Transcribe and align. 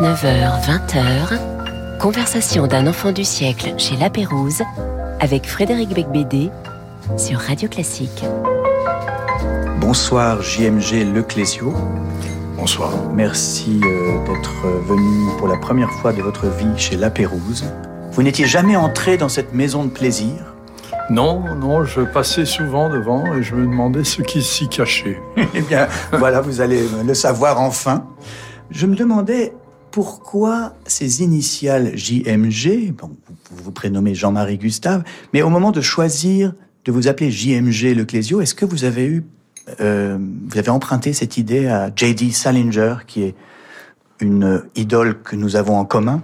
19h, 0.00 0.62
20h, 0.62 1.98
conversation 1.98 2.68
d'un 2.68 2.86
enfant 2.86 3.10
du 3.10 3.24
siècle 3.24 3.74
chez 3.78 3.96
La 3.96 4.10
Pérouse 4.10 4.62
avec 5.18 5.44
Frédéric 5.44 5.92
Becbédé 5.92 6.50
sur 7.16 7.40
Radio 7.40 7.68
Classique. 7.68 8.24
Bonsoir 9.80 10.40
JMG 10.40 11.12
Leclésio. 11.12 11.74
Bonsoir. 12.56 12.92
Merci 13.12 13.80
euh, 13.82 14.24
d'être 14.24 14.68
venu 14.86 15.36
pour 15.36 15.48
la 15.48 15.56
première 15.56 15.90
fois 15.90 16.12
de 16.12 16.22
votre 16.22 16.46
vie 16.46 16.78
chez 16.78 16.94
La 16.94 17.10
Pérouse. 17.10 17.64
Vous 18.12 18.22
n'étiez 18.22 18.46
jamais 18.46 18.76
entré 18.76 19.16
dans 19.16 19.28
cette 19.28 19.52
maison 19.52 19.82
de 19.82 19.90
plaisir? 19.90 20.54
Non, 21.10 21.42
non, 21.56 21.82
je 21.82 22.02
passais 22.02 22.44
souvent 22.44 22.88
devant 22.88 23.34
et 23.34 23.42
je 23.42 23.56
me 23.56 23.66
demandais 23.66 24.04
ce 24.04 24.22
qui 24.22 24.44
s'y 24.44 24.68
cachait. 24.68 25.20
eh 25.54 25.60
bien, 25.62 25.88
voilà, 26.12 26.40
vous 26.40 26.60
allez 26.60 26.86
le 27.04 27.14
savoir 27.14 27.60
enfin. 27.60 28.06
Je 28.70 28.86
me 28.86 28.94
demandais 28.94 29.54
pourquoi 29.98 30.74
ces 30.86 31.24
initiales 31.24 31.90
JMG, 31.96 32.92
bon, 32.92 33.16
vous 33.50 33.64
vous 33.64 33.72
prénommez 33.72 34.14
Jean-Marie 34.14 34.56
Gustave, 34.56 35.02
mais 35.34 35.42
au 35.42 35.48
moment 35.48 35.72
de 35.72 35.80
choisir 35.80 36.52
de 36.84 36.92
vous 36.92 37.08
appeler 37.08 37.32
JMG 37.32 37.96
Leclésio, 37.96 38.40
est-ce 38.40 38.54
que 38.54 38.64
vous 38.64 38.84
avez 38.84 39.06
eu, 39.06 39.24
euh, 39.80 40.16
vous 40.46 40.56
avez 40.56 40.70
emprunté 40.70 41.12
cette 41.12 41.36
idée 41.36 41.66
à 41.66 41.90
J.D. 41.96 42.30
Salinger, 42.30 42.94
qui 43.08 43.24
est 43.24 43.34
une 44.20 44.62
idole 44.76 45.20
que 45.20 45.34
nous 45.34 45.56
avons 45.56 45.76
en 45.76 45.84
commun? 45.84 46.22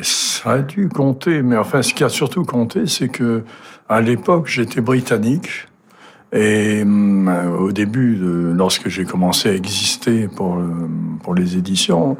Ça 0.00 0.52
a 0.52 0.58
dû 0.60 0.88
compter, 0.88 1.42
mais 1.42 1.56
enfin, 1.56 1.82
ce 1.82 1.94
qui 1.94 2.04
a 2.04 2.08
surtout 2.08 2.44
compté, 2.44 2.86
c'est 2.86 3.08
que 3.08 3.42
à 3.88 4.02
l'époque, 4.02 4.46
j'étais 4.46 4.80
britannique. 4.80 5.66
Et 6.32 6.84
euh, 6.86 7.58
au 7.58 7.72
début, 7.72 8.16
lorsque 8.20 8.88
j'ai 8.88 9.04
commencé 9.04 9.48
à 9.48 9.54
exister 9.54 10.28
pour, 10.28 10.58
euh, 10.58 10.88
pour 11.24 11.34
les 11.34 11.56
éditions, 11.56 12.16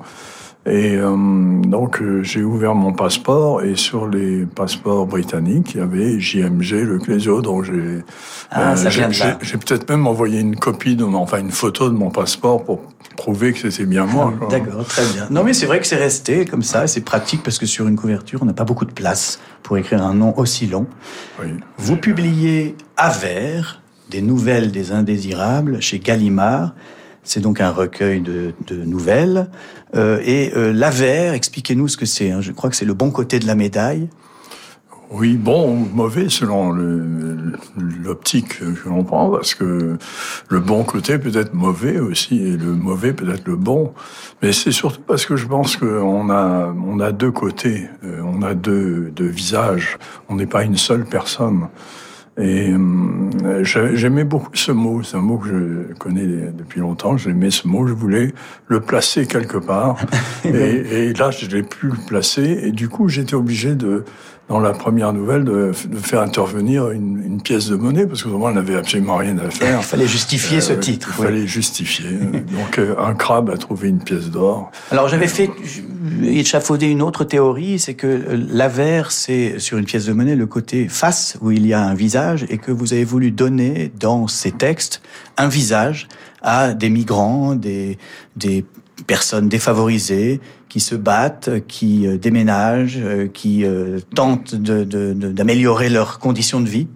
et 0.67 0.97
euh, 0.97 1.15
donc 1.63 2.03
j'ai 2.23 2.43
ouvert 2.43 2.75
mon 2.75 2.93
passeport 2.93 3.63
et 3.63 3.77
sur 3.77 4.09
les 4.09 4.47
passeports 4.47 5.07
britanniques, 5.07 5.75
il 5.75 5.79
y 5.79 5.81
avait 5.81 6.19
JMG 6.19 6.85
le 6.85 6.99
Clésio, 6.99 7.43
donc 7.43 7.65
j'ai 7.65 8.03
ah, 8.51 8.75
j'ai 9.43 9.59
peut-être 9.59 9.89
même 9.91 10.07
envoyé 10.07 10.41
une 10.41 10.57
copie 10.57 10.97
de 10.97 11.05
enfin 11.05 11.39
une 11.39 11.51
photo 11.51 11.89
de 11.89 11.95
mon 11.95 12.11
passeport 12.11 12.65
pour 12.65 12.81
prouver 13.17 13.53
que 13.53 13.71
c'était 13.71 13.87
bien 13.87 14.07
moi. 14.07 14.33
D'accord, 14.51 14.85
très 14.87 15.05
bien. 15.13 15.27
Non 15.31 15.45
mais 15.45 15.53
c'est 15.53 15.67
vrai 15.67 15.81
que 15.81 15.87
c'est 15.87 15.97
resté 15.97 16.45
comme 16.45 16.63
ça, 16.63 16.87
c'est 16.87 17.03
pratique 17.03 17.43
parce 17.43 17.59
que 17.59 17.67
sur 17.67 17.87
une 17.87 17.97
couverture, 17.97 18.41
on 18.43 18.47
n'a 18.47 18.55
pas 18.55 18.65
beaucoup 18.65 18.87
de 18.87 18.93
place 18.93 19.41
pour 19.63 19.77
écrire 19.77 20.03
un 20.03 20.15
nom 20.15 20.33
aussi 20.39 20.67
long. 20.67 20.87
Oui. 21.43 21.49
Vous 21.79 21.97
publiez 21.97 22.77
à 22.97 23.11
vers 23.11 23.83
des 24.11 24.23
nouvelles 24.23 24.71
des 24.71 24.93
indésirables 24.93 25.81
chez 25.83 25.99
Gallimard. 25.99 26.75
C'est 27.25 27.41
donc 27.41 27.61
un 27.61 27.71
recueil 27.71 28.21
de, 28.21 28.55
nouvelles. 28.71 29.49
Euh, 29.97 30.21
et 30.25 30.53
euh, 30.57 30.73
l'avers, 30.73 31.33
expliquez-nous 31.35 31.89
ce 31.89 31.97
que 31.97 32.07
c'est. 32.07 32.31
Hein. 32.31 32.41
Je 32.41 32.53
crois 32.53 32.71
que 32.71 32.77
c'est 32.77 32.85
le 32.85 32.95
bon 32.95 33.11
côté 33.11 33.39
de 33.39 33.47
la 33.47 33.55
médaille. 33.55 34.09
Oui, 35.11 35.37
bon 35.37 35.71
ou 35.71 35.89
mauvais 35.95 36.29
selon 36.29 36.73
l'optique 38.03 38.59
que 38.59 38.89
l'on 38.89 39.05
prend, 39.05 39.31
parce 39.31 39.55
que 39.55 39.97
le 40.49 40.61
bon 40.61 40.83
côté 40.83 41.19
peut 41.19 41.37
être 41.39 41.55
mauvais 41.55 42.01
aussi, 42.01 42.43
et 42.43 42.57
le 42.57 42.73
mauvais 42.73 43.13
peut 43.13 43.29
être 43.33 43.47
le 43.47 43.55
bon. 43.55 43.93
Mais 44.43 44.53
c'est 44.53 44.73
surtout 44.73 45.03
parce 45.07 45.25
que 45.25 45.37
je 45.37 45.47
pense 45.47 45.77
qu'on 45.77 46.31
a, 46.31 46.75
on 46.85 46.99
a 47.01 47.13
deux 47.13 47.31
côtés, 47.31 47.89
euh, 48.03 48.23
on 48.25 48.43
a 48.43 48.55
deux, 48.55 49.13
deux 49.15 49.29
visages, 49.29 49.99
on 50.29 50.37
n'est 50.37 50.47
pas 50.47 50.65
une 50.65 50.77
seule 50.77 51.05
personne. 51.05 51.69
Et 52.37 52.73
euh, 52.73 53.63
j'aimais 53.63 54.25
beaucoup 54.25 54.51
ce 54.55 54.73
mot, 54.73 55.05
c'est 55.05 55.17
un 55.17 55.21
mot 55.21 55.39
que 55.39 55.49
je 55.49 55.95
connais 55.95 56.51
depuis 56.53 56.81
longtemps, 56.81 57.17
j'aimais 57.17 57.51
ce 57.51 57.69
mot, 57.69 57.87
je 57.87 57.93
voulais 57.93 58.33
le 58.67 58.81
placer 58.81 59.27
quelque 59.27 59.59
part. 59.59 59.99
et, 60.45 60.49
et, 60.49 61.13
là, 61.13 61.31
je 61.31 61.47
l'ai 61.47 61.63
pu 61.63 61.87
le 61.87 62.07
placer, 62.09 62.61
et 62.65 62.73
du 62.73 62.89
coup, 62.89 63.09
j'étais 63.09 63.35
obligé 63.35 63.77
de, 63.77 64.05
dans 64.49 64.61
la 64.61 64.73
première 64.73 65.13
nouvelle, 65.13 65.45
de, 65.45 65.73
de 65.87 65.97
faire 65.97 66.21
intervenir 66.21 66.91
une, 66.91 67.23
une, 67.25 67.41
pièce 67.41 67.69
de 67.69 67.77
monnaie, 67.77 68.07
parce 68.07 68.23
que 68.23 68.29
vraiment, 68.29 68.47
on 68.47 68.53
n'avait 68.53 68.77
absolument 68.77 69.17
rien 69.17 69.39
à 69.39 69.49
faire. 69.51 69.79
Il 69.81 69.85
fallait 69.85 70.07
justifier 70.07 70.59
euh, 70.59 70.61
ce 70.61 70.73
titre. 70.75 71.15
Il 71.19 71.25
fallait 71.25 71.47
justifier. 71.47 72.11
Donc, 72.11 72.79
euh, 72.79 72.95
un 72.99 73.15
crabe 73.15 73.49
a 73.49 73.57
trouvé 73.57 73.89
une 73.89 74.01
pièce 74.01 74.31
d'or. 74.31 74.71
Alors, 74.91 75.09
j'avais 75.09 75.29
fait 75.29 75.51
échafauder 76.23 76.89
une 76.89 77.01
autre 77.01 77.25
théorie, 77.25 77.79
c'est 77.79 77.95
que 77.95 78.39
l'avers, 78.51 79.13
c'est 79.13 79.59
sur 79.59 79.79
une 79.79 79.87
pièce 79.87 80.05
de 80.05 80.13
monnaie 80.13 80.37
le 80.37 80.47
côté 80.47 80.89
face, 80.89 81.39
où 81.41 81.51
il 81.51 81.67
y 81.67 81.73
a 81.73 81.83
un 81.83 81.95
visage, 81.95 82.45
et 82.51 82.59
que 82.59 82.71
vous 82.71 82.93
avez 82.93 83.05
voulu 83.05 83.31
donner 83.31 83.93
dans 83.99 84.29
ces 84.29 84.53
textes 84.53 85.01
un 85.39 85.49
visage 85.49 86.07
à 86.43 86.75
des 86.75 86.91
migrants, 86.91 87.55
des, 87.55 87.97
des 88.37 88.67
personnes 89.07 89.49
défavorisées 89.49 90.41
qui 90.75 90.81
se 90.81 90.97
battent, 90.97 91.51
qui 91.69 92.05
euh, 92.05 92.19
déménagent, 92.19 92.99
euh, 93.01 93.29
qui 93.33 93.65
euh, 93.65 94.01
tentent 94.17 94.57
d'améliorer 94.57 95.85
de, 95.85 95.91
de, 95.91 95.95
leurs 95.95 96.19
conditions 96.19 96.61
de 96.61 96.69
vie. 96.69 96.89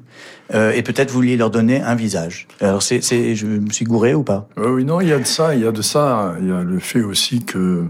Et 0.52 0.82
peut-être 0.82 1.12
vouliez 1.12 1.36
leur 1.36 1.50
donner 1.50 1.82
un 1.82 1.94
visage. 1.94 2.48
Alors, 2.62 2.82
c'est, 2.82 3.02
je 3.36 3.46
me 3.46 3.70
suis 3.70 3.84
gouré 3.84 4.14
ou 4.14 4.22
pas? 4.22 4.48
Oui, 4.56 4.82
non, 4.82 5.00
il 5.02 5.08
y 5.08 5.12
a 5.12 5.18
de 5.18 5.26
ça, 5.26 5.54
il 5.54 5.60
y 5.60 5.66
a 5.66 5.70
de 5.70 5.82
ça. 5.82 6.34
Il 6.40 6.48
y 6.48 6.50
a 6.50 6.62
le 6.62 6.78
fait 6.78 7.02
aussi 7.02 7.44
que 7.44 7.84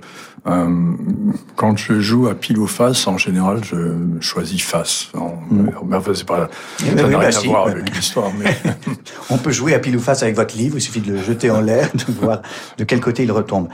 quand 0.44 1.76
je 1.76 2.00
joue 2.00 2.26
à 2.26 2.34
pile 2.34 2.58
ou 2.58 2.66
face, 2.66 3.06
en 3.06 3.16
général, 3.16 3.60
je 3.62 3.76
choisis 4.20 4.60
face. 4.60 5.08
Mm. 5.14 5.70
Mais 5.86 5.96
enfin, 5.96 6.12
c'est 6.14 6.26
pas, 6.26 6.50
ça 6.78 6.92
n'a 6.92 7.06
rien 7.06 7.18
bah, 7.18 7.28
à 7.28 7.46
voir 7.46 7.68
avec 7.68 7.94
l'histoire. 7.94 8.32
Mais... 8.36 8.56
On 9.30 9.38
peut 9.38 9.52
jouer 9.52 9.74
à 9.74 9.78
pile 9.78 9.96
ou 9.96 10.00
face 10.00 10.24
avec 10.24 10.34
votre 10.34 10.56
livre. 10.56 10.76
Il 10.76 10.80
suffit 10.80 11.00
de 11.00 11.12
le 11.12 11.22
jeter 11.22 11.50
en 11.50 11.60
l'air, 11.60 11.88
de 11.94 12.12
voir 12.20 12.42
de 12.76 12.82
quel 12.82 13.00
côté 13.00 13.22
il 13.22 13.30
retombe. 13.30 13.68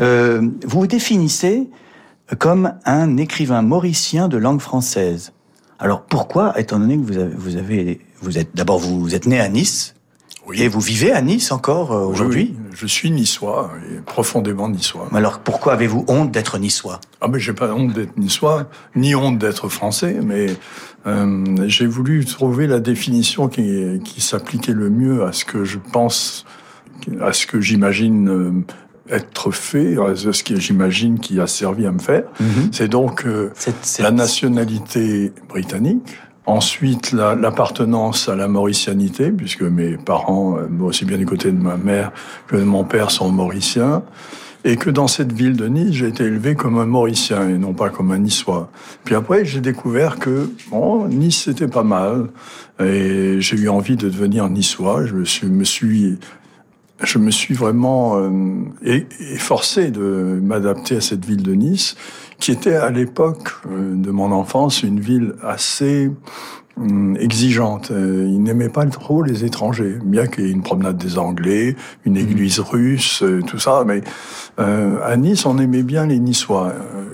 Euh, 0.00 0.40
vous 0.66 0.80
vous 0.80 0.86
définissez 0.86 1.68
comme 2.38 2.74
un 2.84 3.16
écrivain 3.16 3.62
mauricien 3.62 4.28
de 4.28 4.36
langue 4.36 4.60
française. 4.60 5.32
Alors 5.78 6.02
pourquoi, 6.02 6.58
étant 6.58 6.78
donné 6.78 6.96
que 6.96 7.02
vous 7.02 7.18
avez, 7.18 7.34
vous 7.34 7.56
avez, 7.56 8.00
vous 8.22 8.38
êtes 8.38 8.54
d'abord 8.54 8.78
vous, 8.78 9.14
êtes 9.14 9.26
né 9.26 9.40
à 9.40 9.48
Nice 9.48 9.94
oui. 10.46 10.62
et 10.62 10.68
vous 10.68 10.80
vivez 10.80 11.12
à 11.12 11.20
Nice 11.20 11.52
encore 11.52 11.92
euh, 11.92 12.04
aujourd'hui 12.04 12.54
oui, 12.56 12.70
Je 12.72 12.86
suis 12.86 13.10
niçois 13.10 13.72
et 13.90 14.00
profondément 14.00 14.68
niçois. 14.68 15.08
Mais 15.12 15.18
alors 15.18 15.40
pourquoi 15.40 15.72
avez-vous 15.74 16.04
honte 16.08 16.30
d'être 16.30 16.58
niçois? 16.58 17.00
Ah 17.20 17.28
mais 17.28 17.40
j'ai 17.40 17.52
pas 17.52 17.72
honte 17.72 17.92
d'être 17.92 18.16
niçois, 18.16 18.68
ni 18.94 19.14
honte 19.14 19.38
d'être 19.38 19.68
français, 19.68 20.18
mais 20.22 20.46
euh, 21.06 21.44
j'ai 21.66 21.86
voulu 21.86 22.24
trouver 22.24 22.66
la 22.66 22.80
définition 22.80 23.48
qui, 23.48 24.00
qui 24.04 24.20
s'appliquait 24.20 24.72
le 24.72 24.90
mieux 24.90 25.24
à 25.24 25.32
ce 25.32 25.44
que 25.44 25.64
je 25.64 25.78
pense, 25.92 26.46
à 27.20 27.32
ce 27.32 27.46
que 27.46 27.60
j'imagine. 27.60 28.28
Euh, 28.28 28.52
être 29.10 29.50
fait, 29.50 29.96
ce 30.14 30.42
que 30.42 30.58
j'imagine 30.58 31.18
qui 31.18 31.40
a 31.40 31.46
servi 31.46 31.86
à 31.86 31.92
me 31.92 31.98
faire. 31.98 32.24
Mm 32.40 32.44
-hmm. 32.44 32.68
C'est 32.72 32.88
donc 32.88 33.26
euh, 33.26 33.50
la 33.98 34.10
nationalité 34.10 35.32
britannique, 35.48 36.16
ensuite 36.46 37.12
l'appartenance 37.12 38.28
à 38.28 38.36
la 38.36 38.48
mauricianité, 38.48 39.30
puisque 39.30 39.62
mes 39.62 39.96
parents, 39.96 40.56
euh, 40.56 40.84
aussi 40.84 41.04
bien 41.04 41.18
du 41.18 41.26
côté 41.26 41.50
de 41.50 41.62
ma 41.62 41.76
mère 41.76 42.12
que 42.48 42.56
de 42.56 42.64
mon 42.64 42.84
père, 42.84 43.10
sont 43.10 43.30
mauriciens, 43.30 44.02
et 44.66 44.76
que 44.76 44.90
dans 44.90 45.08
cette 45.08 45.32
ville 45.32 45.56
de 45.56 45.68
Nice, 45.68 45.92
j'ai 45.92 46.08
été 46.08 46.24
élevé 46.24 46.54
comme 46.54 46.78
un 46.78 46.86
mauricien 46.86 47.48
et 47.48 47.58
non 47.58 47.74
pas 47.74 47.90
comme 47.90 48.10
un 48.12 48.18
niçois. 48.18 48.70
Puis 49.04 49.14
après, 49.14 49.44
j'ai 49.44 49.60
découvert 49.60 50.18
que 50.18 50.48
bon, 50.70 51.06
Nice 51.08 51.42
c'était 51.44 51.68
pas 51.68 51.84
mal, 51.84 52.28
et 52.80 53.36
j'ai 53.40 53.58
eu 53.58 53.68
envie 53.68 53.96
de 53.96 54.08
devenir 54.08 54.48
niçois. 54.48 55.04
Je 55.04 55.14
me 55.14 55.24
suis, 55.24 55.46
me 55.46 55.64
suis 55.64 56.18
je 57.04 57.18
me 57.18 57.30
suis 57.30 57.54
vraiment 57.54 58.16
euh, 58.16 59.00
efforcé 59.32 59.90
de 59.90 60.40
m'adapter 60.42 60.96
à 60.96 61.00
cette 61.00 61.24
ville 61.24 61.42
de 61.42 61.52
Nice, 61.52 61.96
qui 62.38 62.50
était 62.50 62.76
à 62.76 62.90
l'époque 62.90 63.50
euh, 63.70 63.94
de 63.94 64.10
mon 64.10 64.32
enfance 64.32 64.82
une 64.82 65.00
ville 65.00 65.34
assez 65.42 66.10
euh, 66.80 67.14
exigeante. 67.14 67.90
Euh, 67.90 68.26
il 68.28 68.42
n'aimait 68.42 68.68
pas 68.68 68.84
trop 68.86 69.22
les 69.22 69.44
étrangers, 69.44 69.98
bien 70.04 70.26
qu'il 70.26 70.44
y 70.44 70.48
ait 70.48 70.52
une 70.52 70.62
promenade 70.62 70.96
des 70.96 71.18
Anglais, 71.18 71.76
une 72.04 72.16
église 72.16 72.58
mmh. 72.58 72.62
russe, 72.62 73.22
euh, 73.22 73.40
tout 73.42 73.58
ça. 73.58 73.84
Mais 73.86 74.02
euh, 74.58 74.98
à 75.04 75.16
Nice, 75.16 75.46
on 75.46 75.58
aimait 75.58 75.84
bien 75.84 76.06
les 76.06 76.18
Niçois 76.18 76.72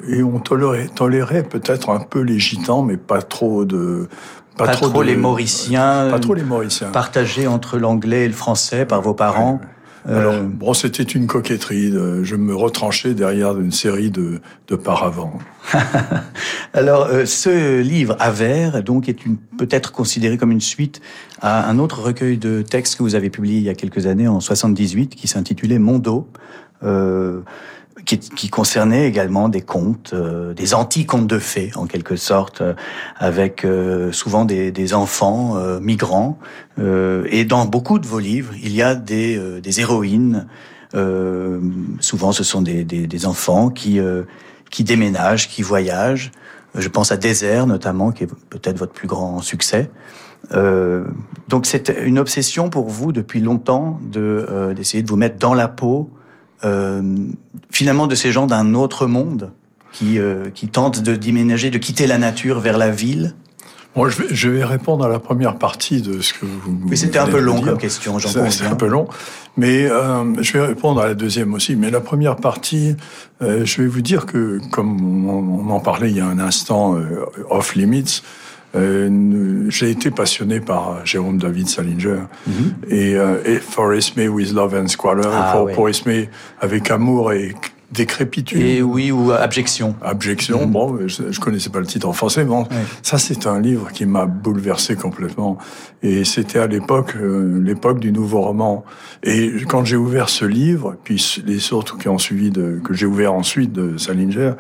et 0.09 0.23
on 0.23 0.39
tolérait, 0.39 0.89
tolérait 0.95 1.43
peut-être 1.43 1.91
un 1.91 2.01
peu 2.01 2.21
les 2.21 2.39
Gitans, 2.39 2.83
mais 2.83 2.97
pas 2.97 3.23
trop 3.23 3.65
de 3.65 4.09
pas, 4.57 4.67
pas 4.67 4.73
trop, 4.73 4.89
trop 4.89 5.03
de, 5.03 5.09
les 5.09 5.17
Mauriciens, 5.17 6.09
pas 6.11 6.19
trop 6.19 6.35
les 6.35 6.43
Mauriciens, 6.43 6.89
partagés 6.89 7.47
entre 7.47 7.79
l'anglais 7.79 8.25
et 8.25 8.29
le 8.29 8.35
français 8.35 8.85
par 8.85 9.01
vos 9.01 9.15
parents. 9.15 9.61
Ouais. 9.63 9.69
Alors, 10.09 10.35
euh... 10.35 10.43
bon, 10.43 10.75
c'était 10.75 11.03
une 11.03 11.27
coquetterie. 11.27 11.93
Je 12.23 12.37
me 12.37 12.55
retranchais 12.55 13.15
derrière 13.15 13.59
une 13.59 13.73
série 13.73 14.11
de, 14.11 14.41
de 14.69 14.77
paravents. 14.77 15.39
Alors, 16.73 17.07
euh, 17.07 17.27
ce 17.27 17.81
livre, 17.81 18.17
Avers, 18.19 18.83
donc, 18.83 19.09
est 19.09 19.25
une, 19.25 19.37
peut-être 19.37 19.93
considéré 19.93 20.39
comme 20.39 20.51
une 20.51 20.61
suite 20.61 21.01
à 21.41 21.69
un 21.69 21.79
autre 21.79 22.01
recueil 22.01 22.39
de 22.39 22.63
textes 22.63 22.97
que 22.97 23.03
vous 23.03 23.15
avez 23.15 23.31
publié 23.31 23.59
il 23.59 23.65
y 23.65 23.69
a 23.69 23.75
quelques 23.75 24.07
années, 24.07 24.29
en 24.29 24.41
78, 24.41 25.15
qui 25.15 25.29
s'intitulait 25.29 25.79
Mondo. 25.79 26.29
Euh, 26.83 27.41
qui, 28.05 28.19
qui 28.19 28.49
concernait 28.49 29.07
également 29.07 29.49
des 29.49 29.61
contes, 29.61 30.13
euh, 30.15 30.55
des 30.55 30.75
anti-contes 30.75 31.27
de 31.27 31.39
fées 31.39 31.71
en 31.77 31.87
quelque 31.87 32.17
sorte, 32.17 32.61
euh, 32.61 32.75
avec 33.17 33.65
euh, 33.65 34.13
souvent 34.13 34.45
des, 34.45 34.73
des 34.73 34.95
enfants 34.95 35.57
migrants. 35.81 36.39
et 36.79 37.45
dans 37.45 37.67
beaucoup 37.67 37.99
de 37.99 38.07
vos 38.07 38.19
livres, 38.19 38.53
il 38.63 38.73
y 38.73 38.83
a 38.83 38.95
des, 38.95 39.61
des 39.61 39.81
héroïnes. 39.81 40.47
souvent, 42.01 42.33
ce 42.33 42.45
sont 42.45 42.63
des, 42.63 42.85
des, 42.85 43.07
des 43.07 43.27
enfants 43.27 43.71
qui 43.71 44.01
qui 44.71 44.85
déménagent, 44.85 45.49
qui 45.49 45.63
voyagent. 45.63 46.31
Je 46.75 46.89
pense 46.89 47.11
à 47.13 47.17
Désert 47.17 47.67
notamment, 47.67 48.13
qui 48.13 48.25
est 48.25 48.31
peut-être 48.49 48.79
votre 48.79 48.93
plus 48.93 49.09
grand 49.09 49.41
succès. 49.41 49.91
Euh, 50.53 51.05
donc 51.49 51.67
c'est 51.67 51.93
une 52.03 52.19
obsession 52.19 52.71
pour 52.71 52.89
vous 52.89 53.13
depuis 53.13 53.41
longtemps 53.41 54.01
de 54.03 54.73
d'essayer 54.75 55.03
de 55.03 55.09
vous 55.09 55.17
mettre 55.17 55.39
dans 55.39 55.55
la 55.55 55.69
peau 55.69 56.09
euh, 56.09 56.20
finalement 57.71 58.07
de 58.07 58.15
ces 58.15 58.33
gens 58.33 58.47
d'un 58.47 58.75
autre 58.75 59.07
monde 59.07 59.53
qui, 59.93 60.19
euh, 60.19 60.51
qui 60.51 60.69
tentent 60.69 61.03
de 61.03 61.17
déménager, 61.17 61.71
de 61.71 61.79
quitter 61.79 62.07
la 62.07 62.19
nature 62.19 62.61
vers 62.61 62.79
la 62.79 62.91
ville 62.91 63.35
Moi, 63.97 64.09
je 64.09 64.23
vais, 64.23 64.35
je 64.35 64.49
vais 64.49 64.65
répondre 64.65 65.05
à 65.05 65.09
la 65.09 65.19
première 65.19 65.57
partie 65.57 66.01
de 66.01 66.21
ce 66.21 66.33
que 66.33 66.47
vous. 66.47 66.79
Mais 66.89 66.97
c'était 66.97 67.19
un 67.19 67.27
peu 67.27 67.41
long 67.41 67.61
comme 67.61 67.79
question, 67.79 68.19
j'en 68.19 68.29
C'est 68.51 68.67
un 68.67 68.77
peu 68.77 68.87
long, 68.87 69.09
mais 69.57 69.87
euh, 69.87 70.25
je 70.43 70.53
vais 70.53 70.65
répondre 70.65 71.01
à 71.01 71.09
la 71.09 71.15
deuxième 71.15 71.55
aussi. 71.55 71.77
Mais 71.77 71.91
la 71.91 72.01
première 72.01 72.37
partie, 72.37 72.95
euh, 73.43 73.65
je 73.65 73.83
vais 73.83 73.89
vous 73.89 74.03
dire 74.03 74.27
que, 74.27 74.61
comme 74.71 75.29
on, 75.29 75.67
on, 75.67 75.71
en 75.71 75.81
parlait 75.81 76.11
il 76.11 76.17
y 76.17 76.21
a 76.21 76.27
un 76.27 76.39
instant, 76.39 76.97
euh, 76.97 77.25
off 77.51 77.75
limits, 77.75 78.23
euh, 78.23 78.27
j'ai 78.75 79.91
été 79.91 80.11
passionné 80.11 80.61
par 80.61 81.05
Jérôme 81.05 81.39
David 81.39 81.69
Salinger 81.69 82.21
mm 82.47 82.53
-hmm. 82.53 82.93
et, 82.93 83.15
euh, 83.17 83.43
et 83.45 83.59
Forest 83.59 84.17
May 84.17 84.29
with 84.29 84.53
Love 84.53 84.75
and 84.75 84.89
Squalor, 84.89 85.33
ah, 85.33 85.65
pour, 85.75 85.85
ouais. 85.85 85.93
May 86.07 86.29
avec 86.61 86.91
amour 86.91 87.33
et 87.33 87.55
décrépitude. 87.93 88.61
Et 88.61 88.83
oui, 88.83 89.11
ou 89.11 89.33
abjection. 89.33 89.97
Abjection, 90.01 90.67
mmh. 90.67 90.71
bon, 90.71 90.99
je, 91.07 91.33
je 91.33 91.41
connaissais 91.41 91.71
pas 91.71 91.81
le 91.81 91.87
titre 91.87 92.09
en 92.09 92.13
français, 92.13 92.45
bon, 92.45 92.63
ouais. 92.63 92.85
ça 93.03 93.19
c'est 93.19 93.47
un 93.47 93.61
livre 93.61 93.91
qui 93.93 94.07
m'a 94.07 94.27
bouleversé 94.27 94.95
complètement. 94.95 95.59
Et 96.03 96.25
c'était 96.25 96.61
à 96.61 96.67
l'époque, 96.67 97.17
euh, 97.17 97.61
l'époque 97.61 97.99
du 97.99 98.13
nouveau 98.13 98.43
roman. 98.43 98.85
Et 99.23 99.53
quand 99.69 99.85
j'ai 99.85 99.97
ouvert 99.97 100.29
ce 100.29 100.45
livre, 100.45 100.97
puis 101.03 101.43
les 101.47 101.73
autres 101.73 101.99
qui 101.99 102.09
ont 102.09 102.19
suivi, 102.19 102.51
de, 102.51 102.81
que 102.85 102.95
j'ai 102.95 103.07
ouvert 103.07 103.33
ensuite 103.35 103.73
de 103.73 103.99
Salinger, 103.99 104.53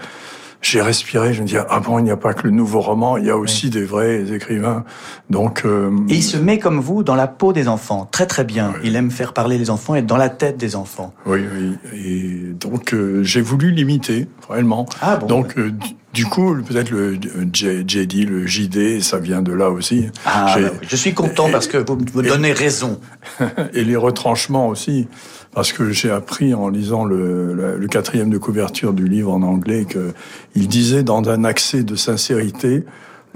j'ai 0.62 0.82
respiré, 0.82 1.32
je 1.32 1.42
me 1.42 1.46
dis 1.46 1.56
ah 1.56 1.80
bon, 1.80 1.98
il 1.98 2.04
n'y 2.04 2.10
a 2.10 2.16
pas 2.16 2.34
que 2.34 2.42
le 2.42 2.50
nouveau 2.50 2.80
roman, 2.80 3.16
il 3.16 3.26
y 3.26 3.30
a 3.30 3.36
aussi 3.36 3.66
oui. 3.66 3.70
des 3.70 3.84
vrais 3.84 4.32
écrivains. 4.32 4.84
Donc 5.30 5.62
euh... 5.64 5.90
et 6.08 6.16
il 6.16 6.22
se 6.22 6.36
met 6.36 6.58
comme 6.58 6.80
vous 6.80 7.02
dans 7.02 7.14
la 7.14 7.28
peau 7.28 7.52
des 7.52 7.66
enfants, 7.66 8.08
très 8.10 8.26
très 8.26 8.44
bien. 8.44 8.72
Oui. 8.74 8.80
Il 8.84 8.96
aime 8.96 9.10
faire 9.10 9.32
parler 9.32 9.56
les 9.56 9.70
enfants, 9.70 9.94
être 9.94 10.06
dans 10.06 10.18
la 10.18 10.28
tête 10.28 10.58
des 10.58 10.76
enfants. 10.76 11.14
Oui, 11.24 11.40
oui. 11.54 11.78
Et 11.94 12.52
donc 12.52 12.92
euh, 12.92 13.22
j'ai 13.22 13.40
voulu 13.40 13.70
l'imiter 13.70 14.28
réellement. 14.48 14.86
Ah 15.00 15.16
bon. 15.16 15.26
Donc 15.26 15.56
euh, 15.56 15.72
du 16.12 16.26
coup, 16.26 16.56
peut-être 16.56 16.90
le 16.90 17.14
JD, 17.14 18.28
le 18.28 18.46
JD, 18.46 19.00
ça 19.00 19.18
vient 19.18 19.42
de 19.42 19.52
là 19.52 19.70
aussi. 19.70 20.08
Ah, 20.26 20.56
bah 20.56 20.70
oui. 20.72 20.86
je 20.88 20.96
suis 20.96 21.14
content 21.14 21.48
et, 21.48 21.52
parce 21.52 21.68
que 21.68 21.78
vous 21.78 21.96
me 21.96 22.22
donnez 22.22 22.52
raison. 22.52 23.00
et 23.72 23.84
les 23.84 23.96
retranchements 23.96 24.68
aussi 24.68 25.08
parce 25.52 25.72
que 25.72 25.90
j'ai 25.90 26.10
appris 26.10 26.54
en 26.54 26.68
lisant 26.68 27.04
le, 27.04 27.54
le, 27.54 27.76
le, 27.76 27.88
quatrième 27.88 28.30
de 28.30 28.38
couverture 28.38 28.92
du 28.92 29.08
livre 29.08 29.32
en 29.32 29.42
anglais 29.42 29.84
que 29.84 30.12
il 30.54 30.68
disait 30.68 31.02
dans 31.02 31.28
un 31.28 31.44
accès 31.44 31.82
de 31.82 31.96
sincérité 31.96 32.84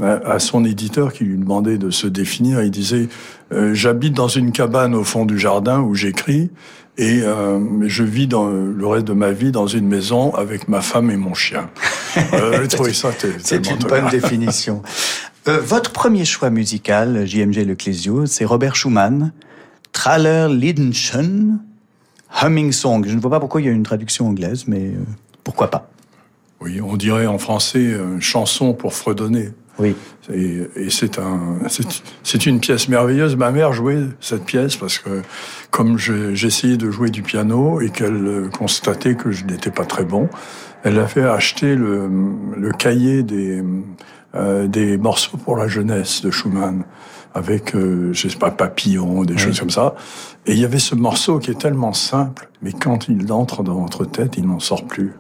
à 0.03 0.41
son 0.41 0.65
éditeur 0.65 1.13
qui 1.13 1.25
lui 1.25 1.39
demandait 1.39 1.79
de 1.79 1.91
se 1.91 2.09
définir, 2.09 2.63
il 2.63 2.71
disait 2.73 3.09
euh, 3.53 3.75
j'habite 3.75 4.13
dans 4.13 4.27
une 4.27 4.51
cabane 4.51 4.93
au 4.95 5.05
fond 5.05 5.25
du 5.25 5.39
jardin 5.39 5.81
où 5.81 5.95
j'écris 5.95 6.51
et 6.97 7.23
euh, 7.23 7.59
je 7.89 8.05
vis 8.05 8.27
dans 8.27 8.49
le 8.49 8.87
reste 8.87 9.07
de 9.07 9.13
ma 9.13 9.33
vie 9.33 9.51
dans 9.51 9.67
une 9.67 9.87
maison 9.87 10.35
avec 10.35 10.69
ma 10.69 10.81
femme 10.81 11.11
et 11.11 11.17
mon 11.17 11.35
chien. 11.35 11.71
Euh, 12.33 12.69
ça 12.93 13.11
c'est 13.39 13.71
une 13.71 13.79
bonne 13.79 14.09
définition. 14.11 14.83
Euh, 15.49 15.61
votre 15.61 15.91
premier 15.91 16.25
choix 16.25 16.51
musical, 16.51 17.27
JMG 17.27 17.67
Le 17.67 17.75
Clésio, 17.75 18.27
c'est 18.27 18.45
Robert 18.45 18.77
Schumann, 18.77 19.33
Traller 19.93 20.49
Liedenschen, 20.51 21.59
Humming 22.43 22.73
Song. 22.73 23.05
Je 23.07 23.15
ne 23.15 23.21
vois 23.21 23.31
pas 23.31 23.41
pourquoi 23.41 23.61
il 23.61 23.67
y 23.67 23.71
a 23.71 23.73
une 23.73 23.83
traduction 23.83 24.29
anglaise, 24.29 24.65
mais 24.67 24.89
euh, 24.89 25.05
pourquoi 25.43 25.71
pas. 25.71 25.91
Oui, 26.61 26.81
on 26.81 26.97
dirait 26.97 27.27
en 27.27 27.39
français 27.39 27.93
euh, 27.93 28.19
chanson 28.21 28.73
pour 28.75 28.95
fredonner. 28.95 29.51
Oui. 29.79 29.97
Et, 30.33 30.63
et 30.77 30.91
c'est 30.91 31.19
un, 31.19 31.59
c'est 32.23 32.47
une 32.47 32.61
pièce 32.61 32.89
merveilleuse. 32.89 33.37
Ma 33.37 33.51
mère 33.51 33.73
jouait 33.73 34.05
cette 34.21 34.45
pièce 34.45 34.77
parce 34.77 34.99
que 34.99 35.23
comme 35.71 35.99
j'essayais 35.99 36.77
de 36.77 36.91
jouer 36.91 37.11
du 37.11 37.23
piano 37.23 37.81
et 37.81 37.91
qu'elle 37.91 38.27
euh, 38.27 38.49
constatait 38.49 39.17
que 39.17 39.33
je 39.33 39.45
n'étais 39.45 39.73
pas 39.73 39.85
très 39.85 40.05
bon, 40.05 40.29
elle 40.85 40.99
a 40.99 41.09
fait 41.09 41.25
acheter 41.25 41.75
le, 41.75 42.09
le 42.57 42.71
cahier 42.71 43.23
des, 43.25 43.65
euh, 44.37 44.69
des 44.69 44.97
morceaux 44.97 45.39
pour 45.39 45.57
la 45.57 45.67
jeunesse 45.67 46.23
de 46.23 46.31
Schumann 46.31 46.85
avec, 47.35 47.75
euh, 47.75 48.13
je 48.13 48.29
sais 48.29 48.39
pas, 48.39 48.51
papillon, 48.51 49.25
des 49.25 49.35
oui. 49.35 49.39
choses 49.39 49.59
comme 49.59 49.71
ça. 49.71 49.95
Et 50.47 50.53
il 50.53 50.59
y 50.59 50.65
avait 50.65 50.79
ce 50.79 50.95
morceau 50.95 51.39
qui 51.39 51.51
est 51.51 51.59
tellement 51.59 51.93
simple, 51.93 52.49
mais 52.63 52.73
quand 52.73 53.09
il 53.09 53.33
entre 53.33 53.63
dans 53.63 53.81
votre 53.81 54.05
tête, 54.05 54.37
il 54.39 54.47
n'en 54.47 54.61
sort 54.61 54.85
plus. 54.85 55.13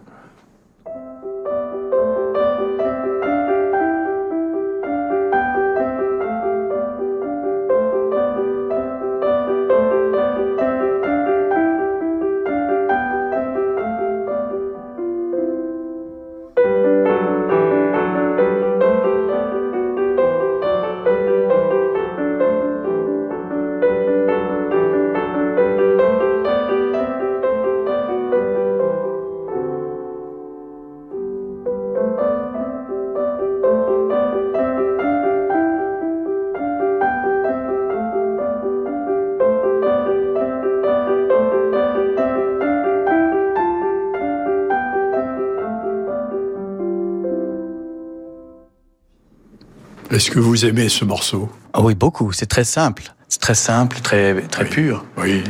Est-ce 50.14 50.30
que 50.30 50.38
vous 50.38 50.64
aimez 50.64 50.88
ce 50.88 51.04
morceau? 51.04 51.50
Ah 51.72 51.82
Oui, 51.82 51.96
beaucoup. 51.96 52.30
C'est 52.30 52.46
très 52.46 52.62
simple. 52.62 53.12
C'est 53.28 53.40
très 53.40 53.56
simple, 53.56 53.98
très, 54.00 54.42
très 54.42 54.62
oui. 54.62 54.70
pur. 54.70 55.04
Oui, 55.18 55.42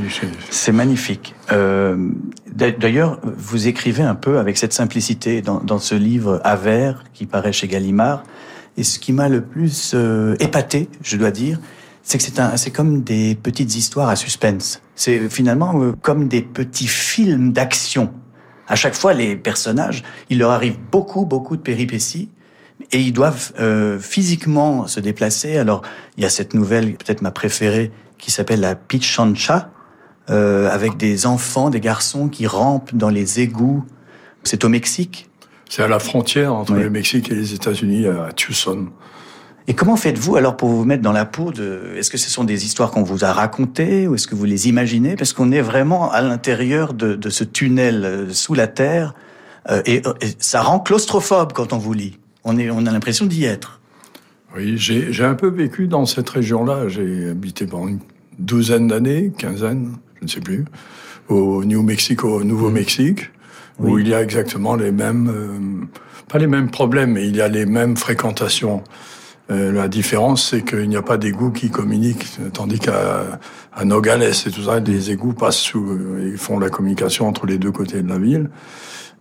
c'est 0.49 0.73
magnifique. 0.73 1.35
Euh, 1.53 2.09
D'ailleurs, 2.57 3.21
vous 3.25 3.69
écrivez 3.69 4.05
un 4.05 4.15
peu 4.15 4.39
avec 4.39 4.57
cette 4.57 4.73
simplicité 4.73 5.43
dans, 5.43 5.61
dans 5.61 5.79
ce 5.79 5.95
livre 5.95 6.41
Aver 6.45 6.95
qui 7.13 7.27
paraît 7.27 7.53
chez 7.53 7.69
Gallimard. 7.69 8.23
Et 8.79 8.85
ce 8.85 8.99
qui 8.99 9.13
m'a 9.13 9.29
le 9.29 9.43
plus 9.43 9.93
euh, 9.93 10.35
épaté, 10.41 10.89
je 11.03 11.19
dois 11.19 11.31
dire, 11.31 11.61
c'est 12.03 12.17
que 12.17 12.25
c'est 12.57 12.71
comme 12.71 13.03
des 13.03 13.35
petites 13.35 13.77
histoires 13.77 14.09
à 14.09 14.17
suspense. 14.17 14.81
C'est 14.95 15.29
finalement 15.29 15.79
euh, 15.79 15.93
comme 16.01 16.27
des 16.27 16.41
petits 16.41 16.89
films 16.89 17.53
d'action. 17.53 18.11
À 18.67 18.77
chaque 18.77 18.95
fois, 18.95 19.13
les 19.13 19.37
personnages, 19.37 20.05
il 20.31 20.39
leur 20.39 20.53
arrive 20.53 20.79
beaucoup, 20.91 21.27
beaucoup 21.27 21.59
de 21.59 21.63
péripéties 21.63 22.31
et 22.93 23.01
ils 23.01 23.13
doivent 23.13 23.53
euh, 23.59 23.99
physiquement 23.99 24.87
se 24.87 25.01
déplacer. 25.01 25.57
Alors, 25.57 25.83
il 26.17 26.23
y 26.23 26.27
a 26.27 26.31
cette 26.31 26.55
nouvelle, 26.55 26.95
peut-être 26.95 27.23
ma 27.23 27.31
préférée, 27.31 27.91
qui 28.19 28.31
s'appelle 28.31 28.61
la 28.61 28.75
Pichancha, 28.75 29.71
euh, 30.31 30.71
avec 30.71 30.97
des 30.97 31.27
enfants, 31.27 31.71
des 31.71 31.81
garçons 31.81 32.29
qui 32.29 32.47
rampent 32.47 32.95
dans 32.95 33.11
les 33.11 33.41
égouts. 33.41 33.85
C'est 34.43 34.65
au 34.65 34.69
Mexique. 34.69 35.29
C'est 35.69 35.83
à 35.83 35.89
la 35.89 35.99
frontière 35.99 36.55
entre 36.55 36.75
oui. 36.75 36.83
le 36.83 36.91
Mexique 36.91 37.31
et 37.31 37.35
les 37.35 37.55
États-Unis, 37.55 38.07
à 38.07 38.33
Tucson. 38.33 38.89
Et 39.67 39.75
comment 39.75 39.97
faites-vous 39.97 40.37
alors 40.37 40.57
pour 40.57 40.69
vous 40.69 40.85
mettre 40.85 41.03
dans 41.03 41.13
la 41.13 41.25
peau 41.25 41.51
de 41.51 41.95
Est-ce 41.97 42.11
que 42.11 42.19
ce 42.19 42.31
sont 42.31 42.45
des 42.45 42.67
histoires 42.67 42.91
qu'on 42.91 43.03
vous 43.03 43.25
a 43.25 43.33
racontées 43.33 44.07
ou 44.07 44.15
est-ce 44.15 44.27
que 44.27 44.35
vous 44.35 44.45
les 44.45 44.69
imaginez? 44.69 45.17
Parce 45.17 45.33
qu'on 45.33 45.53
est 45.53 45.63
vraiment 45.63 46.13
à 46.13 46.21
l'intérieur 46.21 46.93
de, 46.93 47.15
de, 47.15 47.31
ce 47.31 47.45
tunnel 47.45 48.05
euh, 48.05 48.33
sous 48.33 48.53
la 48.53 48.67
terre 48.67 49.15
euh, 49.71 49.81
et, 49.87 50.03
et 50.21 50.35
ça 50.39 50.61
rend 50.61 50.81
claustrophobe 50.81 51.55
quand 51.55 51.73
on 51.73 51.79
vous 51.79 51.95
lit 51.95 52.19
on, 52.45 52.59
est, 52.59 52.71
on 52.71 52.87
a 52.87 52.93
l'impression 52.93 53.27
d'y 53.27 53.45
être. 53.45 53.81
Oui, 54.57 54.75
j'ai 54.77 55.25
un 55.25 55.35
peu 55.35 55.49
vécu 55.49 55.89
dans 55.89 56.07
cette 56.07 56.29
région-là. 56.29 56.89
J'ai 56.89 57.31
habité 57.31 57.67
pendant 57.67 57.89
une 57.89 57.99
douzaine 58.39 58.87
d'années, 58.87 59.33
quinzaine, 59.37 59.97
je 60.21 60.25
ne 60.25 60.29
sais 60.29 60.41
plus, 60.41 60.65
au 61.29 61.65
New 61.65 61.83
Mexico, 61.83 62.29
au 62.29 62.45
Nouveau-Mexique, 62.45 63.31
oui. 63.81 63.91
où 63.91 63.99
il 63.99 64.09
y 64.09 64.15
a 64.15 64.23
exactement 64.23 64.77
les 64.77 64.93
mêmes, 64.93 65.29
euh, 65.29 65.87
pas 66.29 66.39
les 66.39 66.47
mêmes 66.47 66.71
problèmes, 66.71 67.13
mais 67.13 67.27
il 67.27 67.35
y 67.35 67.41
a 67.41 67.49
les 67.49 67.67
mêmes 67.67 67.97
fréquentations. 67.97 68.85
Euh, 69.51 69.73
la 69.73 69.89
différence, 69.89 70.51
c'est 70.51 70.63
qu'il 70.63 70.89
n'y 70.89 70.97
a 70.97 71.03
pas 71.03 71.19
d'égouts 71.19 71.51
qui 71.51 71.71
communiquent, 71.71 72.27
tandis 72.53 72.79
qu'à 72.79 73.41
à 73.77 73.85
Nogales 73.85 74.23
et 74.23 74.51
tout 74.51 74.63
ça, 74.63 74.81
des 74.81 75.11
égouts 75.11 75.33
passent 75.33 75.59
sous, 75.59 75.99
ils 76.23 76.39
font 76.39 76.59
la 76.61 76.71
communication 76.71 77.27
entre 77.27 77.45
les 77.47 77.59
deux 77.59 77.73
côtés 77.73 78.03
de 78.03 78.09
la 78.09 78.19
ville. 78.19 78.51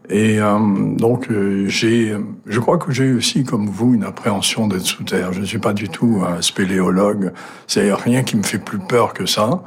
Et 0.10 0.40
euh, 0.40 0.58
donc 0.98 1.30
euh, 1.30 1.68
j'ai, 1.68 2.16
je 2.46 2.60
crois 2.60 2.78
que 2.78 2.92
j'ai 2.92 3.14
aussi, 3.14 3.44
comme 3.44 3.68
vous, 3.68 3.94
une 3.94 4.04
appréhension 4.04 4.68
d'être 4.68 4.86
sous 4.86 5.04
terre. 5.04 5.32
Je 5.32 5.40
ne 5.40 5.46
suis 5.46 5.60
pas 5.60 5.74
du 5.74 5.90
tout 5.90 6.22
un 6.28 6.42
spéléologue. 6.42 7.32
C'est 7.68 7.94
rien 7.94 8.24
qui 8.24 8.36
me 8.36 8.44
fait 8.44 8.60
plus 8.60 8.80
peur 8.80 9.14
que 9.14 9.26
ça. 9.26 9.64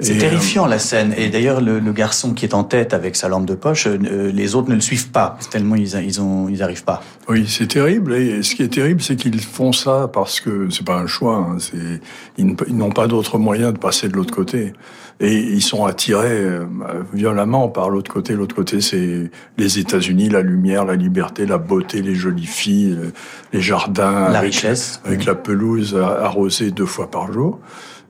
C'est 0.00 0.18
terrifiant 0.18 0.66
la 0.66 0.78
scène. 0.78 1.14
Et 1.16 1.28
d'ailleurs, 1.28 1.60
le, 1.60 1.80
garçon 1.92 2.34
qui 2.34 2.44
est 2.44 2.54
en 2.54 2.64
tête 2.64 2.92
avec 2.92 3.14
sa 3.14 3.28
lampe 3.28 3.46
de 3.46 3.54
poche, 3.54 3.86
les 3.86 4.54
autres 4.56 4.68
ne 4.68 4.74
le 4.74 4.80
suivent 4.80 5.10
pas 5.10 5.38
tellement 5.50 5.76
ils 5.76 5.94
ils 6.04 6.20
ont 6.20 6.48
ils 6.48 6.62
arrivent 6.62 6.84
pas. 6.84 7.02
Oui, 7.28 7.46
c'est 7.48 7.68
terrible. 7.68 8.14
Et 8.14 8.42
ce 8.42 8.56
qui 8.56 8.62
est 8.62 8.72
terrible, 8.72 9.00
c'est 9.00 9.14
qu'ils 9.14 9.40
font 9.40 9.72
ça 9.72 10.10
parce 10.12 10.40
que 10.40 10.68
c'est 10.70 10.84
pas 10.84 10.96
un 10.96 11.06
choix. 11.06 11.36
Hein. 11.36 11.58
C'est 11.58 12.00
ils 12.36 12.76
n'ont 12.76 12.90
pas 12.90 13.06
d'autre 13.06 13.38
moyen 13.38 13.70
de 13.70 13.78
passer 13.78 14.08
de 14.08 14.14
l'autre 14.14 14.34
côté 14.34 14.72
et 15.20 15.36
ils 15.36 15.62
sont 15.62 15.84
attirés 15.84 16.42
euh, 16.42 16.66
violemment 17.12 17.68
par 17.68 17.88
l'autre 17.88 18.12
côté. 18.12 18.34
L'autre 18.34 18.54
côté, 18.54 18.80
c'est 18.80 19.30
les 19.56 19.78
États-Unis, 19.78 20.28
la 20.28 20.42
lumière, 20.42 20.84
la 20.84 20.96
liberté, 20.96 21.46
la 21.46 21.58
beauté, 21.58 22.02
les 22.02 22.14
jolies 22.14 22.46
filles, 22.46 22.96
euh, 22.98 23.12
les 23.52 23.60
jardins, 23.60 24.28
la 24.30 24.40
richesse, 24.40 25.00
avec 25.04 25.24
la 25.24 25.34
pelouse 25.34 25.96
arrosée 25.96 26.70
deux 26.70 26.86
fois 26.86 27.10
par 27.10 27.32
jour. 27.32 27.60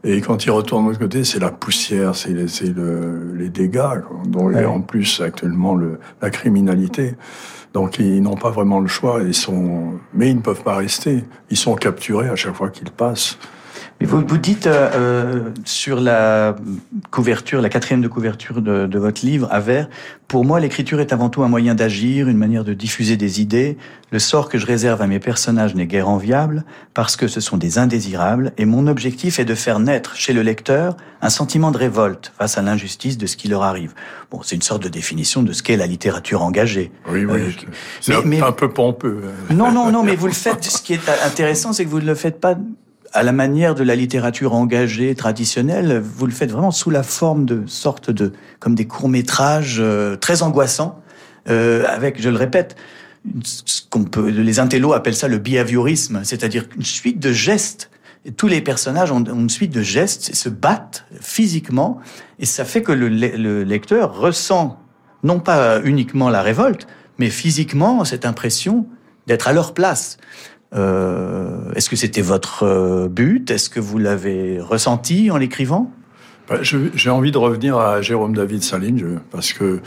Et 0.05 0.21
quand 0.21 0.45
ils 0.45 0.51
retournent 0.51 0.85
de 0.85 0.89
l'autre 0.91 1.01
côté, 1.01 1.25
c'est 1.25 1.39
la 1.41 1.51
poussière, 1.51 2.15
c'est 2.15 2.33
le, 2.33 3.33
les 3.35 3.49
dégâts, 3.49 4.03
dont 4.27 4.49
ouais. 4.49 4.65
en 4.67 4.83
plus 4.83 5.23
actuellement 5.23 5.75
le, 5.75 5.99
la 6.21 6.29
criminalité. 6.29 7.15
Donc 7.73 7.99
ils 7.99 8.23
n'ont 8.23 8.37
pas 8.37 8.51
vraiment 8.51 8.81
le 8.81 8.87
choix, 8.87 9.21
ils 9.23 9.35
sont, 9.35 9.95
mais 10.13 10.31
ils 10.31 10.37
ne 10.37 10.43
peuvent 10.43 10.63
pas 10.63 10.77
rester. 10.77 11.25
Ils 11.51 11.57
sont 11.57 11.75
capturés 11.75 12.29
à 12.29 12.37
chaque 12.37 12.55
fois 12.55 12.69
qu'ils 12.69 12.91
passent. 12.91 13.39
Mais 14.01 14.07
vous, 14.07 14.25
vous 14.27 14.39
dites 14.39 14.67
euh, 14.67 14.91
euh, 14.95 15.51
sur 15.65 16.01
la 16.01 16.57
couverture, 17.11 17.63
la 17.63 17.69
quatrième 17.69 18.01
de 18.01 18.09
couverture 18.09 18.61
de, 18.61 18.87
de 18.87 18.99
votre 18.99 19.25
livre, 19.25 19.49
à 19.51 19.61
vert, 19.61 19.89
pour 20.27 20.45
moi 20.45 20.59
l'écriture 20.59 21.01
est 21.01 21.13
avant 21.13 21.29
tout 21.29 21.43
un 21.43 21.49
moyen 21.49 21.75
d'agir, 21.75 22.29
une 22.29 22.37
manière 22.37 22.65
de 22.65 22.75
diffuser 22.75 23.17
des 23.17 23.41
idées. 23.41 23.77
Le 24.11 24.19
sort 24.19 24.49
que 24.49 24.59
je 24.59 24.67
réserve 24.67 25.01
à 25.01 25.07
mes 25.07 25.21
personnages 25.21 25.75
n'est 25.75 25.87
guère 25.87 26.09
enviable, 26.09 26.65
parce 26.93 27.17
que 27.17 27.29
ce 27.29 27.41
sont 27.41 27.57
des 27.57 27.79
indésirables, 27.79 28.53
et 28.59 28.65
mon 28.65 28.87
objectif 28.87 29.39
est 29.39 29.45
de 29.45 29.55
faire 29.55 29.79
naître 29.79 30.17
chez 30.17 30.33
le 30.33 30.43
lecteur 30.43 30.97
un 31.23 31.31
sentiment 31.31 31.71
de 31.71 31.79
révolte 31.79 32.33
face 32.37 32.59
à 32.59 32.63
l'injustice 32.63 33.17
de 33.17 33.27
ce 33.27 33.37
qui 33.37 33.49
leur 33.49 33.63
arrive. 33.63 33.95
Bon, 34.31 34.41
c'est 34.43 34.57
une 34.57 34.63
sorte 34.63 34.83
de 34.83 34.89
définition 34.89 35.43
de 35.43 35.53
ce 35.53 35.63
qu'est 35.63 35.77
la 35.77 35.87
littérature 35.87 36.43
engagée. 36.43 36.91
Oui, 37.09 37.25
oui. 37.25 37.41
Euh, 37.41 37.51
c'est 38.01 38.15
un, 38.15 38.23
mais, 38.25 38.43
un 38.43 38.53
peu 38.53 38.69
pompeux. 38.69 39.23
Non, 39.51 39.73
non, 39.73 39.91
non, 39.91 40.03
mais 40.03 40.17
vous 40.17 40.27
le 40.27 40.33
faites. 40.33 40.65
Ce 40.65 40.83
qui 40.83 40.93
est 40.93 41.09
intéressant, 41.25 41.73
c'est 41.73 41.85
que 41.85 41.91
vous 41.91 42.01
ne 42.01 42.07
le 42.07 42.15
faites 42.15 42.41
pas 42.41 42.57
à 43.14 43.23
la 43.23 43.33
manière 43.33 43.76
de 43.76 43.85
la 43.85 43.94
littérature 43.94 44.54
engagée 44.54 45.14
traditionnelle, 45.14 46.00
vous 46.00 46.26
le 46.26 46.33
faites 46.33 46.50
vraiment 46.50 46.73
sous 46.73 46.90
la 46.90 47.04
forme 47.04 47.47
de 47.47 47.62
sorte 47.66 48.11
de 48.11 48.33
comme 48.59 48.75
des 48.75 48.87
courts 48.87 49.09
métrages 49.09 49.76
euh, 49.78 50.16
très 50.16 50.42
angoissants, 50.42 51.00
euh, 51.49 51.85
avec, 51.87 52.21
je 52.21 52.28
le 52.28 52.37
répète, 52.37 52.75
ce 53.44 53.83
qu'on 53.88 54.04
peut, 54.04 54.28
les 54.28 54.59
intellos 54.59 54.92
appellent 54.92 55.14
ça 55.14 55.28
le 55.28 55.38
behaviorisme, 55.38 56.23
c'est-à-dire 56.25 56.66
une 56.76 56.83
suite 56.83 57.21
de 57.21 57.33
gestes. 57.33 57.88
Tous 58.37 58.49
les 58.49 58.61
personnages 58.61 59.12
ont, 59.12 59.23
une 59.23 59.49
suite 59.49 59.73
de 59.73 59.83
gestes 59.83 60.30
et 60.30 60.35
se 60.35 60.49
battent 60.49 61.06
physiquement, 61.21 62.00
et 62.40 62.47
ça 62.47 62.64
fait 62.64 62.83
que 62.83 62.92
le 62.92 63.62
lecteur 63.62 64.18
ressent 64.18 64.80
non 65.23 65.38
pas 65.38 65.80
uniquement 65.85 66.30
la 66.30 66.42
révolte, 66.42 66.88
mais 67.18 67.30
physiquement 67.30 68.04
cette 68.04 68.26
impression 68.26 68.87
d'être 69.26 69.49
à 69.49 69.52
leur 69.52 69.73
place. 69.73 70.18
Euh, 70.75 71.73
Est-ce 71.75 71.88
que 71.88 71.97
c'était 71.97 72.23
votre 72.23 72.64
euh, 72.64 73.09
but? 73.09 73.50
Est-ce 73.50 73.71
que 73.71 73.81
vous 73.81 73.99
l'avez 73.99 74.61
ressenti 74.61 75.31
en 75.31 75.37
l'écrivant? 75.37 75.90
Bah, 76.49 76.59
J'ai 76.62 77.11
envie 77.11 77.31
de 77.33 77.38
revenir 77.38 77.78
à 77.78 78.02
Jérôme 78.02 78.35
David 78.35 78.62
Salinge 78.62 79.07
parce 79.31 79.52
que 79.52 79.81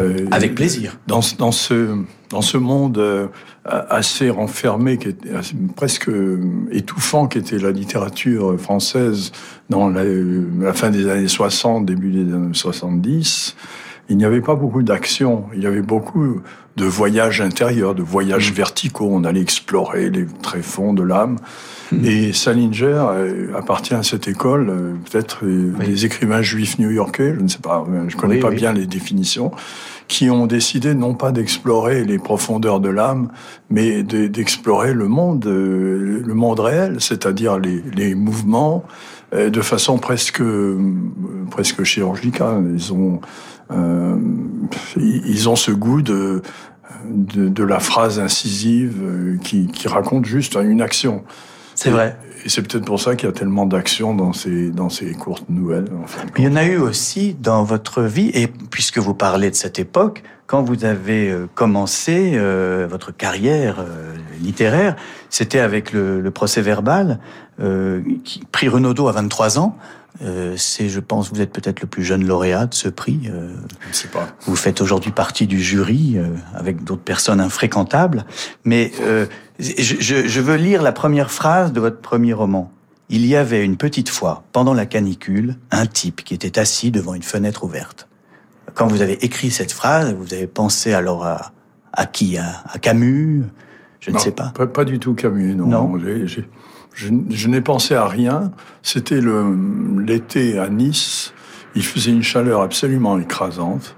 euh, 0.00 0.26
avec 0.30 0.54
plaisir. 0.54 0.96
dans, 1.06 1.20
dans 1.38 1.52
ce 1.52 1.96
dans 2.30 2.42
ce 2.42 2.56
monde 2.56 2.98
euh, 2.98 3.28
assez 3.64 4.28
renfermé, 4.30 4.98
qui 4.98 5.08
était 5.08 5.30
presque 5.76 6.10
étouffant, 6.70 7.26
qui 7.26 7.38
était 7.38 7.58
la 7.58 7.70
littérature 7.70 8.58
française 8.60 9.32
dans 9.70 9.88
la, 9.88 10.02
la 10.04 10.72
fin 10.72 10.90
des 10.90 11.08
années 11.08 11.28
60, 11.28 11.86
début 11.86 12.10
des 12.10 12.32
années 12.32 12.54
70 12.54 13.56
il 14.08 14.16
n'y 14.16 14.24
avait 14.24 14.40
pas 14.40 14.54
beaucoup 14.54 14.82
d'action. 14.82 15.44
Il 15.54 15.62
y 15.62 15.66
avait 15.66 15.82
beaucoup 15.82 16.40
de 16.76 16.84
voyages 16.84 17.40
intérieurs, 17.40 17.94
de 17.94 18.02
voyages 18.02 18.50
mm. 18.50 18.54
verticaux. 18.54 19.08
On 19.10 19.24
allait 19.24 19.40
explorer 19.40 20.10
les 20.10 20.26
tréfonds 20.26 20.92
de 20.92 21.02
l'âme. 21.02 21.36
Mm. 21.92 22.04
Et 22.04 22.32
Salinger 22.32 23.04
euh, 23.08 23.56
appartient 23.56 23.94
à 23.94 24.02
cette 24.02 24.28
école, 24.28 24.68
euh, 24.68 24.94
peut-être 25.10 25.44
des 25.44 26.04
écrivains 26.04 26.42
juifs 26.42 26.78
new-yorkais, 26.78 27.34
je 27.36 27.40
ne 27.40 27.48
sais 27.48 27.58
pas, 27.58 27.84
je 28.08 28.16
connais 28.16 28.40
pas 28.40 28.50
bien 28.50 28.72
les 28.72 28.86
définitions, 28.86 29.52
qui 30.08 30.28
ont 30.30 30.46
décidé 30.46 30.94
non 30.94 31.14
pas 31.14 31.32
d'explorer 31.32 32.04
les 32.04 32.18
profondeurs 32.18 32.80
de 32.80 32.88
l'âme, 32.88 33.28
mais 33.70 34.02
d'explorer 34.02 34.92
le 34.92 35.08
monde, 35.08 35.46
euh, 35.46 36.22
le 36.24 36.34
monde 36.34 36.60
réel, 36.60 36.96
c'est-à-dire 36.98 37.58
les, 37.58 37.82
les 37.94 38.14
mouvements, 38.14 38.84
de 39.32 39.62
façon 39.62 39.98
presque 39.98 40.42
presque 41.50 41.82
chirurgicale. 41.84 42.64
Ils 42.74 42.92
ont 42.92 43.14
euh, 43.14 43.18
ils 44.96 45.48
ont 45.48 45.56
ce 45.56 45.70
goût 45.70 46.02
de, 46.02 46.42
de, 47.08 47.48
de 47.48 47.64
la 47.64 47.80
phrase 47.80 48.18
incisive 48.18 49.00
euh, 49.02 49.36
qui, 49.42 49.66
qui, 49.66 49.88
raconte 49.88 50.24
juste 50.24 50.56
une 50.56 50.80
action. 50.80 51.24
C'est 51.74 51.90
vrai. 51.90 52.16
Et 52.44 52.48
c'est 52.48 52.62
peut-être 52.62 52.84
pour 52.84 53.00
ça 53.00 53.16
qu'il 53.16 53.28
y 53.28 53.32
a 53.32 53.34
tellement 53.34 53.66
d'actions 53.66 54.14
dans 54.14 54.32
ces, 54.32 54.70
dans 54.70 54.90
ces 54.90 55.12
courtes 55.12 55.48
nouvelles. 55.48 55.86
Il 56.36 56.44
y 56.44 56.48
en 56.48 56.56
a 56.56 56.64
eu 56.64 56.76
aussi 56.76 57.34
dans 57.40 57.64
votre 57.64 58.02
vie, 58.02 58.30
et 58.34 58.46
puisque 58.46 58.98
vous 58.98 59.14
parlez 59.14 59.50
de 59.50 59.56
cette 59.56 59.78
époque, 59.78 60.22
quand 60.46 60.62
vous 60.62 60.84
avez 60.84 61.30
euh, 61.30 61.46
commencé 61.54 62.32
euh, 62.34 62.86
votre 62.88 63.12
carrière 63.12 63.76
euh, 63.80 64.14
littéraire, 64.40 64.96
c'était 65.30 65.60
avec 65.60 65.92
le, 65.92 66.20
le 66.20 66.30
procès 66.30 66.62
verbal 66.62 67.18
euh, 67.60 68.02
qui 68.24 68.40
prit 68.50 68.68
Renaudot 68.68 69.08
à 69.08 69.12
23 69.12 69.58
ans. 69.58 69.76
Euh, 70.22 70.54
c'est, 70.56 70.88
je 70.88 71.00
pense, 71.00 71.32
vous 71.32 71.40
êtes 71.40 71.52
peut-être 71.52 71.80
le 71.80 71.88
plus 71.88 72.04
jeune 72.04 72.24
lauréat 72.24 72.66
de 72.66 72.74
ce 72.74 72.88
prix. 72.88 73.22
Euh, 73.26 73.54
je 73.80 73.88
ne 73.88 73.92
sais 73.92 74.08
pas. 74.08 74.28
Vous 74.42 74.54
faites 74.54 74.80
aujourd'hui 74.80 75.10
partie 75.10 75.46
du 75.46 75.60
jury 75.60 76.14
euh, 76.16 76.28
avec 76.54 76.84
d'autres 76.84 77.02
personnes 77.02 77.40
infréquentables. 77.40 78.24
Mais 78.64 78.92
euh, 79.00 79.26
je, 79.58 79.96
je, 80.00 80.40
veux 80.40 80.56
lire 80.56 80.82
la 80.82 80.92
première 80.92 81.30
phrase 81.30 81.72
de 81.72 81.80
votre 81.80 82.00
premier 82.00 82.32
roman. 82.32 82.70
Il 83.08 83.26
y 83.26 83.34
avait 83.34 83.64
une 83.64 83.76
petite 83.76 84.08
fois, 84.08 84.44
pendant 84.52 84.72
la 84.72 84.86
canicule, 84.86 85.56
un 85.70 85.86
type 85.86 86.22
qui 86.24 86.32
était 86.32 86.58
assis 86.58 86.90
devant 86.90 87.14
une 87.14 87.22
fenêtre 87.22 87.64
ouverte. 87.64 88.08
Quand 88.74 88.86
vous 88.86 89.02
avez 89.02 89.24
écrit 89.24 89.50
cette 89.50 89.72
phrase, 89.72 90.14
vous 90.14 90.32
avez 90.32 90.46
pensé 90.46 90.92
alors 90.92 91.24
à, 91.24 91.52
à 91.92 92.06
qui? 92.06 92.38
À, 92.38 92.62
à, 92.72 92.78
Camus? 92.78 93.44
Je 94.00 94.10
ne 94.10 94.18
sais 94.18 94.32
pas. 94.32 94.52
pas. 94.54 94.66
pas. 94.66 94.84
du 94.84 94.98
tout 94.98 95.14
Camus, 95.14 95.54
non. 95.54 95.66
non. 95.66 95.98
Je, 95.98 96.42
je 96.94 97.48
n'ai 97.48 97.60
pensé 97.60 97.94
à 97.94 98.06
rien. 98.06 98.52
C'était 98.82 99.20
l'été 99.98 100.58
à 100.58 100.68
Nice. 100.68 101.32
Il 101.74 101.84
faisait 101.84 102.12
une 102.12 102.22
chaleur 102.22 102.62
absolument 102.62 103.18
écrasante. 103.18 103.96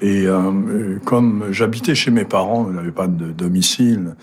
Et 0.00 0.26
euh, 0.26 0.98
comme 1.04 1.46
j'habitais 1.50 1.94
chez 1.94 2.10
mes 2.10 2.24
parents, 2.24 2.66
je 2.68 2.76
n'avais 2.76 2.90
pas 2.90 3.06
de 3.06 3.32
domicile, 3.32 4.16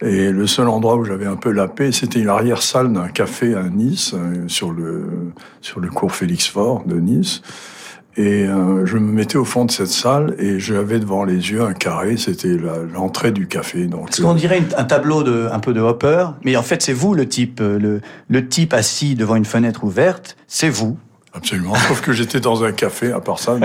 et 0.00 0.30
le 0.30 0.46
seul 0.46 0.68
endroit 0.68 0.96
où 0.96 1.04
j'avais 1.04 1.26
un 1.26 1.36
peu 1.36 1.50
la 1.50 1.68
paix, 1.68 1.92
c'était 1.92 2.20
l'arrière-salle 2.20 2.92
d'un 2.92 3.08
café 3.08 3.54
à 3.54 3.64
Nice, 3.64 4.14
euh, 4.14 4.44
sur 4.46 4.72
le 4.72 5.32
sur 5.60 5.80
le 5.80 5.90
cours 5.90 6.12
Félix 6.14 6.46
Faure 6.46 6.84
de 6.86 6.98
Nice. 6.98 7.42
Et 8.18 8.44
euh, 8.44 8.86
je 8.86 8.96
me 8.96 9.12
mettais 9.12 9.36
au 9.36 9.44
fond 9.44 9.66
de 9.66 9.70
cette 9.70 9.88
salle 9.88 10.34
et 10.38 10.58
j'avais 10.58 10.98
devant 10.98 11.24
les 11.24 11.34
yeux 11.50 11.62
un 11.62 11.74
carré, 11.74 12.16
c'était 12.16 12.56
l'entrée 12.94 13.30
du 13.30 13.46
café. 13.46 13.86
Donc, 13.86 14.08
Ce 14.14 14.22
qu'on 14.22 14.34
dirait 14.34 14.62
un 14.78 14.84
tableau 14.84 15.22
de, 15.22 15.48
un 15.52 15.58
peu 15.58 15.74
de 15.74 15.80
Hopper, 15.80 16.28
mais 16.42 16.56
en 16.56 16.62
fait 16.62 16.80
c'est 16.80 16.94
vous 16.94 17.12
le 17.12 17.28
type, 17.28 17.60
euh, 17.60 17.78
le, 17.78 18.00
le 18.28 18.48
type 18.48 18.72
assis 18.72 19.16
devant 19.16 19.36
une 19.36 19.44
fenêtre 19.44 19.84
ouverte, 19.84 20.36
c'est 20.46 20.70
vous. 20.70 20.96
Absolument, 21.36 21.74
sauf 21.74 22.00
que 22.00 22.12
j'étais 22.12 22.40
dans 22.40 22.64
un 22.64 22.72
café, 22.72 23.12
à 23.12 23.20
part 23.20 23.38
ça, 23.38 23.58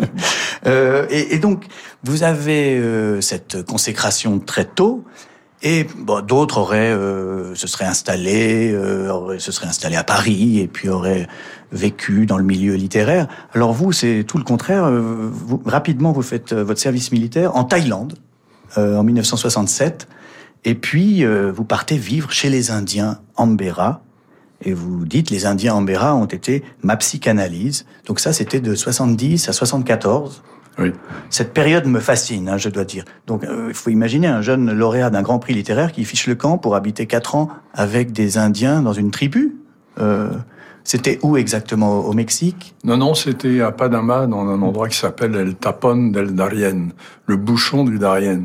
euh, 0.66 1.06
et, 1.10 1.34
et, 1.34 1.38
donc, 1.38 1.66
vous 2.02 2.22
avez 2.22 2.78
euh, 2.78 3.20
cette 3.20 3.62
consécration 3.66 4.38
très 4.38 4.64
tôt, 4.64 5.04
et 5.64 5.86
bon, 5.96 6.20
d'autres 6.20 6.58
auraient 6.58 6.92
euh, 6.92 7.54
se 7.54 7.66
seraient 7.66 7.86
installés, 7.86 8.70
euh, 8.70 9.38
se 9.38 9.50
seraient 9.50 9.66
installés 9.66 9.96
à 9.96 10.04
Paris 10.04 10.60
et 10.60 10.68
puis 10.68 10.90
auraient 10.90 11.26
vécu 11.72 12.26
dans 12.26 12.36
le 12.36 12.44
milieu 12.44 12.74
littéraire. 12.74 13.28
Alors 13.54 13.72
vous, 13.72 13.90
c'est 13.90 14.24
tout 14.28 14.36
le 14.36 14.44
contraire. 14.44 14.84
Euh, 14.84 15.00
vous, 15.00 15.62
rapidement, 15.64 16.12
vous 16.12 16.22
faites 16.22 16.52
euh, 16.52 16.62
votre 16.62 16.80
service 16.80 17.12
militaire 17.12 17.56
en 17.56 17.64
Thaïlande 17.64 18.18
euh, 18.76 18.98
en 18.98 19.04
1967, 19.04 20.06
et 20.64 20.74
puis 20.74 21.24
euh, 21.24 21.50
vous 21.50 21.64
partez 21.64 21.96
vivre 21.96 22.30
chez 22.30 22.50
les 22.50 22.70
Indiens 22.70 23.20
Ambera. 23.36 24.02
Et 24.62 24.72
vous 24.72 25.06
dites, 25.06 25.30
les 25.30 25.46
Indiens 25.46 25.74
Ambera 25.74 26.14
ont 26.14 26.26
été 26.26 26.62
ma 26.82 26.96
psychanalyse. 26.96 27.86
Donc 28.06 28.20
ça, 28.20 28.32
c'était 28.32 28.60
de 28.60 28.74
70 28.74 29.48
à 29.48 29.52
74. 29.52 30.42
Oui. 30.78 30.92
Cette 31.30 31.52
période 31.54 31.86
me 31.86 32.00
fascine, 32.00 32.48
hein, 32.48 32.56
je 32.56 32.68
dois 32.68 32.84
dire. 32.84 33.04
Donc, 33.26 33.44
euh, 33.44 33.66
il 33.68 33.74
faut 33.74 33.90
imaginer 33.90 34.26
un 34.26 34.42
jeune 34.42 34.72
lauréat 34.72 35.10
d'un 35.10 35.22
grand 35.22 35.38
prix 35.38 35.54
littéraire 35.54 35.92
qui 35.92 36.04
fiche 36.04 36.26
le 36.26 36.34
camp 36.34 36.58
pour 36.58 36.74
habiter 36.74 37.06
quatre 37.06 37.34
ans 37.36 37.48
avec 37.72 38.12
des 38.12 38.38
Indiens 38.38 38.82
dans 38.82 38.92
une 38.92 39.10
tribu. 39.10 39.56
Euh, 40.00 40.30
C'était 40.82 41.18
où 41.22 41.36
exactement? 41.36 42.00
Au 42.00 42.12
Mexique? 42.12 42.74
Non, 42.84 42.96
non, 42.98 43.14
c'était 43.14 43.60
à 43.62 43.70
Panama, 43.72 44.26
dans 44.26 44.46
un 44.48 44.60
endroit 44.60 44.88
qui 44.88 44.98
s'appelle 44.98 45.34
El 45.34 45.54
Tapón 45.54 46.10
del 46.12 46.34
Darien, 46.34 46.88
le 47.26 47.36
bouchon 47.36 47.84
du 47.84 47.98
Darien. 47.98 48.42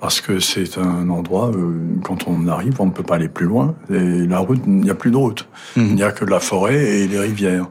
Parce 0.00 0.20
que 0.20 0.38
c'est 0.38 0.78
un 0.78 1.08
endroit, 1.08 1.50
euh, 1.50 1.74
quand 2.04 2.28
on 2.28 2.46
arrive, 2.46 2.80
on 2.80 2.86
ne 2.86 2.90
peut 2.92 3.02
pas 3.02 3.14
aller 3.16 3.28
plus 3.28 3.46
loin. 3.46 3.74
Et 3.90 4.26
la 4.26 4.38
route, 4.38 4.60
il 4.66 4.80
n'y 4.80 4.90
a 4.90 4.94
plus 4.94 5.10
de 5.10 5.16
route. 5.16 5.48
Mhm. 5.76 5.86
Il 5.86 5.94
n'y 5.94 6.02
a 6.02 6.12
que 6.12 6.24
de 6.24 6.30
la 6.30 6.40
forêt 6.40 6.76
et 6.76 7.08
les 7.08 7.18
rivières. 7.18 7.68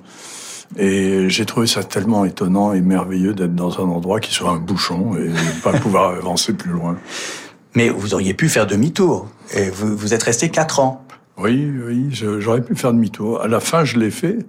Et 0.77 1.29
j'ai 1.29 1.45
trouvé 1.45 1.65
ça 1.65 1.83
tellement 1.83 2.25
étonnant 2.25 2.73
et 2.73 2.81
merveilleux 2.81 3.33
d'être 3.33 3.55
dans 3.55 3.79
un 3.79 3.89
endroit 3.89 4.19
qui 4.19 4.33
soit 4.33 4.51
un 4.51 4.59
bouchon 4.59 5.15
et 5.17 5.31
pas 5.63 5.73
pouvoir 5.73 6.11
avancer 6.15 6.53
plus 6.53 6.71
loin. 6.71 6.97
Mais 7.75 7.89
vous 7.89 8.13
auriez 8.13 8.33
pu 8.33 8.49
faire 8.49 8.67
demi-tour. 8.67 9.27
Et 9.53 9.69
vous, 9.69 9.95
vous 9.95 10.13
êtes 10.13 10.23
resté 10.23 10.49
quatre 10.49 10.79
ans. 10.79 11.05
Oui, 11.37 11.71
oui, 11.85 12.09
j'aurais 12.11 12.61
pu 12.61 12.75
faire 12.75 12.93
demi-tour. 12.93 13.41
À 13.41 13.47
la 13.47 13.59
fin, 13.59 13.85
je 13.85 13.99
l'ai 13.99 14.09
fait 14.09 14.39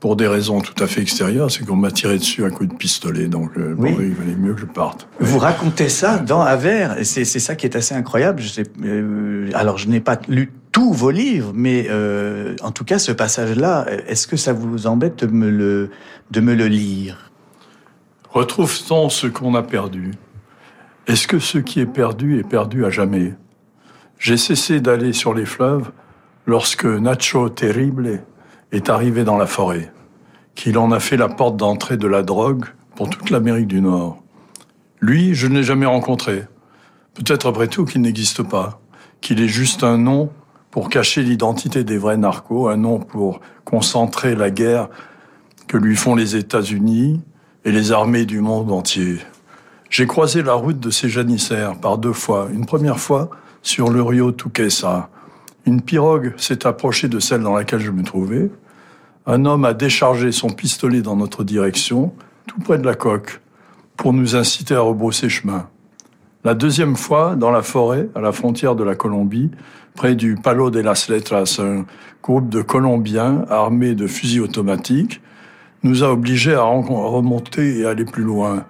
pour 0.00 0.14
des 0.14 0.28
raisons 0.28 0.60
tout 0.60 0.82
à 0.82 0.86
fait 0.86 1.00
extérieures, 1.00 1.50
c'est 1.50 1.64
qu'on 1.64 1.76
m'a 1.76 1.90
tiré 1.90 2.18
dessus 2.18 2.44
un 2.44 2.50
coup 2.50 2.66
de 2.66 2.74
pistolet, 2.74 3.28
donc 3.28 3.50
euh, 3.56 3.74
il 3.80 4.14
valait 4.14 4.36
mieux 4.36 4.54
que 4.54 4.60
je 4.60 4.66
parte. 4.66 5.08
Vous 5.20 5.38
racontez 5.38 5.88
ça 5.88 6.18
dans 6.18 6.42
Aver, 6.42 6.88
c'est 7.02 7.24
ça 7.24 7.56
qui 7.56 7.66
est 7.66 7.76
assez 7.76 7.94
incroyable. 7.94 8.42
Je 8.42 8.48
sais, 8.48 8.62
euh, 8.84 9.50
alors, 9.54 9.78
je 9.78 9.88
n'ai 9.88 10.00
pas 10.00 10.18
lu 10.28 10.52
tous 10.76 10.92
vos 10.92 11.10
livres, 11.10 11.52
mais 11.54 11.86
euh, 11.88 12.54
en 12.60 12.70
tout 12.70 12.84
cas, 12.84 12.98
ce 12.98 13.10
passage-là, 13.10 13.86
est-ce 14.08 14.26
que 14.26 14.36
ça 14.36 14.52
vous 14.52 14.86
embête 14.86 15.24
de 15.24 15.26
me 15.26 15.48
le, 15.48 15.90
de 16.32 16.40
me 16.42 16.54
le 16.54 16.66
lire? 16.66 17.30
Retrouve-t-on 18.28 19.08
ce 19.08 19.26
qu'on 19.26 19.54
a 19.54 19.62
perdu 19.62 20.12
Est-ce 21.06 21.28
que 21.28 21.38
ce 21.38 21.56
qui 21.56 21.80
est 21.80 21.86
perdu 21.86 22.38
est 22.38 22.46
perdu 22.46 22.84
à 22.84 22.90
jamais? 22.90 23.32
J'ai 24.18 24.36
cessé 24.36 24.82
d'aller 24.82 25.14
sur 25.14 25.32
les 25.32 25.46
fleuves 25.46 25.92
lorsque 26.44 26.84
Nacho 26.84 27.48
Terrible 27.48 28.20
est 28.70 28.90
arrivé 28.90 29.24
dans 29.24 29.38
la 29.38 29.46
forêt, 29.46 29.90
qu'il 30.54 30.76
en 30.76 30.92
a 30.92 31.00
fait 31.00 31.16
la 31.16 31.30
porte 31.30 31.56
d'entrée 31.56 31.96
de 31.96 32.06
la 32.06 32.22
drogue 32.22 32.66
pour 32.96 33.08
toute 33.08 33.30
l'Amérique 33.30 33.68
du 33.68 33.80
Nord. 33.80 34.22
Lui, 35.00 35.34
je 35.34 35.46
ne 35.46 35.54
l'ai 35.54 35.64
jamais 35.64 35.86
rencontré. 35.86 36.44
Peut-être 37.14 37.48
après 37.48 37.68
tout 37.68 37.86
qu'il 37.86 38.02
n'existe 38.02 38.42
pas, 38.42 38.78
qu'il 39.22 39.40
est 39.40 39.48
juste 39.48 39.82
un 39.82 39.96
nom 39.96 40.30
pour 40.76 40.90
cacher 40.90 41.22
l'identité 41.22 41.84
des 41.84 41.96
vrais 41.96 42.18
narcos, 42.18 42.68
un 42.68 42.76
nom 42.76 42.98
pour 42.98 43.40
concentrer 43.64 44.34
la 44.34 44.50
guerre 44.50 44.90
que 45.68 45.78
lui 45.78 45.96
font 45.96 46.14
les 46.14 46.36
États-Unis 46.36 47.22
et 47.64 47.72
les 47.72 47.92
armées 47.92 48.26
du 48.26 48.42
monde 48.42 48.70
entier. 48.70 49.16
J'ai 49.88 50.06
croisé 50.06 50.42
la 50.42 50.52
route 50.52 50.78
de 50.78 50.90
ces 50.90 51.08
janissaires 51.08 51.80
par 51.80 51.96
deux 51.96 52.12
fois. 52.12 52.48
Une 52.52 52.66
première 52.66 53.00
fois 53.00 53.30
sur 53.62 53.88
le 53.88 54.02
Rio 54.02 54.32
Tuquesa, 54.32 55.08
une 55.64 55.80
pirogue 55.80 56.34
s'est 56.36 56.66
approchée 56.66 57.08
de 57.08 57.20
celle 57.20 57.40
dans 57.40 57.56
laquelle 57.56 57.80
je 57.80 57.90
me 57.90 58.02
trouvais. 58.02 58.50
Un 59.24 59.46
homme 59.46 59.64
a 59.64 59.72
déchargé 59.72 60.30
son 60.30 60.50
pistolet 60.50 61.00
dans 61.00 61.16
notre 61.16 61.42
direction, 61.42 62.12
tout 62.46 62.60
près 62.60 62.76
de 62.76 62.84
la 62.84 62.94
coque, 62.94 63.40
pour 63.96 64.12
nous 64.12 64.36
inciter 64.36 64.74
à 64.74 64.80
rebrousser 64.80 65.30
chemin. 65.30 65.70
La 66.46 66.54
deuxième 66.54 66.94
fois, 66.94 67.34
dans 67.34 67.50
la 67.50 67.62
forêt, 67.62 68.08
à 68.14 68.20
la 68.20 68.30
frontière 68.30 68.76
de 68.76 68.84
la 68.84 68.94
Colombie, 68.94 69.50
près 69.96 70.14
du 70.14 70.36
Palo 70.36 70.70
de 70.70 70.78
las 70.78 71.08
Letras, 71.08 71.58
un 71.58 71.86
groupe 72.22 72.48
de 72.48 72.62
Colombiens 72.62 73.44
armés 73.50 73.96
de 73.96 74.06
fusils 74.06 74.42
automatiques 74.42 75.20
nous 75.82 76.04
a 76.04 76.12
obligés 76.12 76.54
à 76.54 76.62
remonter 76.62 77.80
et 77.80 77.84
aller 77.84 78.04
plus 78.04 78.22
loin. 78.22 78.64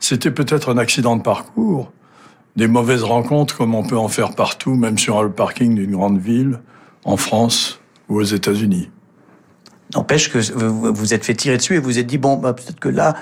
C'était 0.00 0.32
peut-être 0.32 0.68
un 0.68 0.78
accident 0.78 1.14
de 1.16 1.22
parcours, 1.22 1.92
des 2.56 2.66
mauvaises 2.66 3.04
rencontres 3.04 3.56
comme 3.56 3.76
on 3.76 3.84
peut 3.84 3.96
en 3.96 4.08
faire 4.08 4.34
partout, 4.34 4.74
même 4.74 4.98
sur 4.98 5.22
le 5.22 5.30
parking 5.30 5.76
d'une 5.76 5.92
grande 5.92 6.18
ville, 6.18 6.58
en 7.04 7.16
France 7.16 7.80
ou 8.08 8.16
aux 8.16 8.24
États-Unis. 8.24 8.90
N'empêche 9.94 10.28
que 10.28 10.40
vous 10.52 10.92
vous 10.92 11.14
êtes 11.14 11.24
fait 11.24 11.34
tirer 11.34 11.56
dessus 11.56 11.76
et 11.76 11.78
vous 11.78 11.84
vous 11.84 11.98
êtes 12.00 12.08
dit, 12.08 12.18
bon, 12.18 12.36
bah, 12.36 12.52
peut-être 12.52 12.80
que 12.80 12.88
là, 12.88 13.14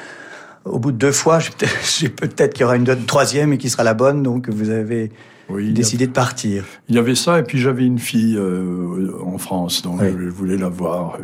au 0.64 0.79
bout 0.79 0.93
de 0.93 0.97
deux 0.97 1.12
fois, 1.12 1.38
j'ai 1.38 2.09
peut-être 2.09 2.52
qu'il 2.55 2.62
y 2.62 2.64
aura 2.64 2.76
une 2.76 3.05
troisième 3.07 3.52
et 3.52 3.59
qui 3.59 3.71
sera 3.71 3.85
la 3.85 3.95
bonne, 3.95 4.23
donc 4.23 4.49
vous 4.49 4.71
avez 4.71 5.11
oui, 5.50 5.73
décidé 5.73 6.07
de 6.07 6.12
partir. 6.12 6.64
Il 6.88 6.95
y 6.95 6.99
avait 6.99 7.14
ça, 7.14 7.38
et 7.38 7.42
puis 7.42 7.59
j'avais 7.59 7.85
une 7.85 7.99
fille 7.99 8.37
euh, 8.37 9.12
en 9.25 9.38
France, 9.38 9.83
donc 9.83 10.00
je 10.02 10.28
voulais 10.28 10.57
la 10.57 10.69
voir. 10.69 11.19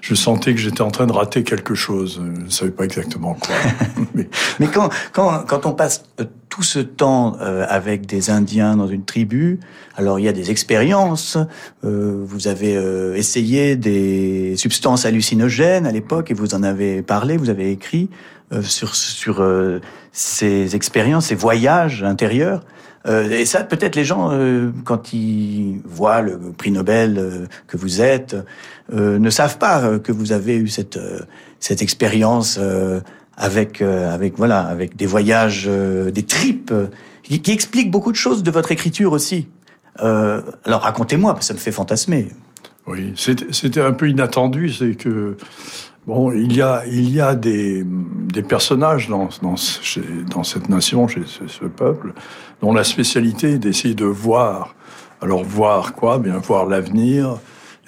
je 0.00 0.14
sentais 0.14 0.54
que 0.54 0.60
j'étais 0.60 0.82
en 0.82 0.90
train 0.90 1.06
de 1.06 1.12
rater 1.12 1.42
quelque 1.42 1.74
chose. 1.74 2.20
Je 2.36 2.42
ne 2.44 2.50
savais 2.50 2.70
pas 2.70 2.84
exactement 2.84 3.34
quoi. 3.34 3.54
mais, 4.14 4.28
mais 4.60 4.66
quand, 4.66 4.90
quand, 5.12 5.44
quand, 5.46 5.66
on 5.66 5.72
passe 5.72 6.04
euh, 6.20 6.24
tout 6.48 6.62
ce 6.62 6.78
temps 6.78 7.36
euh, 7.40 7.64
avec 7.68 8.06
des 8.06 8.30
Indiens 8.30 8.76
dans 8.76 8.88
une 8.88 9.04
tribu, 9.04 9.60
alors 9.96 10.18
il 10.18 10.24
y 10.24 10.28
a 10.28 10.32
des 10.32 10.50
expériences. 10.50 11.38
vous 11.82 12.48
avez 12.48 12.74
essayé 13.16 13.76
des 13.76 14.56
substances 14.56 15.04
hallucinogènes 15.04 15.86
à 15.86 15.92
l'époque, 15.92 16.30
et 16.30 16.34
vous 16.34 16.54
en 16.54 16.62
avez 16.62 17.02
parlé, 17.02 17.36
vous 17.36 17.50
avez 17.50 17.70
écrit 17.70 18.08
sur, 18.62 18.94
sur 18.94 19.44
ces 20.12 20.74
expériences, 20.74 21.26
ces 21.26 21.34
voyages 21.34 22.02
intérieurs. 22.02 22.64
Euh, 23.08 23.30
et 23.30 23.46
ça, 23.46 23.64
peut-être 23.64 23.96
les 23.96 24.04
gens, 24.04 24.30
euh, 24.32 24.70
quand 24.84 25.12
ils 25.12 25.80
voient 25.84 26.20
le 26.20 26.38
prix 26.56 26.70
Nobel 26.70 27.18
euh, 27.18 27.46
que 27.66 27.76
vous 27.76 28.00
êtes, 28.00 28.36
ne 28.90 29.28
savent 29.28 29.58
pas 29.58 29.98
que 29.98 30.12
vous 30.12 30.32
avez 30.32 30.56
eu 30.56 30.68
cette 30.68 30.98
cette 31.60 31.82
expérience 31.82 32.58
avec 33.36 33.82
avec 33.82 34.38
voilà 34.38 34.62
avec 34.62 34.96
des 34.96 35.04
voyages, 35.04 35.68
des 35.68 36.22
tripes, 36.22 36.72
qui, 37.22 37.42
qui 37.42 37.52
expliquent 37.52 37.90
beaucoup 37.90 38.12
de 38.12 38.16
choses 38.16 38.42
de 38.42 38.50
votre 38.50 38.72
écriture 38.72 39.12
aussi. 39.12 39.46
alors 39.98 40.80
racontez-moi, 40.80 41.36
ça 41.40 41.52
me 41.52 41.58
fait 41.58 41.70
fantasmer. 41.70 42.28
Oui, 42.86 43.12
c'était 43.14 43.82
un 43.82 43.92
peu 43.92 44.08
inattendu, 44.08 44.72
c'est 44.72 44.94
que 44.94 45.36
Bon, 46.08 46.32
il 46.32 46.56
y 46.56 46.62
a, 46.62 46.84
il 46.86 47.10
y 47.10 47.20
a 47.20 47.34
des, 47.34 47.84
des 47.84 48.42
personnages 48.42 49.10
dans, 49.10 49.28
dans, 49.42 49.56
dans, 50.30 50.42
cette 50.42 50.70
nation, 50.70 51.06
chez 51.06 51.20
ce, 51.26 51.66
peuple, 51.66 52.14
dont 52.62 52.72
la 52.72 52.82
spécialité 52.82 53.50
est 53.50 53.58
d'essayer 53.58 53.94
de 53.94 54.06
voir. 54.06 54.74
Alors 55.20 55.44
voir 55.44 55.92
quoi 55.92 56.18
Bien 56.18 56.38
voir 56.38 56.64
l'avenir, 56.64 57.36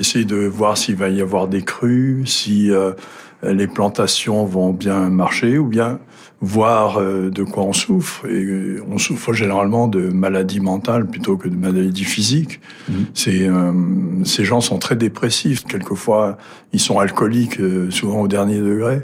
essayer 0.00 0.24
de 0.24 0.46
voir 0.46 0.76
s'il 0.76 0.96
va 0.96 1.08
y 1.08 1.20
avoir 1.20 1.46
des 1.46 1.62
crues, 1.62 2.24
si 2.26 2.72
euh, 2.72 2.92
les 3.42 3.66
plantations 3.66 4.44
vont 4.44 4.72
bien 4.72 5.10
marcher, 5.10 5.58
ou 5.58 5.66
bien 5.66 6.00
voir 6.40 6.98
euh, 6.98 7.30
de 7.30 7.42
quoi 7.42 7.64
on 7.64 7.72
souffre. 7.72 8.26
Et 8.26 8.44
euh, 8.44 8.82
on 8.90 8.98
souffre 8.98 9.32
généralement 9.32 9.88
de 9.88 10.08
maladies 10.08 10.60
mentales 10.60 11.06
plutôt 11.06 11.36
que 11.36 11.48
de 11.48 11.56
maladies 11.56 12.04
physiques. 12.04 12.60
Mmh. 12.88 12.92
C'est, 13.14 13.46
euh, 13.46 13.72
ces 14.24 14.44
gens 14.44 14.60
sont 14.60 14.78
très 14.78 14.96
dépressifs. 14.96 15.64
Quelquefois, 15.64 16.38
ils 16.72 16.80
sont 16.80 16.98
alcooliques, 16.98 17.60
souvent 17.90 18.22
au 18.22 18.28
dernier 18.28 18.58
degré. 18.58 19.02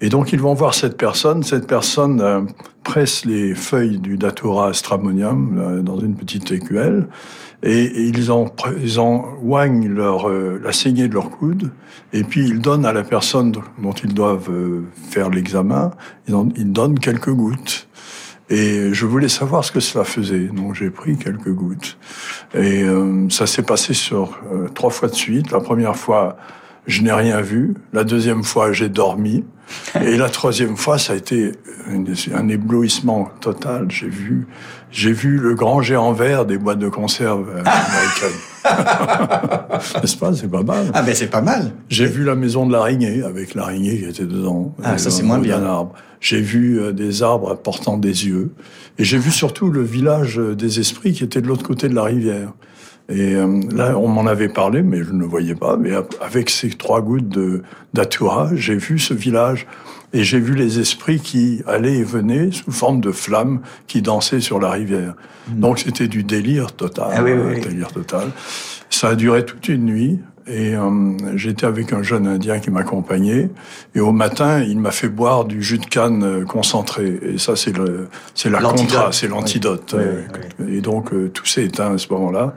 Et 0.00 0.08
donc, 0.08 0.32
ils 0.32 0.40
vont 0.40 0.54
voir 0.54 0.74
cette 0.74 0.96
personne. 0.96 1.42
Cette 1.42 1.66
personne 1.66 2.46
presse 2.84 3.24
les 3.24 3.54
feuilles 3.54 3.98
du 3.98 4.16
Datura 4.16 4.72
stramonium 4.72 5.82
dans 5.82 5.98
une 5.98 6.14
petite 6.14 6.50
écuelle 6.52 7.06
et, 7.62 8.08
ils, 8.08 8.32
en, 8.32 8.46
ils 8.82 8.98
oignent 8.98 9.88
leur, 9.88 10.28
euh, 10.28 10.60
la 10.62 10.72
saignée 10.72 11.08
de 11.08 11.14
leur 11.14 11.30
coude, 11.30 11.70
et 12.12 12.24
puis 12.24 12.46
ils 12.48 12.60
donnent 12.60 12.86
à 12.86 12.92
la 12.92 13.02
personne 13.02 13.52
dont 13.78 13.92
ils 13.92 14.14
doivent 14.14 14.50
euh, 14.50 14.84
faire 15.10 15.30
l'examen, 15.30 15.90
ils, 16.28 16.72
donnent 16.72 16.98
quelques 16.98 17.32
gouttes. 17.32 17.88
Et 18.48 18.92
je 18.92 19.06
voulais 19.06 19.28
savoir 19.28 19.64
ce 19.64 19.70
que 19.70 19.78
cela 19.78 20.04
faisait, 20.04 20.48
donc 20.48 20.74
j'ai 20.74 20.90
pris 20.90 21.16
quelques 21.16 21.52
gouttes. 21.52 21.98
Et 22.54 22.82
euh, 22.82 23.28
ça 23.28 23.46
s'est 23.46 23.62
passé 23.62 23.94
sur 23.94 24.40
trois 24.74 24.90
fois 24.90 25.08
de 25.08 25.14
suite. 25.14 25.52
La 25.52 25.60
première 25.60 25.94
fois, 25.94 26.36
je 26.86 27.02
n'ai 27.02 27.12
rien 27.12 27.40
vu. 27.40 27.74
La 27.92 28.04
deuxième 28.04 28.42
fois, 28.42 28.72
j'ai 28.72 28.88
dormi. 28.88 29.44
Et 30.00 30.16
la 30.16 30.28
troisième 30.28 30.76
fois, 30.76 30.98
ça 30.98 31.12
a 31.12 31.16
été 31.16 31.52
un 32.34 32.48
éblouissement 32.48 33.30
total. 33.40 33.86
J'ai 33.88 34.08
vu, 34.08 34.46
j'ai 34.90 35.12
vu 35.12 35.38
le 35.38 35.54
grand 35.54 35.80
géant 35.80 36.12
vert 36.12 36.44
des 36.44 36.58
boîtes 36.58 36.78
de 36.78 36.88
conserve 36.88 37.48
euh, 37.48 37.62
américaines. 37.64 38.40
N'est-ce 40.02 40.16
pas? 40.16 40.32
C'est 40.34 40.50
pas 40.50 40.62
mal. 40.62 40.90
Ah, 40.92 41.02
ben 41.02 41.14
c'est 41.14 41.30
pas 41.30 41.40
mal. 41.40 41.72
J'ai 41.88 42.06
vu 42.06 42.24
la 42.24 42.34
maison 42.34 42.66
de 42.66 42.72
l'araignée 42.72 43.22
avec 43.22 43.54
l'araignée 43.54 43.98
qui 43.98 44.04
était 44.04 44.24
dedans. 44.24 44.74
Ah, 44.82 44.98
ça 44.98 45.10
c'est 45.10 45.22
moins 45.22 45.38
bien. 45.38 45.62
Arbre. 45.62 45.92
J'ai 46.20 46.40
vu 46.40 46.80
euh, 46.80 46.92
des 46.92 47.22
arbres 47.22 47.54
portant 47.54 47.96
des 47.96 48.26
yeux. 48.26 48.52
Et 48.98 49.04
j'ai 49.04 49.18
vu 49.18 49.30
surtout 49.30 49.70
le 49.70 49.82
village 49.82 50.36
des 50.36 50.80
esprits 50.80 51.12
qui 51.12 51.24
était 51.24 51.40
de 51.40 51.46
l'autre 51.46 51.62
côté 51.62 51.88
de 51.88 51.94
la 51.94 52.02
rivière. 52.02 52.52
Et 53.10 53.34
euh, 53.34 53.60
là, 53.72 53.98
on 53.98 54.08
m'en 54.08 54.26
avait 54.26 54.48
parlé, 54.48 54.82
mais 54.82 55.02
je 55.02 55.12
ne 55.12 55.20
le 55.20 55.26
voyais 55.26 55.54
pas. 55.54 55.76
Mais 55.76 55.90
avec 56.20 56.48
ces 56.48 56.70
trois 56.70 57.02
gouttes 57.02 57.26
d'Atura, 57.92 58.50
j'ai 58.54 58.76
vu 58.76 58.98
ce 58.98 59.14
village 59.14 59.66
et 60.12 60.24
j'ai 60.24 60.40
vu 60.40 60.54
les 60.54 60.78
esprits 60.78 61.20
qui 61.20 61.62
allaient 61.66 61.98
et 61.98 62.04
venaient 62.04 62.50
sous 62.50 62.72
forme 62.72 63.00
de 63.00 63.12
flammes 63.12 63.60
qui 63.86 64.02
dansaient 64.02 64.40
sur 64.40 64.60
la 64.60 64.70
rivière. 64.70 65.14
Hmm. 65.48 65.60
Donc 65.60 65.78
c'était 65.80 66.08
du 66.08 66.22
délire 66.24 66.72
total, 66.72 67.12
ah 67.16 67.60
délire 67.60 67.92
total. 67.92 68.30
Ça 68.90 69.10
a 69.10 69.14
duré 69.14 69.44
toute 69.44 69.68
une 69.68 69.84
nuit 69.84 70.20
et 70.50 70.74
euh, 70.74 70.90
j'étais 71.36 71.66
avec 71.66 71.92
un 71.92 72.02
jeune 72.02 72.26
Indien 72.26 72.58
qui 72.58 72.70
m'accompagnait. 72.70 73.50
Et 73.94 74.00
au 74.00 74.12
matin, 74.12 74.62
il 74.62 74.78
m'a 74.78 74.90
fait 74.90 75.08
boire 75.08 75.44
du 75.44 75.62
jus 75.62 75.78
de 75.78 75.86
canne 75.86 76.24
euh, 76.24 76.44
concentré. 76.44 77.20
Et 77.22 77.38
ça, 77.38 77.54
c'est 77.54 77.76
le, 77.76 78.08
c'est 78.34 78.50
la 78.50 78.58
contra, 78.60 79.12
c'est 79.12 79.28
l'antidote. 79.28 79.94
Et 80.68 80.80
donc 80.80 81.10
tout 81.32 81.46
s'est 81.46 81.64
éteint 81.64 81.94
à 81.94 81.98
ce 81.98 82.12
moment-là. 82.12 82.54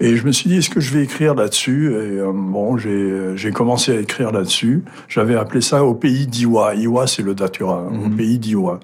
Et 0.00 0.16
je 0.16 0.24
me 0.24 0.32
suis 0.32 0.48
dit, 0.48 0.58
est-ce 0.58 0.70
que 0.70 0.80
je 0.80 0.94
vais 0.94 1.02
écrire 1.02 1.34
là-dessus? 1.34 1.92
Et 1.94 2.20
bon, 2.32 2.76
j'ai, 2.76 3.36
j'ai 3.36 3.50
commencé 3.50 3.96
à 3.96 4.00
écrire 4.00 4.30
là-dessus. 4.30 4.84
J'avais 5.08 5.36
appelé 5.36 5.60
ça 5.60 5.84
au 5.84 5.94
pays 5.94 6.26
d'Iwa. 6.26 6.74
Iwa, 6.74 7.06
c'est 7.06 7.22
le 7.22 7.34
datura, 7.34 7.86
hein, 7.88 7.98
au 8.04 8.08
mhm. 8.08 8.16
pays 8.16 8.38
d'Iwa. 8.38 8.80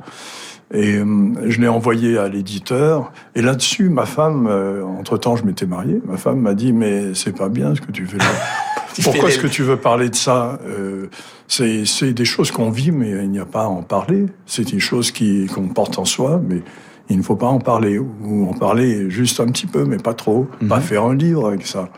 Et 0.74 0.96
euh, 0.96 1.04
je 1.48 1.60
l'ai 1.60 1.68
envoyé 1.68 2.18
à 2.18 2.28
l'éditeur. 2.28 3.12
Et 3.36 3.42
là-dessus, 3.42 3.88
ma 3.88 4.06
femme, 4.06 4.48
euh, 4.48 4.82
entre-temps, 4.84 5.36
je 5.36 5.44
m'étais 5.44 5.66
marié, 5.66 6.00
ma 6.04 6.16
femme 6.16 6.40
m'a 6.40 6.54
dit, 6.54 6.72
mais 6.72 7.14
c'est 7.14 7.36
pas 7.36 7.48
bien 7.48 7.74
ce 7.74 7.80
que 7.80 7.92
tu 7.92 8.06
fais 8.06 8.18
là. 8.18 8.24
Pourquoi 9.02 9.28
est-ce 9.28 9.38
que 9.38 9.48
tu 9.48 9.62
veux 9.62 9.76
parler 9.76 10.08
de 10.08 10.14
ça 10.14 10.58
euh, 10.66 11.08
C'est 11.48 12.12
des 12.12 12.24
choses 12.24 12.50
qu'on 12.50 12.70
vit, 12.70 12.92
mais 12.92 13.10
il 13.10 13.30
n'y 13.30 13.40
a 13.40 13.44
pas 13.44 13.62
à 13.62 13.66
en 13.66 13.82
parler. 13.82 14.26
C'est 14.46 14.72
une 14.72 14.80
chose 14.80 15.12
qu'on 15.12 15.68
porte 15.68 15.98
en 15.98 16.04
soi, 16.04 16.40
mais 16.48 16.62
il 17.08 17.18
ne 17.18 17.22
faut 17.22 17.34
pas 17.34 17.48
en 17.48 17.58
parler. 17.58 17.98
Ou 17.98 18.48
en 18.48 18.52
parler 18.52 19.10
juste 19.10 19.40
un 19.40 19.46
petit 19.46 19.66
peu, 19.66 19.84
mais 19.84 19.96
pas 19.96 20.14
trop. 20.14 20.46
Pas 20.68 20.76
mhm. 20.76 20.82
faire 20.82 21.04
un 21.04 21.14
livre 21.14 21.48
avec 21.48 21.66
ça. 21.66 21.88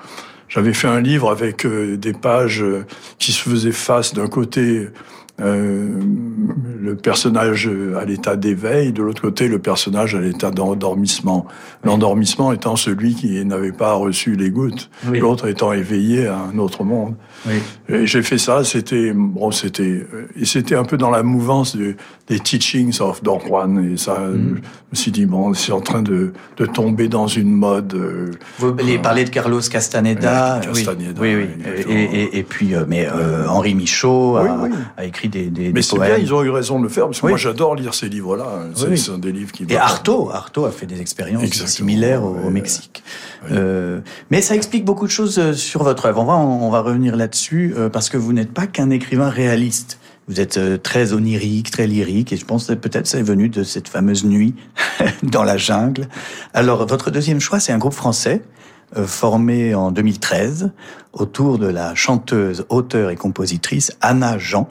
J'avais 0.49 0.73
fait 0.73 0.89
un 0.89 1.01
livre 1.01 1.31
avec 1.31 1.67
des 1.67 2.13
pages 2.15 2.65
qui 3.19 3.33
se 3.33 3.47
faisaient 3.47 3.73
face 3.73 4.15
d'un 4.15 4.29
côté 4.29 4.89
euh, 5.41 6.01
le 6.81 6.97
personnage 6.97 7.71
à 7.99 8.05
l'état 8.05 8.37
d'éveil, 8.37 8.93
de 8.93 9.03
l'autre 9.03 9.21
côté 9.21 9.49
le 9.49 9.59
personnage 9.59 10.15
à 10.15 10.21
l'état 10.21 10.51
d'endormissement. 10.51 11.47
L'endormissement 11.85 12.53
étant 12.53 12.77
celui 12.77 13.15
qui 13.15 13.45
n'avait 13.45 13.73
pas 13.73 13.95
reçu 13.95 14.37
les 14.37 14.51
gouttes, 14.51 14.91
l'autre 15.13 15.49
étant 15.49 15.73
éveillé 15.73 16.27
à 16.27 16.39
un 16.39 16.59
autre 16.59 16.85
monde. 16.85 17.15
Et 17.89 18.07
j'ai 18.07 18.23
fait 18.23 18.39
ça, 18.39 18.65
c'était 18.65 19.13
bon, 19.13 19.51
c'était 19.51 20.07
et 20.39 20.45
c'était 20.45 20.75
un 20.75 20.85
peu 20.85 20.97
dans 20.97 21.11
la 21.11 21.23
mouvance 21.23 21.77
des 21.77 22.41
teachings 22.41 23.01
of 23.01 23.23
Don 23.23 23.39
Juan 23.39 23.93
et 23.93 23.97
ça, 23.97 24.19
mm. 24.19 24.57
je 24.57 24.61
me 24.61 24.95
suis 24.95 25.13
dit 25.13 25.27
bon, 25.27 25.55
c'est 25.55 25.73
en 25.73 25.81
train 25.81 26.03
de, 26.03 26.33
de 26.57 26.67
tomber 26.67 27.09
dans 27.09 27.29
une 27.29 27.53
mode. 27.53 27.95
Euh, 27.95 28.33
Vous 28.59 28.75
allez 28.79 28.99
parler 28.99 29.25
de 29.25 29.31
Carlos 29.31 29.61
Castaneda, 29.61 30.61
Castaneda 30.63 31.21
oui, 31.21 31.37
oui, 31.37 31.47
Et, 31.89 31.93
et, 31.93 32.39
et, 32.39 32.43
puis 32.43 32.75
euh, 32.75 32.85
mais 32.89 33.07
euh, 33.07 33.47
Henri 33.47 33.75
Michaud 33.75 34.37
a, 34.37 34.69
a, 34.97 35.05
écrit 35.05 35.29
des, 35.29 35.47
des 35.47 35.73
mais 35.73 35.83
c'est 35.83 35.99
bien, 35.99 36.17
ils 36.17 36.35
ont 36.35 36.43
eu 36.43 36.51
raison 36.51 36.79
de 36.79 36.85
le 36.85 36.89
faire 36.89 37.05
parce 37.05 37.21
que 37.21 37.27
moi 37.27 37.37
j'adore 37.37 37.77
lire 37.77 37.95
ces 37.95 38.09
livres-là. 38.09 38.47
C'est 38.75 39.11
un 39.13 39.19
des 39.19 39.33
livres 39.33 39.53
qui. 39.53 39.65
Et 39.69 39.77
Artaud, 39.77 40.31
Artaud 40.33 40.65
a 40.65 40.71
fait 40.71 40.87
des 40.87 41.01
expériences 41.01 41.45
similaires 41.67 42.25
au, 42.25 42.51
Mexique. 42.51 43.03
Euh, 43.53 44.01
mais 44.31 44.41
ça 44.41 44.55
explique 44.57 44.85
beaucoup 44.85 45.07
de 45.07 45.11
choses 45.11 45.53
sur 45.53 45.83
votre 45.83 46.07
œuvre. 46.07 46.21
On 46.21 46.25
va 46.25 46.35
on 46.37 46.71
va 46.71 46.81
revenir 46.81 47.17
dessus 47.29 47.75
euh, 47.77 47.89
parce 47.89 48.09
que 48.09 48.17
vous 48.17 48.33
n'êtes 48.33 48.53
pas 48.53 48.67
qu'un 48.67 48.91
écrivain 48.91 49.29
réaliste. 49.29 49.99
Vous 50.29 50.41
êtes 50.41 50.57
euh, 50.57 50.77
très 50.77 51.13
onirique, 51.13 51.71
très 51.71 51.87
lyrique, 51.87 52.33
et 52.33 52.37
je 52.37 52.45
pense 52.45 52.67
que 52.67 52.73
peut-être 52.73 53.07
ça 53.07 53.19
est 53.19 53.23
venu 53.23 53.49
de 53.49 53.63
cette 53.63 53.89
fameuse 53.89 54.25
nuit 54.25 54.55
dans 55.23 55.45
la 55.45 55.57
jungle. 55.57 56.09
Alors, 56.53 56.87
votre 56.87 57.11
deuxième 57.11 57.41
choix, 57.41 57.61
c'est 57.61 57.73
un 57.73 57.79
groupe 57.79 57.95
français 57.95 58.43
euh, 58.97 59.07
formé 59.07 59.75
en 59.75 59.91
2013 59.91 60.73
autour 61.13 61.59
de 61.59 61.67
la 61.67 61.95
chanteuse, 61.95 62.67
auteure 62.69 63.11
et 63.11 63.17
compositrice 63.17 63.93
Anna 64.01 64.39
Jean, 64.39 64.69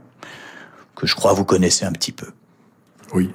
que 0.95 1.07
je 1.07 1.15
crois 1.15 1.33
vous 1.33 1.45
connaissez 1.45 1.85
un 1.85 1.91
petit 1.91 2.11
peu. 2.11 2.27
Oui, 3.13 3.31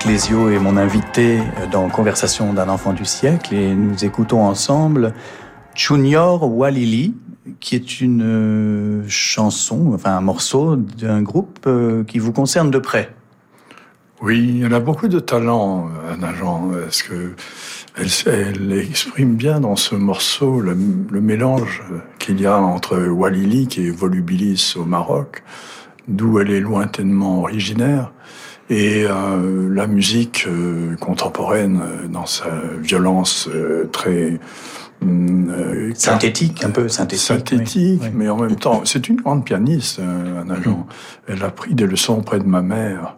Le 0.00 0.04
Clésio 0.04 0.48
est 0.48 0.58
mon 0.58 0.78
invité 0.78 1.40
dans 1.70 1.90
Conversation 1.90 2.54
d'un 2.54 2.70
enfant 2.70 2.94
du 2.94 3.04
siècle 3.04 3.54
et 3.54 3.74
nous 3.74 4.02
écoutons 4.02 4.42
ensemble 4.42 5.12
Junior 5.74 6.42
Walili, 6.50 7.14
qui 7.60 7.74
est 7.74 8.00
une 8.00 8.22
euh, 8.22 9.04
chanson, 9.08 9.92
enfin 9.92 10.16
un 10.16 10.22
morceau 10.22 10.76
d'un 10.76 11.20
groupe 11.20 11.58
euh, 11.66 12.02
qui 12.04 12.18
vous 12.18 12.32
concerne 12.32 12.70
de 12.70 12.78
près. 12.78 13.14
Oui, 14.22 14.62
elle 14.64 14.72
a 14.72 14.80
beaucoup 14.80 15.06
de 15.06 15.20
talent, 15.20 15.90
Anna 16.10 16.32
Jean, 16.32 16.70
parce 16.82 17.02
que 17.02 17.34
elle, 17.94 18.72
exprime 18.72 19.34
bien 19.34 19.60
dans 19.60 19.76
ce 19.76 19.94
morceau 19.96 20.60
le, 20.60 20.78
le 21.10 21.20
mélange 21.20 21.82
qu'il 22.18 22.40
y 22.40 22.46
a 22.46 22.58
entre 22.58 22.96
Walili, 23.06 23.68
qui 23.68 23.86
est 23.86 23.90
volubilis 23.90 24.76
au 24.78 24.86
Maroc, 24.86 25.42
d'où 26.08 26.38
elle 26.38 26.50
est 26.50 26.60
lointainement 26.60 27.40
originaire, 27.40 28.12
et 28.70 29.04
euh, 29.04 29.68
la 29.68 29.88
musique 29.88 30.46
euh, 30.46 30.94
contemporaine 30.96 31.80
euh, 31.82 32.06
dans 32.06 32.24
sa 32.24 32.46
violence 32.80 33.48
très 33.90 34.38
mm, 35.02 35.92
synthétique, 35.94 36.64
un 36.64 36.70
peu 36.70 36.88
synthétique. 36.88 37.26
Synthétique, 37.26 38.02
mais 38.14 38.28
en 38.28 38.36
même 38.36 38.54
temps, 38.54 38.82
c'est 38.84 39.08
une 39.08 39.16
grande 39.16 39.44
pianiste, 39.44 39.98
Anna 39.98 40.54
Jean. 40.62 40.70
Mm. 40.70 40.84
Elle 41.28 41.42
a 41.42 41.50
pris 41.50 41.74
des 41.74 41.86
leçons 41.86 42.18
auprès 42.18 42.38
de 42.38 42.46
ma 42.46 42.62
mère. 42.62 43.16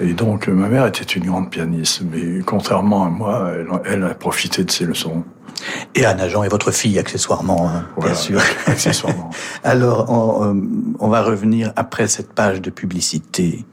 Et 0.00 0.14
donc, 0.14 0.48
ma 0.48 0.68
mère 0.68 0.86
était 0.86 1.02
une 1.02 1.26
grande 1.26 1.50
pianiste, 1.50 2.02
mais 2.10 2.40
contrairement 2.46 3.04
à 3.04 3.10
moi, 3.10 3.52
elle, 3.84 4.04
a 4.04 4.14
profité 4.14 4.64
de 4.64 4.70
ses 4.70 4.84
leçons. 4.84 5.24
Et 5.94 6.04
Anna 6.04 6.28
Jean 6.28 6.44
est 6.44 6.48
votre 6.48 6.70
fille, 6.70 6.98
accessoirement, 6.98 7.68
hein, 7.68 7.86
bien 8.00 8.14
sûr. 8.14 8.40
Accessoirement. 8.66 9.30
Alors, 9.64 10.10
on, 10.10 10.60
on 10.98 11.08
va 11.08 11.22
revenir 11.22 11.72
après 11.76 12.08
cette 12.08 12.32
page 12.32 12.60
de 12.62 12.70
publicité 12.70 13.64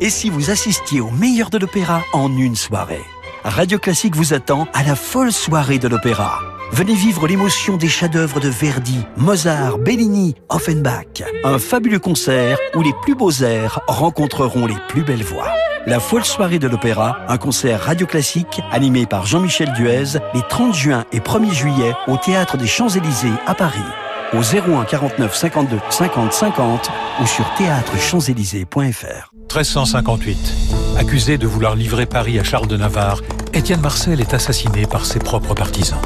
Et 0.00 0.10
si 0.10 0.30
vous 0.30 0.50
assistiez 0.50 1.00
au 1.00 1.10
meilleur 1.10 1.50
de 1.50 1.58
l'opéra 1.58 2.04
en 2.12 2.30
une 2.36 2.54
soirée? 2.54 3.02
Radio 3.42 3.80
Classique 3.80 4.14
vous 4.14 4.32
attend 4.32 4.68
à 4.72 4.84
la 4.84 4.94
folle 4.94 5.32
soirée 5.32 5.80
de 5.80 5.88
l'opéra. 5.88 6.40
Venez 6.70 6.94
vivre 6.94 7.26
l'émotion 7.26 7.76
des 7.76 7.88
chefs-d'œuvre 7.88 8.38
de 8.38 8.48
Verdi, 8.48 9.04
Mozart, 9.16 9.78
Bellini, 9.78 10.36
Offenbach. 10.50 11.24
Un 11.42 11.58
fabuleux 11.58 11.98
concert 11.98 12.58
où 12.76 12.82
les 12.82 12.92
plus 13.02 13.16
beaux 13.16 13.32
airs 13.42 13.80
rencontreront 13.88 14.66
les 14.66 14.76
plus 14.88 15.02
belles 15.02 15.24
voix. 15.24 15.52
La 15.86 15.98
folle 15.98 16.24
soirée 16.24 16.60
de 16.60 16.68
l'opéra, 16.68 17.18
un 17.26 17.38
concert 17.38 17.80
radio 17.80 18.06
classique 18.06 18.60
animé 18.70 19.04
par 19.04 19.26
Jean-Michel 19.26 19.72
Duez 19.72 20.20
les 20.32 20.42
30 20.48 20.74
juin 20.74 21.04
et 21.12 21.18
1er 21.18 21.52
juillet 21.52 21.94
au 22.06 22.16
Théâtre 22.18 22.56
des 22.56 22.68
Champs-Élysées 22.68 23.32
à 23.46 23.54
Paris. 23.54 23.80
Au 24.34 24.42
01 24.42 24.84
49 24.84 25.34
52 25.34 25.78
50 25.88 26.32
50 26.34 26.90
ou 27.22 27.26
sur 27.26 27.46
théâtrechamps-élysées.fr. 27.54 29.32
1358. 29.34 30.36
Accusé 30.98 31.38
de 31.38 31.46
vouloir 31.46 31.74
livrer 31.74 32.04
Paris 32.04 32.38
à 32.38 32.44
Charles 32.44 32.66
de 32.66 32.76
Navarre, 32.76 33.22
Étienne 33.54 33.80
Marcel 33.80 34.20
est 34.20 34.34
assassiné 34.34 34.84
par 34.84 35.06
ses 35.06 35.18
propres 35.18 35.54
partisans. 35.54 36.00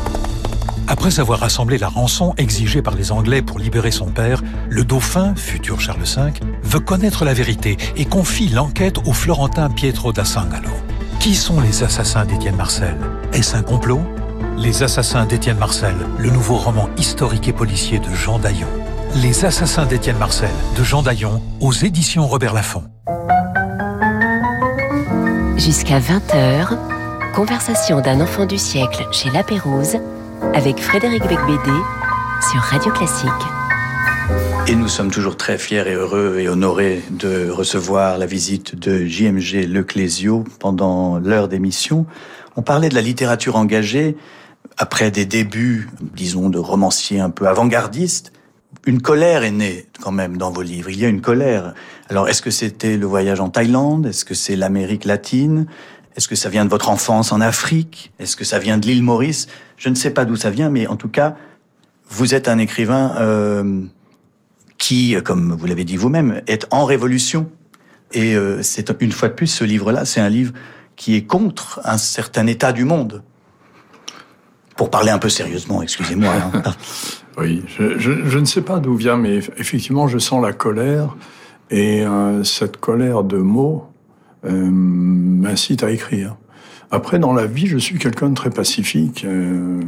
Après 0.86 1.18
avoir 1.18 1.40
rassemblé 1.40 1.78
la 1.78 1.88
rançon 1.88 2.32
exigée 2.38 2.80
par 2.80 2.94
les 2.94 3.10
Anglais 3.10 3.42
pour 3.42 3.58
libérer 3.58 3.90
son 3.90 4.06
père, 4.06 4.40
le 4.68 4.84
dauphin, 4.84 5.34
futur 5.34 5.80
Charles 5.80 6.04
V, 6.04 6.32
veut 6.62 6.80
connaître 6.80 7.24
la 7.24 7.34
vérité 7.34 7.76
et 7.96 8.04
confie 8.04 8.48
l'enquête 8.48 8.98
au 9.04 9.12
Florentin 9.12 9.68
Pietro 9.68 10.12
da 10.12 10.24
Sangalo. 10.24 10.70
Qui 11.18 11.34
sont 11.34 11.60
les 11.60 11.82
assassins 11.82 12.24
d'Étienne 12.24 12.56
Marcel? 12.56 12.96
Est-ce 13.32 13.56
un 13.56 13.62
complot? 13.62 14.00
Les 14.58 14.82
assassins 14.82 15.26
d'Étienne 15.26 15.58
Marcel, 15.58 15.94
le 16.18 16.30
nouveau 16.30 16.56
roman 16.56 16.88
historique 16.96 17.48
et 17.48 17.52
policier 17.52 17.98
de 17.98 18.10
Jean 18.14 18.38
Daillon. 18.38 18.66
Les 19.16 19.44
assassins 19.44 19.86
d'Étienne 19.86 20.18
Marcel, 20.18 20.50
de 20.76 20.84
Jean 20.84 21.02
Daillon, 21.02 21.42
aux 21.60 21.72
éditions 21.72 22.26
Robert 22.26 22.54
Laffont. 22.54 22.84
Jusqu'à 25.56 25.98
20h, 25.98 26.76
conversation 27.34 28.00
d'un 28.00 28.20
enfant 28.20 28.46
du 28.46 28.58
siècle 28.58 29.06
chez 29.12 29.30
La 29.30 29.42
Pérouse 29.42 29.96
avec 30.54 30.80
Frédéric 30.80 31.22
Becbédé 31.22 31.78
sur 32.50 32.60
Radio 32.60 32.92
Classique. 32.92 33.30
Et 34.68 34.76
nous 34.76 34.88
sommes 34.88 35.10
toujours 35.10 35.36
très 35.36 35.58
fiers 35.58 35.88
et 35.88 35.94
heureux 35.94 36.38
et 36.38 36.48
honorés 36.48 37.02
de 37.10 37.50
recevoir 37.50 38.16
la 38.16 38.26
visite 38.26 38.76
de 38.78 39.04
JMG 39.04 39.66
Leclésio 39.66 40.44
pendant 40.60 41.18
l'heure 41.18 41.48
d'émission. 41.48 42.06
On 42.56 42.62
parlait 42.62 42.88
de 42.88 42.94
la 42.94 43.00
littérature 43.00 43.56
engagée 43.56 44.16
après 44.78 45.10
des 45.10 45.26
débuts, 45.26 45.88
disons, 46.14 46.48
de 46.50 46.58
romanciers 46.58 47.20
un 47.20 47.30
peu 47.30 47.46
avant-gardistes. 47.46 48.32
Une 48.86 49.00
colère 49.00 49.44
est 49.44 49.52
née 49.52 49.86
quand 50.00 50.12
même 50.12 50.36
dans 50.36 50.50
vos 50.50 50.62
livres. 50.62 50.90
Il 50.90 50.98
y 50.98 51.04
a 51.04 51.08
une 51.08 51.20
colère. 51.20 51.74
Alors, 52.08 52.28
est-ce 52.28 52.42
que 52.42 52.50
c'était 52.50 52.96
le 52.96 53.06
voyage 53.06 53.40
en 53.40 53.48
Thaïlande? 53.48 54.06
Est-ce 54.06 54.24
que 54.24 54.34
c'est 54.34 54.56
l'Amérique 54.56 55.04
latine? 55.04 55.66
Est-ce 56.16 56.28
que 56.28 56.34
ça 56.34 56.48
vient 56.48 56.64
de 56.64 56.70
votre 56.70 56.88
enfance 56.88 57.32
en 57.32 57.40
Afrique? 57.40 58.12
Est-ce 58.18 58.36
que 58.36 58.44
ça 58.44 58.58
vient 58.58 58.78
de 58.78 58.86
l'île 58.86 59.02
Maurice? 59.02 59.46
Je 59.76 59.88
ne 59.88 59.94
sais 59.94 60.10
pas 60.10 60.24
d'où 60.24 60.36
ça 60.36 60.50
vient, 60.50 60.68
mais 60.68 60.86
en 60.86 60.96
tout 60.96 61.08
cas, 61.08 61.36
vous 62.08 62.34
êtes 62.34 62.48
un 62.48 62.58
écrivain 62.58 63.14
euh, 63.18 63.82
qui, 64.78 65.16
comme 65.24 65.54
vous 65.54 65.66
l'avez 65.66 65.84
dit 65.84 65.96
vous-même, 65.96 66.42
est 66.46 66.66
en 66.70 66.84
révolution. 66.84 67.48
Et 68.12 68.34
euh, 68.34 68.62
c'est 68.62 68.90
une 69.00 69.12
fois 69.12 69.28
de 69.28 69.34
plus, 69.34 69.46
ce 69.46 69.64
livre-là, 69.64 70.04
c'est 70.04 70.20
un 70.20 70.28
livre 70.28 70.52
qui 70.96 71.14
est 71.14 71.24
contre 71.24 71.80
un 71.84 71.98
certain 71.98 72.46
état 72.46 72.72
du 72.72 72.84
monde. 72.84 73.22
Pour 74.76 74.90
parler 74.90 75.10
un 75.10 75.18
peu 75.18 75.28
sérieusement, 75.28 75.82
excusez-moi. 75.82 76.32
Hein. 76.32 76.62
oui, 77.38 77.62
je, 77.66 77.98
je, 77.98 78.24
je, 78.24 78.38
ne 78.38 78.44
sais 78.44 78.62
pas 78.62 78.78
d'où 78.78 78.94
vient, 78.94 79.16
mais 79.16 79.38
effectivement, 79.58 80.08
je 80.08 80.18
sens 80.18 80.42
la 80.42 80.52
colère. 80.52 81.16
Et 81.70 82.04
euh, 82.04 82.44
cette 82.44 82.78
colère 82.78 83.24
de 83.24 83.38
mots, 83.38 83.86
euh, 84.44 84.68
m'incite 84.70 85.82
à 85.82 85.90
écrire. 85.90 86.36
Après, 86.94 87.18
dans 87.18 87.32
la 87.32 87.46
vie, 87.46 87.66
je 87.66 87.78
suis 87.78 87.98
quelqu'un 87.98 88.28
de 88.28 88.34
très 88.34 88.50
pacifique. 88.50 89.24
Euh, 89.24 89.80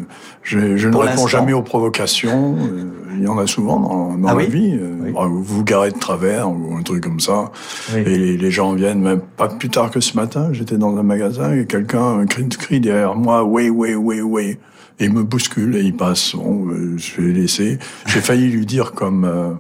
je, 0.43 0.79
je 0.79 0.89
ne 0.89 0.97
réponds 0.97 1.27
jamais 1.27 1.53
aux 1.53 1.61
provocations. 1.61 2.57
Euh, 2.57 2.91
il 3.19 3.23
y 3.23 3.29
en 3.29 3.37
a 3.37 3.47
souvent 3.47 3.79
dans, 3.79 4.17
dans 4.17 4.29
ah 4.29 4.35
la 4.35 4.47
vie. 4.47 4.75
Euh, 4.81 5.13
Vous 5.13 5.43
vous 5.43 5.65
garez 5.65 5.91
de 5.91 5.99
travers 5.99 6.49
ou 6.49 6.75
un 6.75 6.83
truc 6.83 7.05
comme 7.05 7.21
ça. 7.21 7.53
Et 7.95 8.05
les, 8.05 8.39
les, 8.39 8.51
gens 8.51 8.73
viennent, 8.73 9.03
même 9.03 9.21
pas 9.21 9.49
plus 9.49 9.69
tard 9.69 9.91
que 9.91 10.01
ce 10.01 10.17
matin, 10.17 10.49
j'étais 10.53 10.79
dans 10.79 10.97
un 10.97 11.03
magasin 11.03 11.55
et 11.55 11.67
quelqu'un 11.67 12.25
crie, 12.25 12.49
crie 12.49 12.81
derrière 12.81 13.15
moi, 13.15 13.45
oui, 13.45 13.69
oui, 13.69 13.95
oui, 13.95 14.23
oui. 14.23 14.57
Et 15.01 15.07
il 15.07 15.13
me 15.13 15.23
bouscule 15.23 15.77
et 15.77 15.81
il 15.81 15.97
passe. 15.97 16.35
Bon, 16.35 16.69
je 16.97 17.21
l'ai 17.21 17.33
laissé. 17.33 17.79
J'ai 18.07 18.21
failli 18.23 18.51
lui 18.51 18.67
dire 18.67 18.93
comme... 18.93 19.25
Euh, 19.25 19.53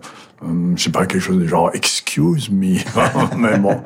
je 0.77 0.83
sais 0.83 0.91
pas, 0.91 1.07
quelque 1.07 1.23
chose 1.23 1.39
de 1.39 1.47
genre 1.47 1.71
«excuse 1.75 2.51
me», 2.51 2.77
mais 3.39 3.59
bon, 3.59 3.81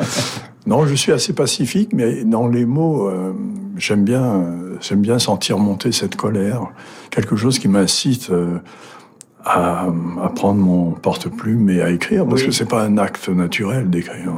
non, 0.67 0.87
je 0.87 0.95
suis 0.95 1.13
assez 1.13 1.33
pacifique, 1.33 1.93
mais 1.93 2.25
dans 2.25 2.49
les 2.49 2.67
mots, 2.67 3.09
euh, 3.09 3.33
j'aime 3.77 4.05
bien, 4.05 4.45
j'aime 4.81 5.01
bien 5.01 5.19
sentir 5.19 5.59
monter 5.59 5.93
cette 5.93 6.17
colère, 6.17 6.63
quelque 7.11 7.37
chose 7.37 7.59
qui 7.59 7.69
m'incite 7.69 8.31
euh, 8.31 8.59
à, 9.45 9.87
à, 10.23 10.29
prendre 10.31 10.61
mon 10.61 10.91
porte-plume 10.93 11.71
et 11.71 11.81
à 11.81 11.91
écrire, 11.91 12.27
parce 12.27 12.43
que 12.43 12.51
c'est 12.51 12.69
pas 12.69 12.83
un 12.83 12.99
acte 12.99 13.29
naturel 13.29 13.89
d'écrire. 13.89 14.33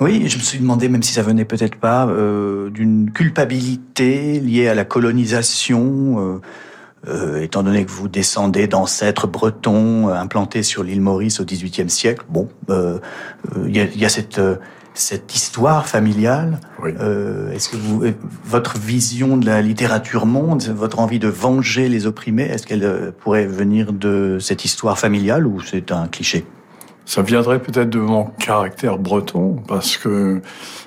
Oui, 0.00 0.28
je 0.28 0.38
me 0.38 0.42
suis 0.42 0.58
demandé, 0.58 0.88
même 0.88 1.02
si 1.02 1.12
ça 1.12 1.22
venait 1.22 1.44
peut-être 1.44 1.76
pas, 1.76 2.06
euh, 2.06 2.70
d'une 2.70 3.10
culpabilité 3.12 4.40
liée 4.40 4.68
à 4.68 4.74
la 4.74 4.84
colonisation. 4.84 6.40
Euh, 7.08 7.40
étant 7.40 7.62
donné 7.62 7.86
que 7.86 7.90
vous 7.90 8.08
descendez 8.08 8.66
d'ancêtres 8.66 9.26
bretons 9.26 10.08
implantés 10.08 10.62
sur 10.62 10.82
l'île 10.82 11.00
Maurice 11.00 11.40
au 11.40 11.46
XVIIIe 11.46 11.88
siècle, 11.88 12.26
bon, 12.28 12.50
il 12.68 12.74
euh, 12.74 12.98
y, 13.68 13.80
a, 13.80 13.84
y, 13.84 14.04
a, 14.04 14.10
cette 14.10 14.38
cette 14.94 15.34
histoire 15.34 15.86
familiale. 15.86 16.60
Euh, 16.84 17.52
est-ce 17.52 17.68
que 17.68 17.76
vous, 17.76 18.04
votre 18.44 18.78
vision 18.78 19.36
de 19.36 19.46
la 19.46 19.62
littérature 19.62 20.26
monde, 20.26 20.62
votre 20.62 20.98
envie 20.98 21.18
de 21.18 21.28
venger 21.28 21.88
les 21.88 22.06
opprimés, 22.06 22.44
est-ce 22.44 22.66
qu'elle 22.66 22.84
euh, 22.84 23.10
pourrait 23.16 23.46
venir 23.46 23.92
de 23.92 24.38
cette 24.40 24.64
histoire 24.64 24.98
familiale 24.98 25.46
ou 25.46 25.60
c'est 25.60 25.92
un 25.92 26.08
cliché? 26.08 26.44
Ça 27.06 27.22
viendrait 27.22 27.60
peut-être 27.60 27.90
de 27.90 27.98
mon 27.98 28.24
caractère 28.24 28.98
breton, 28.98 29.56
parce 29.66 29.96
que 29.96 30.40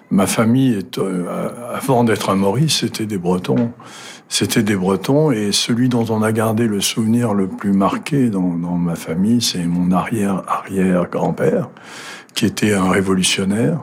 ma 0.10 0.28
famille, 0.28 0.74
est, 0.74 0.98
euh, 0.98 1.50
avant 1.74 2.04
d'être 2.04 2.30
un 2.30 2.36
Maurice, 2.36 2.80
c'était 2.80 3.06
des 3.06 3.18
Bretons. 3.18 3.72
C'était 4.30 4.64
des 4.64 4.76
Bretons 4.76 5.32
et 5.32 5.52
celui 5.52 5.90
dont 5.90 6.06
on 6.10 6.24
a 6.24 6.32
gardé 6.32 6.68
le 6.68 6.82
souvenir 6.82 7.34
le 7.34 7.48
plus 7.48 7.74
marqué 7.74 8.30
dans, 8.30 8.56
dans 8.56 8.78
ma 8.78 8.96
famille, 8.96 9.42
c'est 9.42 9.66
mon 9.66 9.92
arrière-arrière-grand-père, 9.92 11.70
qui 12.34 12.46
était 12.46 12.74
un 12.74 12.90
révolutionnaire 12.90 13.80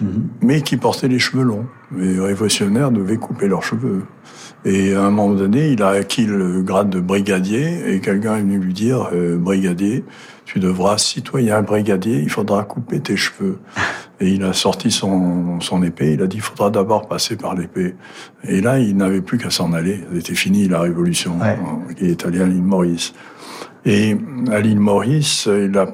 Mhm. 0.00 0.28
mais 0.42 0.60
qui 0.62 0.76
portaient 0.76 1.08
les 1.08 1.18
cheveux 1.18 1.44
longs. 1.44 1.66
Les 1.96 2.18
révolutionnaires 2.18 2.90
devaient 2.90 3.16
couper 3.16 3.46
leurs 3.46 3.62
cheveux. 3.62 4.02
Et 4.64 4.94
à 4.94 5.02
un 5.02 5.10
moment 5.10 5.34
donné, 5.34 5.68
il 5.70 5.82
a 5.82 5.90
acquis 5.90 6.26
le 6.26 6.62
grade 6.62 6.90
de 6.90 7.00
brigadier, 7.00 7.94
et 7.94 8.00
quelqu'un 8.00 8.36
est 8.36 8.40
venu 8.40 8.58
lui 8.58 8.72
dire, 8.72 9.10
euh, 9.12 9.36
brigadier, 9.36 10.04
tu 10.44 10.58
devras, 10.60 10.98
citoyen 10.98 11.62
brigadier, 11.62 12.20
il 12.20 12.30
faudra 12.30 12.64
couper 12.64 13.00
tes 13.00 13.16
cheveux. 13.16 13.58
Et 14.20 14.28
il 14.28 14.44
a 14.44 14.52
sorti 14.52 14.92
son, 14.92 15.60
son 15.60 15.82
épée, 15.82 16.12
il 16.12 16.22
a 16.22 16.28
dit, 16.28 16.36
il 16.36 16.42
faudra 16.42 16.70
d'abord 16.70 17.08
passer 17.08 17.36
par 17.36 17.56
l'épée. 17.56 17.96
Et 18.44 18.60
là, 18.60 18.78
il 18.78 18.96
n'avait 18.96 19.20
plus 19.20 19.38
qu'à 19.38 19.50
s'en 19.50 19.72
aller. 19.72 20.04
C'était 20.14 20.36
fini 20.36 20.68
la 20.68 20.80
révolution, 20.80 21.36
qui 21.96 22.06
est 22.06 22.24
allé 22.24 22.40
à 22.40 22.46
l'île 22.46 22.62
Maurice. 22.62 23.12
Et 23.84 24.16
à 24.50 24.60
l'île 24.60 24.78
Maurice, 24.78 25.46
il 25.46 25.76
a, 25.76 25.86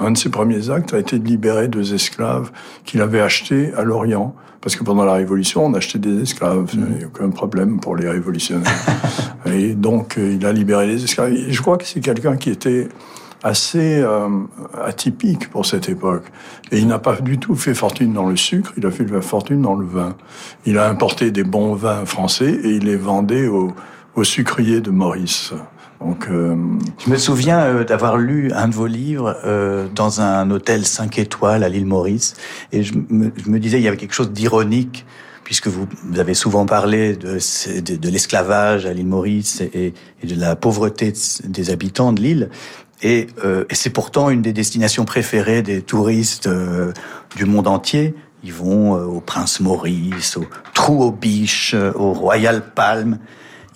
un 0.00 0.10
de 0.10 0.18
ses 0.18 0.28
premiers 0.28 0.70
actes 0.70 0.92
a 0.94 0.98
été 0.98 1.18
de 1.18 1.26
libérer 1.26 1.68
deux 1.68 1.94
esclaves 1.94 2.52
qu'il 2.84 3.00
avait 3.00 3.20
achetés 3.20 3.72
à 3.74 3.82
l'Orient. 3.82 4.34
Parce 4.60 4.76
que 4.76 4.84
pendant 4.84 5.04
la 5.04 5.14
Révolution, 5.14 5.66
on 5.66 5.74
achetait 5.74 5.98
des 5.98 6.22
esclaves. 6.22 6.70
Il 6.74 6.80
n'y 6.80 7.02
a 7.02 7.06
aucun 7.08 7.30
problème 7.30 7.80
pour 7.80 7.96
les 7.96 8.08
révolutionnaires. 8.08 8.70
et 9.46 9.74
donc, 9.74 10.18
euh, 10.18 10.36
il 10.38 10.46
a 10.46 10.52
libéré 10.52 10.86
les 10.86 11.02
esclaves. 11.02 11.32
Et 11.32 11.52
je 11.52 11.60
crois 11.60 11.78
que 11.78 11.84
c'est 11.84 11.98
quelqu'un 11.98 12.36
qui 12.36 12.50
était 12.50 12.88
assez 13.42 14.00
euh, 14.00 14.28
atypique 14.84 15.50
pour 15.50 15.66
cette 15.66 15.88
époque. 15.88 16.24
Et 16.70 16.78
il 16.78 16.86
n'a 16.86 16.98
pas 16.98 17.16
du 17.16 17.38
tout 17.38 17.56
fait 17.56 17.74
fortune 17.74 18.12
dans 18.12 18.28
le 18.28 18.36
sucre, 18.36 18.72
il 18.76 18.86
a 18.86 18.90
fait 18.90 19.06
fortune 19.20 19.62
dans 19.62 19.74
le 19.74 19.86
vin. 19.86 20.16
Il 20.66 20.78
a 20.78 20.88
importé 20.88 21.30
des 21.30 21.44
bons 21.44 21.74
vins 21.74 22.04
français 22.04 22.50
et 22.50 22.70
il 22.70 22.84
les 22.84 22.96
vendait 22.96 23.48
aux, 23.48 23.72
aux 24.14 24.24
sucriers 24.24 24.80
de 24.80 24.90
Maurice. 24.90 25.52
Donc, 26.04 26.28
euh... 26.28 26.56
Je 27.04 27.10
me 27.10 27.16
souviens 27.16 27.60
euh, 27.60 27.84
d'avoir 27.84 28.16
lu 28.16 28.50
un 28.52 28.68
de 28.68 28.74
vos 28.74 28.86
livres 28.86 29.36
euh, 29.44 29.86
dans 29.94 30.20
un 30.20 30.50
hôtel 30.50 30.84
5 30.84 31.18
étoiles 31.18 31.62
à 31.62 31.68
l'île 31.68 31.86
Maurice, 31.86 32.34
et 32.72 32.82
je 32.82 32.94
me, 32.94 33.32
je 33.36 33.48
me, 33.48 33.58
disais 33.58 33.78
il 33.78 33.84
y 33.84 33.88
avait 33.88 33.96
quelque 33.96 34.14
chose 34.14 34.32
d'ironique, 34.32 35.06
puisque 35.44 35.68
vous, 35.68 35.86
avez 36.18 36.34
souvent 36.34 36.66
parlé 36.66 37.16
de, 37.16 37.38
de, 37.80 37.96
de 37.96 38.08
l'esclavage 38.08 38.86
à 38.86 38.92
l'île 38.92 39.06
Maurice 39.06 39.60
et, 39.60 39.94
de 40.24 40.40
la 40.40 40.56
pauvreté 40.56 41.12
des 41.44 41.70
habitants 41.70 42.12
de 42.12 42.20
l'île. 42.20 42.50
Et, 43.02 43.26
euh, 43.44 43.64
c'est 43.72 43.90
pourtant 43.90 44.30
une 44.30 44.42
des 44.42 44.52
destinations 44.52 45.04
préférées 45.04 45.62
des 45.62 45.82
touristes 45.82 46.46
euh, 46.46 46.92
du 47.36 47.44
monde 47.44 47.66
entier. 47.66 48.14
Ils 48.44 48.52
vont 48.52 48.92
au 48.92 49.20
Prince 49.20 49.60
Maurice, 49.60 50.36
au 50.36 50.44
Trou 50.74 51.04
aux 51.04 51.12
Biches, 51.12 51.74
au 51.94 52.12
Royal 52.12 52.62
Palm. 52.74 53.18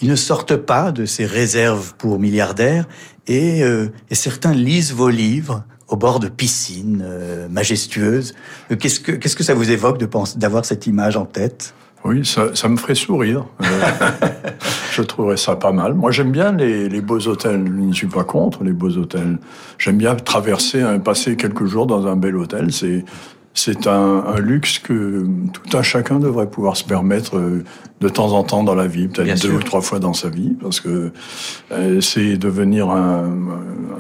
Ils 0.01 0.11
ne 0.11 0.17
sortent 0.17 0.57
pas 0.57 0.91
de 0.91 1.07
ces 1.07 1.25
réserves 1.25 1.95
pour 1.97 2.19
milliardaires 2.19 2.87
et, 3.29 3.63
euh, 3.63 3.93
et 4.11 4.17
certains 4.17 4.53
lisent 4.53 4.93
vos 4.93 5.09
livres 5.09 5.63
au 5.87 5.97
bord 5.97 6.19
de 6.19 6.29
piscines 6.29 7.05
majestueuses. 7.49 8.35
Qu'est-ce 8.81 8.99
que 8.99 9.13
qu'est-ce 9.13 9.37
que 9.37 9.45
ça 9.45 9.55
vous 9.55 9.71
évoque 9.71 9.99
de 9.99 10.07
penser 10.07 10.37
d'avoir 10.37 10.65
cette 10.65 10.89
image 10.89 11.17
en 11.17 11.27
tête? 11.27 11.75
Oui, 12.05 12.25
ça, 12.25 12.55
ça, 12.55 12.69
me 12.69 12.77
ferait 12.77 12.95
sourire. 12.95 13.47
je 14.93 15.03
trouverais 15.03 15.37
ça 15.37 15.57
pas 15.57 15.73
mal. 15.73 15.95
Moi, 15.95 16.13
j'aime 16.13 16.31
bien 16.31 16.53
les, 16.53 16.89
les, 16.89 17.01
beaux 17.01 17.27
hôtels. 17.27 17.65
Je 17.67 17.83
ne 17.83 17.93
suis 17.93 18.07
pas 18.07 18.25
contre 18.25 18.63
les 18.63 18.73
beaux 18.73 18.97
hôtels. 18.97 19.39
J'aime 19.79 19.99
bien 19.99 20.15
traverser, 20.15 20.85
passer 21.05 21.37
quelques 21.37 21.67
jours 21.67 21.87
dans 21.87 22.07
un 22.07 22.17
bel 22.17 22.37
hôtel. 22.37 22.73
C'est 22.73 23.05
c'est 23.57 23.87
un, 23.87 24.23
un, 24.27 24.39
luxe 24.39 24.79
que 24.79 25.27
tout 25.53 25.77
un 25.77 25.83
chacun 25.83 26.21
devrait 26.21 26.49
pouvoir 26.49 26.77
se 26.77 26.85
permettre 26.85 27.39
euh, 27.39 27.65
de 28.03 28.09
temps 28.11 28.33
en 28.33 28.45
temps 28.45 28.63
dans 28.63 28.75
la 28.75 28.87
vie, 28.87 29.09
peut-être 29.09 29.41
deux 29.41 29.55
ou 29.55 29.63
trois 29.63 29.81
fois 29.81 29.99
dans 29.99 30.13
sa 30.13 30.29
vie, 30.29 30.55
parce 30.61 30.79
que 30.79 31.11
euh, 31.73 32.01
c'est 32.03 32.37
devenir 32.37 32.91
un, 32.91 33.31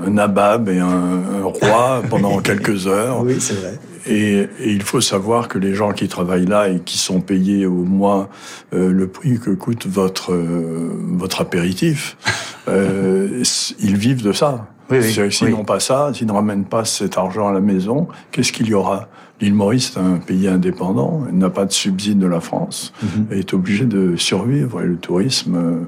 un 0.07 0.11
nabab 0.11 0.69
et 0.69 0.79
un, 0.79 0.87
un 0.87 1.43
roi 1.43 2.03
pendant 2.11 2.39
quelques 2.41 2.87
heures. 2.87 3.23
Oui, 3.23 3.37
c'est 3.41 3.55
vrai. 3.55 3.79
Et, 4.07 4.41
et, 4.61 4.73
il 4.73 4.83
faut 4.83 5.01
savoir 5.01 5.49
que 5.49 5.59
les 5.59 5.75
gens 5.75 5.93
qui 5.93 6.09
travaillent 6.09 6.47
là 6.47 6.69
et 6.69 6.81
qui 6.81 6.99
sont 6.99 7.21
payés 7.21 7.67
au 7.67 7.85
mois 7.85 8.29
euh, 8.73 8.91
le 8.91 9.07
prix 9.09 9.39
que 9.39 9.51
coûte 9.51 9.87
votre 9.87 10.33
euh, 10.33 10.91
votre 11.13 11.41
apéritif, 11.41 12.17
euh, 12.69 13.43
ils 13.81 13.97
vivent 13.97 14.23
de 14.23 14.33
ça. 14.33 14.69
Oui, 14.91 14.99
oui, 15.01 15.33
s'ils 15.33 15.51
n'ont 15.51 15.65
pas 15.65 15.81
ça, 15.81 16.13
s'ils 16.15 16.29
ne 16.29 16.33
ramènent 16.33 16.65
pas 16.65 16.85
cet 16.85 17.19
argent 17.19 17.49
à 17.49 17.53
la 17.53 17.61
maison, 17.61 18.07
qu'est-ce 18.31 18.53
qu'il 18.53 18.69
y 18.69 18.75
aura? 18.75 19.09
L'île 19.41 19.55
Maurice 19.55 19.97
est 19.97 20.01
un 20.01 20.17
pays 20.17 20.49
indépendant, 20.49 21.25
il 21.31 21.37
n'a 21.37 21.51
pas 21.51 21.67
de 21.67 21.73
subside 21.73 22.19
de 22.19 22.27
la 22.27 22.41
France, 22.41 22.93
mm 23.03 23.33
est 23.33 23.53
obligé 23.53 23.85
de 23.85 24.17
survivre. 24.17 24.81
Et 24.81 24.87
le 24.87 24.97
tourisme, 24.97 25.57
euh, 25.57 25.85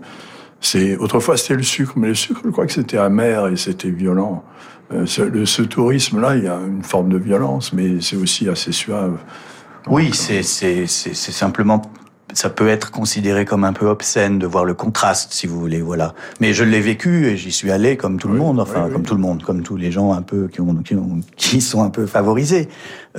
c'est 0.60 0.96
autrefois 0.96 1.36
c'était 1.36 1.54
le 1.54 1.62
sucre, 1.62 1.92
mais 1.96 2.08
le 2.08 2.14
sucre, 2.14 2.40
je 2.44 2.50
crois 2.50 2.66
que 2.66 2.72
c'était 2.72 2.98
amer 2.98 3.46
et 3.48 3.56
c'était 3.56 3.90
violent. 3.90 4.44
Euh, 4.92 5.06
ce, 5.06 5.44
ce 5.44 5.62
tourisme-là, 5.62 6.36
il 6.36 6.44
y 6.44 6.48
a 6.48 6.58
une 6.58 6.82
forme 6.82 7.10
de 7.10 7.18
violence, 7.18 7.72
mais 7.72 8.00
c'est 8.00 8.16
aussi 8.16 8.48
assez 8.48 8.72
suave. 8.72 9.18
Oui, 9.86 10.10
c'est 10.14 10.42
simplement 10.42 11.82
ça 12.34 12.50
peut 12.50 12.68
être 12.68 12.90
considéré 12.90 13.44
comme 13.44 13.64
un 13.64 13.72
peu 13.72 13.86
obscène 13.86 14.38
de 14.38 14.46
voir 14.46 14.64
le 14.64 14.74
contraste, 14.74 15.32
si 15.32 15.46
vous 15.46 15.58
voulez, 15.58 15.80
voilà. 15.80 16.14
Mais 16.40 16.52
je 16.52 16.62
l'ai 16.62 16.80
vécu 16.80 17.26
et 17.26 17.36
j'y 17.36 17.50
suis 17.52 17.70
allé 17.70 17.96
comme 17.96 18.18
tout 18.18 18.28
le 18.28 18.34
monde, 18.34 18.60
enfin 18.60 18.88
comme 18.90 19.02
tout 19.02 19.14
le 19.14 19.20
monde, 19.20 19.42
comme 19.42 19.62
tous 19.62 19.76
les 19.76 19.90
gens 19.90 20.12
un 20.12 20.22
peu 20.22 20.48
qui, 20.48 20.60
ont, 20.60 20.74
qui, 20.76 20.94
ont, 20.94 21.20
qui 21.36 21.60
sont 21.60 21.82
un 21.82 21.90
peu 21.90 22.06
favorisés. 22.06 22.68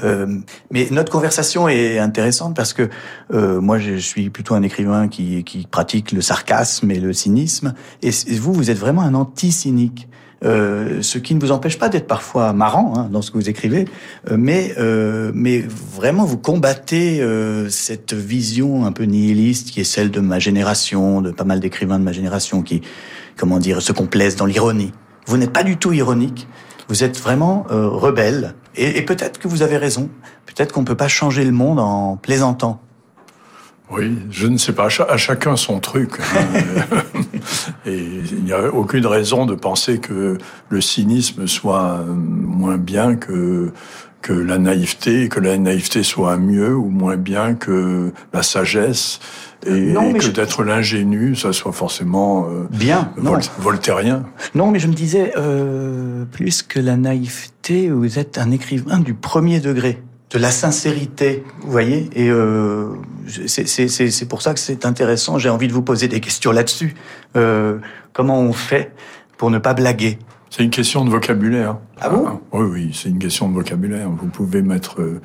Euh, 0.03 0.27
mais 0.71 0.87
notre 0.91 1.11
conversation 1.11 1.67
est 1.67 1.97
intéressante 1.97 2.55
parce 2.55 2.73
que 2.73 2.89
euh, 3.33 3.59
moi 3.59 3.79
je 3.79 3.95
suis 3.95 4.29
plutôt 4.29 4.53
un 4.53 4.61
écrivain 4.61 5.07
qui, 5.07 5.43
qui 5.43 5.65
pratique 5.65 6.11
le 6.11 6.21
sarcasme 6.21 6.91
et 6.91 6.99
le 6.99 7.11
cynisme, 7.11 7.73
et 8.03 8.11
vous 8.37 8.53
vous 8.53 8.69
êtes 8.69 8.79
vraiment 8.79 9.01
un 9.01 9.15
anti-cynique. 9.15 10.07
Euh, 10.45 11.01
ce 11.01 11.17
qui 11.17 11.35
ne 11.35 11.39
vous 11.39 11.51
empêche 11.51 11.77
pas 11.77 11.89
d'être 11.89 12.07
parfois 12.07 12.53
marrant 12.53 12.93
hein, 12.95 13.09
dans 13.11 13.21
ce 13.21 13.29
que 13.29 13.37
vous 13.37 13.49
écrivez, 13.49 13.85
euh, 14.31 14.37
mais 14.37 14.73
euh, 14.77 15.31
mais 15.33 15.59
vraiment 15.59 16.23
vous 16.23 16.37
combattez 16.37 17.21
cette 17.69 18.13
vision 18.13 18.85
un 18.85 18.91
peu 18.91 19.03
nihiliste 19.03 19.71
qui 19.71 19.81
est 19.81 19.85
celle 19.85 20.11
de 20.11 20.21
ma 20.21 20.39
génération, 20.39 21.21
de 21.21 21.31
pas 21.31 21.43
mal 21.43 21.59
d'écrivains 21.59 21.99
de 21.99 22.03
ma 22.03 22.13
génération 22.13 22.61
qui, 22.61 22.81
comment 23.37 23.59
dire, 23.59 23.81
se 23.81 23.91
complaisent 23.91 24.35
dans 24.35 24.45
l'ironie. 24.45 24.93
Vous 25.25 25.37
n'êtes 25.37 25.53
pas 25.53 25.63
du 25.63 25.77
tout 25.77 25.91
ironique. 25.91 26.47
Vous 26.87 27.03
êtes 27.03 27.19
vraiment 27.19 27.65
rebelle. 27.69 28.55
Et, 28.75 28.97
et 28.97 29.01
peut-être 29.03 29.39
que 29.39 29.47
vous 29.47 29.61
avez 29.61 29.77
raison. 29.77 30.09
Peut-être 30.47 30.71
qu'on 30.73 30.83
peut 30.83 30.95
pas 30.95 31.07
changer 31.07 31.43
le 31.43 31.51
monde 31.51 31.79
en 31.79 32.17
plaisantant. 32.17 32.81
Oui, 33.91 34.17
je 34.29 34.47
ne 34.47 34.57
sais 34.57 34.73
pas, 34.73 34.87
à 34.87 35.17
chacun 35.17 35.55
son 35.55 35.79
truc. 35.79 36.11
Et 37.85 37.97
il 38.31 38.43
n'y 38.43 38.53
a 38.53 38.71
aucune 38.71 39.07
raison 39.07 39.45
de 39.45 39.55
penser 39.55 39.99
que 39.99 40.37
le 40.69 40.81
cynisme 40.81 41.47
soit 41.47 42.03
moins 42.07 42.77
bien 42.77 43.15
que 43.15 43.71
que 44.21 44.33
la 44.33 44.57
naïveté, 44.57 45.29
que 45.29 45.39
la 45.39 45.57
naïveté 45.57 46.03
soit 46.03 46.37
mieux 46.37 46.75
ou 46.75 46.89
moins 46.89 47.15
bien 47.15 47.55
que 47.55 48.11
la 48.33 48.43
sagesse, 48.43 49.19
et, 49.65 49.93
que 49.93 50.29
d'être 50.29 50.63
l'ingénu, 50.63 51.35
ça 51.35 51.53
soit 51.53 51.71
forcément 51.71 52.47
euh, 52.49 52.67
bien, 52.69 53.11
voltairien. 53.59 54.25
Non, 54.55 54.71
mais 54.71 54.79
je 54.79 54.87
me 54.87 54.93
disais, 54.93 55.33
euh, 55.37 56.25
plus 56.25 56.63
que 56.63 56.79
la 56.79 56.95
naïveté, 56.95 57.89
vous 57.89 58.19
êtes 58.19 58.37
un 58.37 58.51
écrivain 58.51 58.99
du 58.99 59.13
premier 59.13 59.59
degré 59.59 60.01
de 60.29 60.37
la 60.37 60.51
sincérité, 60.51 61.43
vous 61.61 61.71
voyez. 61.71 62.09
Et 62.13 62.29
euh, 62.29 62.93
c'est 63.27 64.27
pour 64.27 64.41
ça 64.41 64.53
que 64.53 64.59
c'est 64.59 64.85
intéressant. 64.85 65.37
J'ai 65.37 65.49
envie 65.49 65.67
de 65.67 65.73
vous 65.73 65.81
poser 65.81 66.07
des 66.07 66.19
questions 66.19 66.51
là-dessus. 66.51 66.95
Euh, 67.35 67.79
comment 68.13 68.39
on 68.39 68.53
fait 68.53 68.93
pour 69.37 69.49
ne 69.49 69.57
pas 69.57 69.73
blaguer? 69.73 70.19
C'est 70.49 70.63
une 70.63 70.69
question 70.71 71.05
de 71.05 71.09
vocabulaire. 71.09 71.77
Ah 71.99 72.09
bon? 72.09 72.39
Oui, 72.51 72.65
oui, 72.71 72.91
c'est 72.93 73.09
une 73.09 73.19
question 73.19 73.49
de 73.49 73.53
vocabulaire. 73.53 74.09
Vous 74.09 74.27
pouvez 74.27 74.61
mettre 74.61 75.01
euh, 75.01 75.21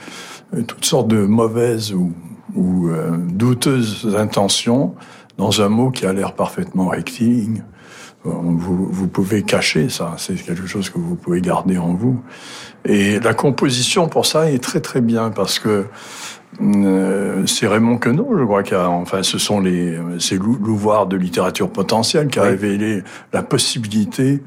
toutes 0.66 0.84
sortes 0.84 1.08
de 1.08 1.24
mauvaises 1.24 1.92
ou, 1.92 2.12
ou 2.54 2.88
euh, 2.88 3.16
douteuses 3.16 4.14
intentions 4.18 4.94
dans 5.38 5.62
un 5.62 5.68
mot 5.68 5.90
qui 5.90 6.06
a 6.06 6.12
l'air 6.12 6.34
parfaitement 6.34 6.88
rectiligne. 6.88 7.64
Vous, 8.24 8.88
vous 8.90 9.06
pouvez 9.06 9.42
cacher 9.42 9.90
ça, 9.90 10.14
c'est 10.16 10.34
quelque 10.34 10.66
chose 10.66 10.88
que 10.88 10.98
vous 10.98 11.14
pouvez 11.14 11.42
garder 11.42 11.76
en 11.76 11.92
vous. 11.92 12.22
Et 12.86 13.20
la 13.20 13.34
composition 13.34 14.08
pour 14.08 14.24
ça 14.24 14.50
est 14.50 14.62
très 14.62 14.80
très 14.80 15.02
bien 15.02 15.30
parce 15.30 15.58
que 15.58 15.84
euh, 16.62 17.46
c'est 17.46 17.66
Raymond 17.66 17.98
Queneau, 17.98 18.28
je 18.38 18.44
crois, 18.44 18.62
qui 18.62 18.74
a, 18.74 18.88
enfin, 18.88 19.22
ce 19.22 19.38
sont 19.38 19.60
les, 19.60 19.98
c'est 20.18 20.36
l'ouvoir 20.36 21.06
de 21.06 21.16
littérature 21.16 21.68
potentielle 21.68 22.28
qui 22.28 22.38
a 22.38 22.42
révélé 22.42 23.02
la 23.32 23.42
possibilité 23.42 24.42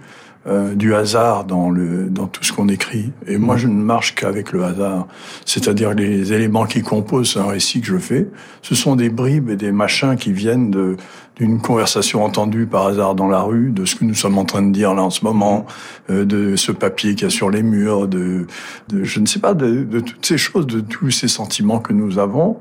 euh, 0.48 0.76
du 0.76 0.96
hasard 0.96 1.46
dans 1.46 1.70
le 1.70 2.06
dans 2.10 2.28
tout 2.28 2.44
ce 2.44 2.54
qu'on 2.54 2.70
écrit. 2.70 3.12
Et 3.28 3.38
moi, 3.38 3.58
je 3.58 3.68
ne 3.68 3.82
marche 3.82 4.16
qu'avec 4.16 4.52
le 4.52 4.64
hasard, 4.64 5.08
c'est-à-dire 5.46 5.94
les 5.94 6.34
éléments 6.34 6.66
qui 6.66 6.82
composent 6.82 7.38
un 7.38 7.48
récit 7.48 7.82
que 7.82 7.88
je 7.88 7.98
fais. 7.98 8.28
Ce 8.62 8.76
sont 8.76 8.96
des 8.96 9.10
bribes 9.10 9.50
et 9.50 9.56
des 9.56 9.72
machins 9.72 10.16
qui 10.16 10.32
viennent 10.32 10.72
de 10.72 10.98
d'une 11.38 11.60
conversation 11.60 12.24
entendue 12.24 12.66
par 12.66 12.88
hasard 12.88 13.14
dans 13.14 13.28
la 13.28 13.42
rue, 13.42 13.70
de 13.70 13.86
ce 13.86 13.96
que 13.96 14.04
nous 14.04 14.16
sommes 14.16 14.40
en 14.40 14.46
train 14.46 14.64
de 14.64 14.72
dire 14.72 14.96
là 14.96 15.04
en 15.04 15.12
ce 15.12 15.24
moment, 15.24 15.68
euh, 16.10 16.26
de 16.26 16.56
ce 16.56 16.72
papier 16.72 17.14
qu'il 17.14 17.24
y 17.24 17.28
a 17.28 17.30
sur 17.30 17.52
les 17.52 17.62
murs, 17.62 18.08
de, 18.08 18.48
de 18.90 19.04
je 19.04 19.20
ne 19.20 19.28
sais 19.28 19.40
pas, 19.40 19.54
de, 19.54 19.84
de, 19.84 20.00
toutes 20.00 20.26
ces 20.26 20.38
choses, 20.38 20.66
de 20.66 20.80
tous 20.80 21.12
ces 21.12 21.28
sentiments 21.28 21.80
que 21.80 21.94
nous 21.94 22.18
avons. 22.18 22.58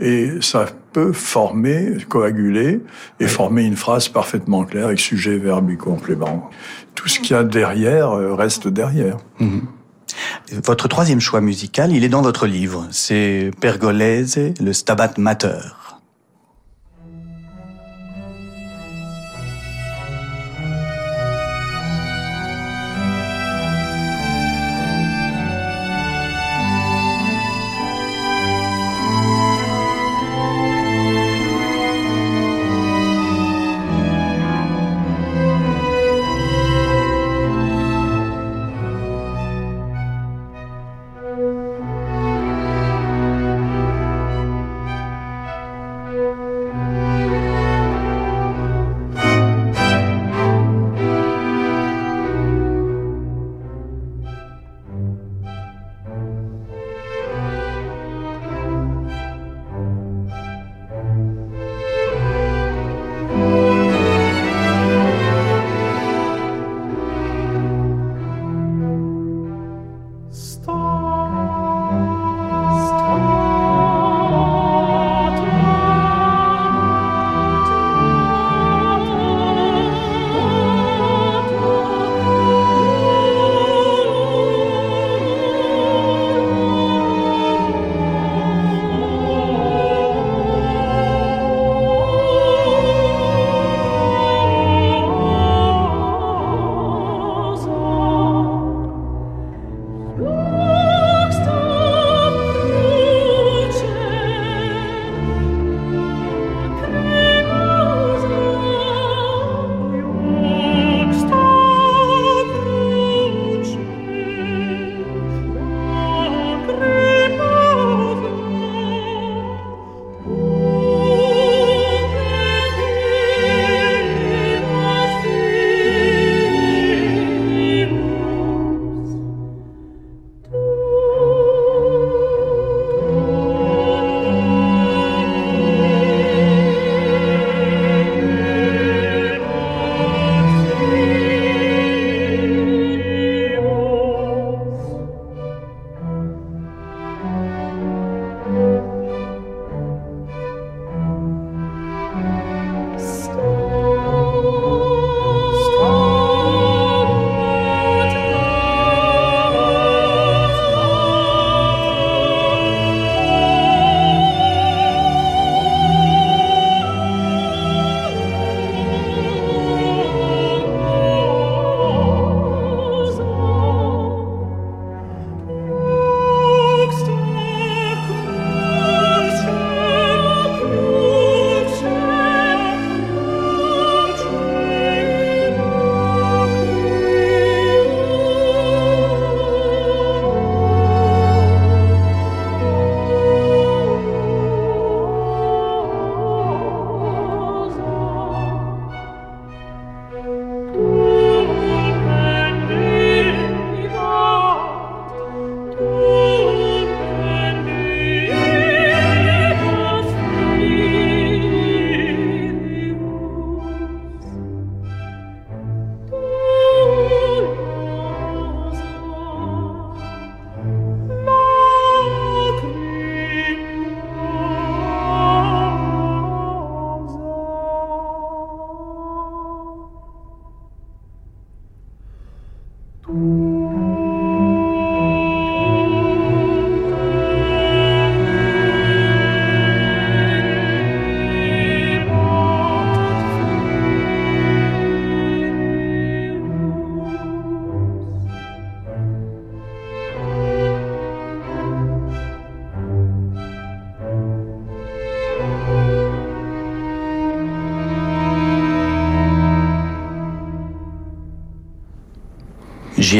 Et 0.00 0.40
ça 0.40 0.66
peut 0.92 1.12
former, 1.12 1.96
coaguler 2.08 2.80
et 3.20 3.26
former 3.26 3.64
une 3.64 3.76
phrase 3.76 4.08
parfaitement 4.08 4.64
claire 4.64 4.86
avec 4.86 5.00
sujet, 5.00 5.36
verbe 5.38 5.70
et 5.70 5.76
complément. 5.76 6.50
Tout 6.94 7.08
ce 7.08 7.18
qu'il 7.20 7.32
y 7.32 7.34
a 7.34 7.44
derrière 7.44 8.12
euh, 8.12 8.34
reste 8.34 8.68
derrière. 8.68 9.16
Mhm. 9.40 9.62
Votre 10.64 10.88
troisième 10.88 11.20
choix 11.20 11.40
musical, 11.40 11.92
il 11.92 12.04
est 12.04 12.08
dans 12.08 12.22
votre 12.22 12.46
livre. 12.46 12.86
C'est 12.90 13.50
Pergolese, 13.60 14.54
le 14.60 14.72
Stabat 14.72 15.12
Mater. 15.18 15.58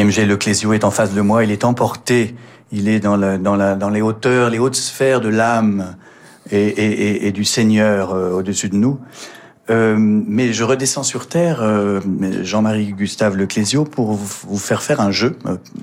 JMG 0.08 0.26
Leclésio 0.26 0.72
est 0.72 0.84
en 0.84 0.90
face 0.90 1.12
de 1.12 1.20
moi, 1.20 1.44
il 1.44 1.50
est 1.50 1.64
emporté, 1.64 2.34
il 2.72 2.88
est 2.88 3.00
dans, 3.00 3.16
les 3.16 4.00
hauteurs, 4.00 4.50
les 4.50 4.58
hautes 4.58 4.76
sphères 4.76 5.20
de 5.20 5.28
l'âme 5.28 5.96
et, 6.50 7.30
du 7.32 7.44
Seigneur 7.44 8.12
euh, 8.12 8.32
au-dessus 8.32 8.68
de 8.68 8.76
nous. 8.76 8.98
Euh, 9.70 9.96
mais 9.98 10.54
je 10.54 10.64
redescends 10.64 11.02
sur 11.02 11.28
terre, 11.28 11.58
euh, 11.60 12.00
Jean-Marie 12.42 12.92
Gustave 12.94 13.36
Leclésio, 13.36 13.84
pour 13.84 14.14
vous 14.14 14.56
faire 14.56 14.82
faire 14.82 15.02
un 15.02 15.10
jeu. 15.10 15.36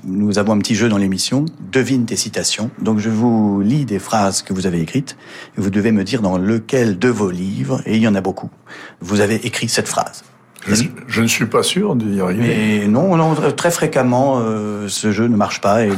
Nous 0.04 0.40
avons 0.40 0.54
un 0.54 0.58
petit 0.58 0.74
jeu 0.74 0.88
dans 0.88 0.98
l'émission, 0.98 1.44
devine 1.70 2.04
tes 2.04 2.16
citations. 2.16 2.70
Donc 2.80 2.98
je 2.98 3.10
vous 3.10 3.60
lis 3.60 3.84
des 3.84 4.00
phrases 4.00 4.42
que 4.42 4.52
vous 4.52 4.66
avez 4.66 4.80
écrites, 4.80 5.16
et 5.56 5.60
vous 5.60 5.70
devez 5.70 5.92
me 5.92 6.02
dire 6.02 6.20
dans 6.20 6.36
lequel 6.36 6.98
de 6.98 7.08
vos 7.08 7.30
livres, 7.30 7.80
et 7.86 7.94
il 7.94 8.02
y 8.02 8.08
en 8.08 8.16
a 8.16 8.20
beaucoup, 8.20 8.50
vous 9.00 9.20
avez 9.20 9.36
écrit 9.46 9.68
cette 9.68 9.88
phrase. 9.88 10.24
Je, 10.66 11.20
ne 11.20 11.26
suis 11.26 11.46
pas 11.46 11.62
sûr 11.62 11.94
d'y 11.94 12.20
arriver. 12.20 12.42
Mais 12.80 12.88
non, 12.88 13.16
non 13.16 13.34
très 13.52 13.70
fréquemment, 13.70 14.40
euh, 14.40 14.88
ce 14.88 15.12
jeu 15.12 15.26
ne 15.26 15.36
marche 15.36 15.60
pas 15.60 15.84
et 15.84 15.92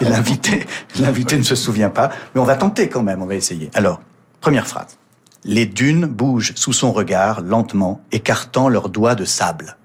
l'invité, 0.00 0.66
l'invité 1.00 1.36
ne 1.36 1.42
se 1.42 1.54
souvient 1.54 1.90
pas. 1.90 2.10
Mais 2.34 2.40
on 2.40 2.44
va 2.44 2.56
tenter 2.56 2.88
quand 2.88 3.02
même, 3.02 3.22
on 3.22 3.26
va 3.26 3.34
essayer. 3.34 3.70
Alors, 3.74 4.00
première 4.40 4.66
phrase. 4.66 4.98
Les 5.44 5.66
dunes 5.66 6.06
bougent 6.06 6.52
sous 6.54 6.72
son 6.72 6.92
regard 6.92 7.40
lentement, 7.40 8.00
écartant 8.12 8.68
leurs 8.68 8.88
doigts 8.88 9.16
de 9.16 9.24
sable. 9.24 9.76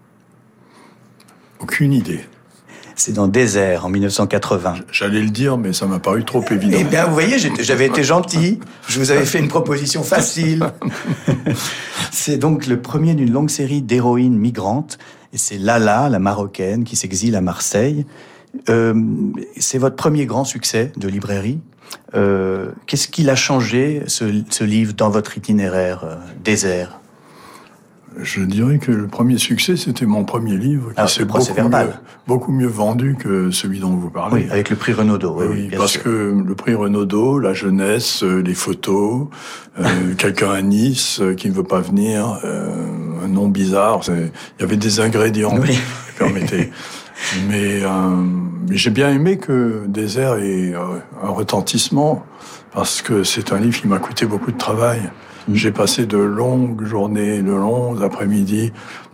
Aucune 1.59 1.93
idée. 1.93 2.23
C'est 2.99 3.13
dans 3.13 3.27
Désert 3.27 3.85
en 3.85 3.89
1980. 3.89 4.73
J'allais 4.91 5.21
le 5.21 5.29
dire, 5.29 5.59
mais 5.59 5.71
ça 5.71 5.85
m'a 5.85 5.99
paru 5.99 6.25
trop 6.25 6.43
évident. 6.49 6.77
Eh 6.79 6.83
bien, 6.83 7.05
vous 7.05 7.13
voyez, 7.13 7.37
j'avais 7.59 7.85
été 7.85 8.03
gentil. 8.03 8.59
Je 8.87 8.99
vous 8.99 9.11
avais 9.11 9.23
fait 9.23 9.37
une 9.37 9.49
proposition 9.49 10.01
facile. 10.01 10.65
c'est 12.11 12.37
donc 12.37 12.65
le 12.65 12.81
premier 12.81 13.13
d'une 13.13 13.31
longue 13.31 13.51
série 13.51 13.83
d'héroïnes 13.83 14.35
migrantes. 14.35 14.97
Et 15.31 15.37
c'est 15.37 15.59
Lala, 15.59 16.09
la 16.09 16.17
marocaine, 16.17 16.85
qui 16.85 16.95
s'exile 16.95 17.35
à 17.35 17.41
Marseille. 17.41 18.07
Euh, 18.67 18.95
c'est 19.57 19.77
votre 19.77 19.95
premier 19.95 20.25
grand 20.25 20.43
succès 20.43 20.91
de 20.97 21.07
librairie. 21.07 21.59
Euh, 22.15 22.71
Qu'est-ce 22.87 23.09
qu'il 23.09 23.29
a 23.29 23.35
changé, 23.35 24.01
ce, 24.07 24.41
ce, 24.49 24.63
livre, 24.63 24.93
dans 24.93 25.11
votre 25.11 25.37
itinéraire 25.37 26.03
euh, 26.03 26.15
désert? 26.43 26.99
Je 28.21 28.41
dirais 28.41 28.77
que 28.77 28.91
le 28.91 29.07
premier 29.07 29.37
succès, 29.37 29.77
c'était 29.77 30.05
mon 30.05 30.23
premier 30.23 30.57
livre, 30.57 30.93
qui 30.93 31.13
s'est 31.13 31.25
beaucoup, 31.25 31.53
mieux, 31.53 31.89
beaucoup 32.27 32.51
mieux 32.51 32.67
vendu 32.67 33.15
que 33.17 33.51
celui 33.51 33.79
dont 33.79 33.95
vous 33.95 34.09
parlez. 34.09 34.43
Oui, 34.43 34.51
avec 34.51 34.69
le 34.69 34.75
prix 34.75 34.93
Renaudot. 34.93 35.35
Oui, 35.37 35.45
oui 35.49 35.69
parce 35.75 35.97
que 35.97 36.09
le 36.09 36.55
prix 36.55 36.73
Renaudot, 36.73 37.39
la 37.39 37.53
jeunesse, 37.53 38.23
euh, 38.23 38.41
les 38.41 38.53
photos, 38.53 39.27
euh, 39.79 40.13
quelqu'un 40.17 40.51
à 40.51 40.61
Nice 40.61 41.19
euh, 41.21 41.33
qui 41.33 41.49
ne 41.49 41.53
veut 41.53 41.63
pas 41.63 41.79
venir, 41.79 42.39
un 43.23 43.27
nom 43.27 43.47
bizarre, 43.47 44.01
il 44.07 44.31
y 44.59 44.63
avait 44.63 44.77
des 44.77 44.99
ingrédients 44.99 45.57
oui. 45.59 45.69
qui 45.75 46.17
permettaient. 46.17 46.71
mais, 47.49 47.81
mais 48.69 48.77
j'ai 48.77 48.91
bien 48.91 49.09
aimé 49.09 49.37
que 49.37 49.83
Désert 49.87 50.35
ait 50.35 50.73
un 51.23 51.29
retentissement, 51.29 52.25
parce 52.73 53.01
que 53.01 53.23
c'est 53.23 53.51
un 53.51 53.59
livre 53.59 53.81
qui 53.81 53.87
m'a 53.87 53.99
coûté 53.99 54.25
beaucoup 54.25 54.51
de 54.51 54.57
travail. 54.57 55.01
J'ai 55.53 55.71
passé 55.71 56.05
de 56.05 56.17
longues 56.17 56.85
journées, 56.85 57.41
de 57.41 57.51
longs 57.51 58.01
après-midi 58.01 58.71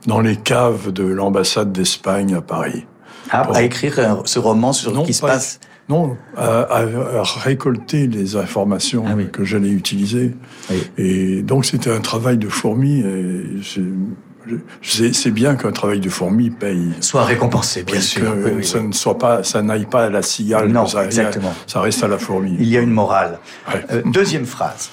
dans 0.07 0.19
les 0.19 0.35
caves 0.35 0.91
de 0.91 1.03
l'ambassade 1.03 1.71
d'Espagne 1.71 2.33
à 2.35 2.41
Paris. 2.41 2.85
Ah, 3.29 3.47
à 3.53 3.61
écrire 3.61 4.21
ce 4.25 4.39
roman 4.39 4.73
sur 4.73 4.95
ce 4.95 5.05
qui 5.05 5.13
se 5.13 5.21
passe 5.21 5.59
Non, 5.89 6.17
à, 6.37 6.83
récolter 7.43 8.07
les 8.07 8.35
informations 8.35 9.05
ah 9.07 9.23
que 9.31 9.43
j'allais 9.43 9.69
utiliser. 9.69 10.33
Et 10.97 11.41
donc 11.41 11.65
c'était 11.65 11.91
un 11.91 12.01
travail 12.01 12.37
de 12.37 12.49
fourmi. 12.49 13.03
C'est 14.81 15.31
bien 15.31 15.55
qu'un 15.55 15.71
travail 15.71 15.99
de 15.99 16.09
fourmi 16.09 16.49
paye. 16.49 16.91
Soit 16.99 17.23
récompensé, 17.23 17.83
bien 17.83 18.01
sûr. 18.01 18.35
Que 18.43 18.61
ça 18.61 18.81
ne 18.81 18.91
soit 18.91 19.17
pas, 19.17 19.43
ça 19.43 19.61
n'aille 19.61 19.85
pas 19.85 20.05
à 20.05 20.09
la 20.09 20.21
cigale. 20.21 20.67
Non, 20.67 20.85
ça, 20.85 21.05
exactement. 21.05 21.53
Ça 21.65 21.79
reste 21.81 22.03
à 22.03 22.07
la 22.07 22.17
fourmi. 22.17 22.55
Il 22.59 22.67
y 22.67 22.77
a 22.77 22.81
une 22.81 22.91
morale. 22.91 23.39
Euh, 23.91 24.01
deuxième 24.05 24.45
phrase. 24.45 24.89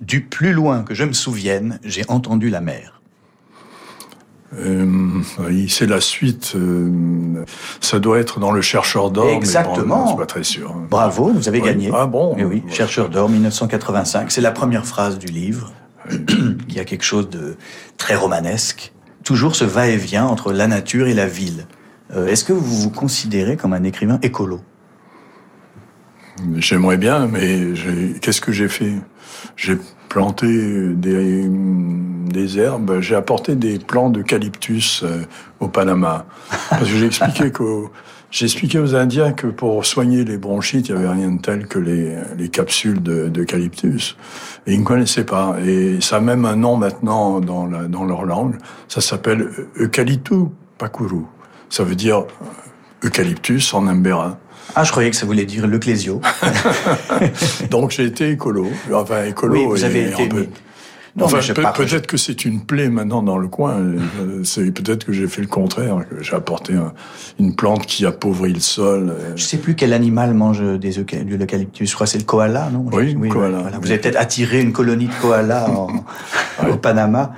Du 0.00 0.22
plus 0.22 0.52
loin 0.52 0.82
que 0.82 0.94
je 0.94 1.04
me 1.04 1.12
souvienne, 1.12 1.78
j'ai 1.84 2.04
entendu 2.08 2.48
la 2.48 2.60
mer. 2.60 3.00
Euh, 4.58 5.20
oui, 5.38 5.68
c'est 5.68 5.86
la 5.86 6.00
suite. 6.00 6.54
Euh, 6.56 7.44
ça 7.80 7.98
doit 7.98 8.18
être 8.18 8.40
dans 8.40 8.50
le 8.50 8.62
Chercheur 8.62 9.10
d'or. 9.10 9.28
Exactement. 9.28 10.04
Mais 10.04 10.10
bon, 10.12 10.16
pas 10.16 10.26
très 10.26 10.42
sûr. 10.42 10.74
Bravo, 10.90 11.32
vous 11.32 11.48
avez 11.48 11.60
gagné. 11.60 11.90
Ah 11.94 12.06
bon? 12.06 12.34
Oui, 12.36 12.44
oui, 12.44 12.62
Chercheur 12.68 13.08
d'or, 13.10 13.28
1985. 13.28 14.30
C'est 14.30 14.40
la 14.40 14.50
première 14.50 14.86
phrase 14.86 15.18
du 15.18 15.28
livre. 15.28 15.72
Il 16.68 16.74
y 16.74 16.80
a 16.80 16.84
quelque 16.84 17.04
chose 17.04 17.28
de 17.30 17.56
très 17.96 18.16
romanesque. 18.16 18.92
Toujours 19.22 19.54
ce 19.54 19.64
va-et-vient 19.64 20.26
entre 20.26 20.52
la 20.52 20.66
nature 20.66 21.06
et 21.06 21.14
la 21.14 21.26
ville. 21.26 21.66
Euh, 22.16 22.26
est-ce 22.26 22.42
que 22.42 22.52
vous 22.52 22.80
vous 22.80 22.90
considérez 22.90 23.56
comme 23.56 23.72
un 23.72 23.84
écrivain 23.84 24.18
écolo? 24.22 24.60
J'aimerais 26.56 26.96
bien, 26.96 27.26
mais 27.26 27.74
qu'est-ce 28.20 28.40
que 28.40 28.50
j'ai 28.50 28.68
fait? 28.68 28.94
J'ai 29.56 29.78
planté 30.08 30.46
des, 30.94 31.44
des 31.48 32.58
herbes, 32.58 33.00
j'ai 33.00 33.14
apporté 33.14 33.54
des 33.54 33.78
plants 33.78 34.10
d'eucalyptus 34.10 35.02
euh, 35.04 35.22
au 35.60 35.68
Panama. 35.68 36.26
Parce 36.68 36.82
que 36.82 36.88
j'ai 36.88 37.06
expliqué 37.06 37.52
j'ai 38.30 38.44
expliqué 38.44 38.78
aux 38.78 38.94
Indiens 38.94 39.32
que 39.32 39.46
pour 39.46 39.84
soigner 39.84 40.24
les 40.24 40.38
bronchites, 40.38 40.88
il 40.88 40.94
n'y 40.94 41.00
avait 41.00 41.12
rien 41.12 41.30
de 41.30 41.40
tel 41.40 41.66
que 41.66 41.78
les, 41.78 42.16
les 42.38 42.48
capsules 42.48 43.00
d'eucalyptus. 43.00 44.16
et 44.66 44.74
ils 44.74 44.80
ne 44.80 44.84
connaissaient 44.84 45.24
pas. 45.24 45.56
Et 45.64 46.00
ça 46.00 46.16
a 46.16 46.20
même 46.20 46.44
un 46.44 46.56
nom 46.56 46.76
maintenant 46.76 47.40
dans, 47.40 47.66
la, 47.66 47.84
dans 47.84 48.04
leur 48.04 48.24
langue. 48.24 48.56
Ça 48.88 49.00
s'appelle 49.00 49.48
Eucalyptus 49.78 50.48
pakuru. 50.78 51.22
Ça 51.68 51.84
veut 51.84 51.94
dire 51.94 52.24
eucalyptus 53.04 53.74
en 53.74 53.86
imbérin. 53.86 54.38
Ah, 54.74 54.84
je 54.84 54.90
croyais 54.90 55.10
que 55.10 55.16
ça 55.16 55.26
voulait 55.26 55.46
dire 55.46 55.66
le 55.66 55.78
clésio. 55.78 56.20
Donc 57.70 57.90
j'ai 57.90 58.04
été 58.04 58.30
écolo. 58.30 58.68
Enfin, 58.92 59.24
écolo. 59.24 59.54
Oui, 59.54 59.66
vous 59.66 59.84
avez 59.84 60.10
été. 60.10 60.28
Non, 61.16 61.24
enfin, 61.24 61.40
peut-être 61.74 62.06
que 62.06 62.16
c'est 62.16 62.44
une 62.44 62.60
plaie 62.60 62.88
maintenant 62.88 63.22
dans 63.22 63.36
le 63.36 63.48
coin. 63.48 63.78
C'est 64.44 64.70
peut-être 64.70 65.04
que 65.04 65.12
j'ai 65.12 65.26
fait 65.26 65.42
le 65.42 65.48
contraire, 65.48 65.96
que 66.08 66.22
j'ai 66.22 66.34
apporté 66.34 66.74
une 67.38 67.56
plante 67.56 67.84
qui 67.86 68.06
appauvrit 68.06 68.52
le 68.52 68.60
sol. 68.60 69.14
Je 69.34 69.42
sais 69.42 69.58
plus 69.58 69.74
quel 69.74 69.92
animal 69.92 70.34
mange 70.34 70.62
des 70.78 70.92
de 70.92 71.36
l'eucalyptus. 71.36 71.90
Je 71.90 71.94
crois 71.94 72.06
que 72.06 72.12
c'est 72.12 72.18
le 72.18 72.24
koala, 72.24 72.70
non? 72.72 72.86
Oui, 72.92 73.16
oui 73.18 73.28
koala. 73.28 73.64
Vous 73.80 73.90
avez 73.90 73.98
peut-être 73.98 74.20
attiré 74.20 74.60
une 74.60 74.72
colonie 74.72 75.08
de 75.08 75.14
koala 75.20 75.68
au 76.68 76.76
Panama. 76.76 77.32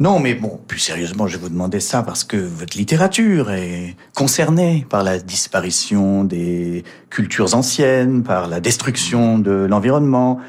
Non, 0.00 0.18
mais 0.18 0.32
bon, 0.32 0.58
plus 0.66 0.78
sérieusement, 0.78 1.26
je 1.26 1.36
vous 1.36 1.50
demander 1.50 1.78
ça 1.78 2.02
parce 2.02 2.24
que 2.24 2.38
votre 2.38 2.78
littérature 2.78 3.50
est 3.50 3.96
concernée 4.14 4.86
par 4.88 5.04
la 5.04 5.18
disparition 5.18 6.24
des 6.24 6.84
cultures 7.10 7.54
anciennes, 7.54 8.22
par 8.22 8.48
la 8.48 8.60
destruction 8.60 9.38
de 9.38 9.66
l'environnement. 9.68 10.40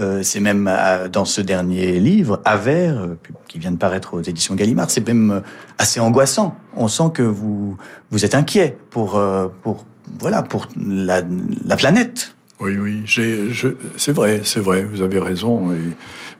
Euh, 0.00 0.24
c'est 0.24 0.40
même 0.40 0.68
euh, 0.68 1.06
dans 1.06 1.24
ce 1.24 1.40
dernier 1.40 2.00
livre, 2.00 2.42
Aver, 2.44 2.88
euh, 2.88 3.14
qui 3.46 3.60
vient 3.60 3.70
de 3.70 3.76
paraître 3.76 4.14
aux 4.14 4.22
éditions 4.22 4.56
Gallimard, 4.56 4.90
c'est 4.90 5.06
même 5.06 5.40
assez 5.78 6.00
angoissant. 6.00 6.56
On 6.74 6.88
sent 6.88 7.10
que 7.14 7.22
vous 7.22 7.76
vous 8.10 8.24
êtes 8.24 8.34
inquiet 8.34 8.76
pour 8.90 9.22
pour 9.62 9.86
voilà 10.18 10.42
pour 10.42 10.66
la, 10.76 11.22
la 11.64 11.76
planète. 11.76 12.34
Oui, 12.58 12.76
oui, 12.76 13.04
c'est 13.06 14.12
vrai, 14.12 14.40
c'est 14.42 14.60
vrai, 14.60 14.82
vous 14.82 15.00
avez 15.00 15.20
raison. 15.20 15.72
Et, 15.72 15.78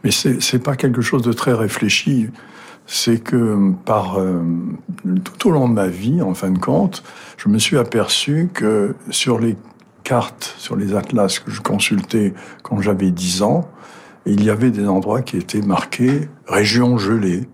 mais 0.03 0.11
c'est 0.11 0.59
pas 0.59 0.75
quelque 0.75 1.01
chose 1.01 1.23
de 1.23 1.33
très 1.33 1.53
réfléchi 1.53 2.29
c'est 2.87 3.18
que 3.18 3.72
par 3.84 4.18
euh, 4.18 4.43
tout 5.24 5.49
au 5.49 5.51
long 5.51 5.68
de 5.68 5.74
ma 5.74 5.89
vie, 5.89 6.22
en 6.22 6.34
fin 6.34 6.51
de 6.51 6.59
compte, 6.59 7.03
je 7.37 7.49
me 7.49 7.59
suis 7.59 7.76
aperçu 7.76 8.49
que 8.53 8.95
sur 9.11 9.39
les 9.39 9.57
cartes, 10.05 10.55
sur 10.59 10.76
les 10.76 10.95
atlas 10.95 11.41
que 11.41 11.51
je 11.51 11.61
consultais 11.61 12.32
quand 12.62 12.80
j'avais 12.80 13.11
10 13.11 13.43
ans, 13.43 13.68
il 14.24 14.45
y 14.45 14.51
avait 14.51 14.70
des 14.70 14.87
endroits 14.87 15.22
qui 15.22 15.37
étaient 15.37 15.62
marqués 15.62 16.28
région 16.47 16.97
gelée 16.99 17.49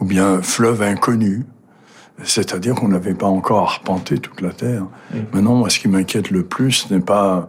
ou 0.00 0.04
bien 0.04 0.42
fleuve 0.42 0.82
inconnu. 0.82 1.44
C'est-à-dire 2.22 2.74
qu'on 2.74 2.88
n'avait 2.88 3.14
pas 3.14 3.26
encore 3.26 3.62
arpenté 3.62 4.18
toute 4.18 4.40
la 4.40 4.50
Terre. 4.50 4.86
Maintenant, 5.34 5.54
moi, 5.54 5.68
ce 5.68 5.78
qui 5.78 5.88
m'inquiète 5.88 6.30
le 6.30 6.44
plus 6.44 6.90
n'est 6.90 7.00
pas 7.00 7.48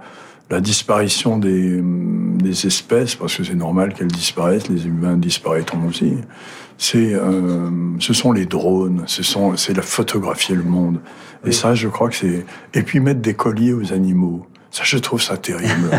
la 0.50 0.60
disparition 0.60 1.38
des, 1.38 1.82
des 1.82 2.68
espèces, 2.68 3.16
parce 3.16 3.36
que 3.36 3.44
c'est 3.44 3.56
normal 3.56 3.94
qu'elles 3.94 4.08
disparaissent, 4.08 4.68
les 4.70 4.86
humains 4.88 5.18
disparaîtront 5.18 5.86
aussi. 5.88 6.16
C'est, 6.78 7.14
euh, 7.14 7.70
ce 8.00 8.14
sont 8.14 8.32
les 8.32 8.46
drones, 8.46 9.04
ce 9.08 9.24
sont, 9.24 9.58
c'est 9.58 9.74
la 9.74 9.82
photographier 9.82 10.56
le 10.56 10.64
monde. 10.64 11.00
Et 11.46 11.52
ça, 11.52 11.74
je 11.76 11.88
crois 11.88 12.10
que 12.10 12.16
c'est. 12.16 12.46
Et 12.74 12.84
puis 12.84 13.00
mettre 13.00 13.22
des 13.22 13.34
colliers 13.34 13.74
aux 13.74 13.94
animaux. 13.94 14.46
Ça, 14.70 14.84
je 14.86 14.98
trouve 14.98 15.22
ça 15.22 15.38
terrible. 15.38 15.90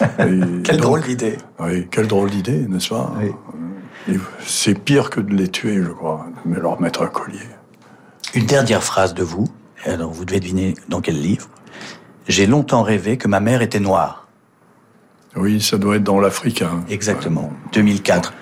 quelle 0.64 0.76
drôle 0.78 1.02
d'idée. 1.02 1.38
Oui, 1.58 1.86
quelle 1.90 2.06
drôle 2.06 2.30
d'idée, 2.30 2.66
n'est-ce 2.68 2.88
pas? 2.88 3.14
C'est 4.44 4.78
pire 4.78 5.10
que 5.10 5.20
de 5.20 5.34
les 5.34 5.48
tuer, 5.48 5.82
je 5.82 5.90
crois, 5.90 6.26
mais 6.44 6.58
leur 6.58 6.80
mettre 6.80 7.02
un 7.02 7.06
collier. 7.06 7.38
Une 8.34 8.46
dernière 8.46 8.82
phrase 8.82 9.14
de 9.14 9.22
vous. 9.22 9.48
Alors, 9.84 10.10
vous 10.10 10.24
devez 10.24 10.40
deviner 10.40 10.74
dans 10.88 11.00
quel 11.00 11.20
livre. 11.20 11.48
J'ai 12.28 12.46
longtemps 12.46 12.82
rêvé 12.82 13.16
que 13.16 13.28
ma 13.28 13.40
mère 13.40 13.62
était 13.62 13.80
noire. 13.80 14.26
Oui, 15.36 15.60
ça 15.60 15.78
doit 15.78 15.96
être 15.96 16.02
dans 16.02 16.18
l'Africain. 16.18 16.84
Exactement, 16.88 17.52
2004. 17.72 18.32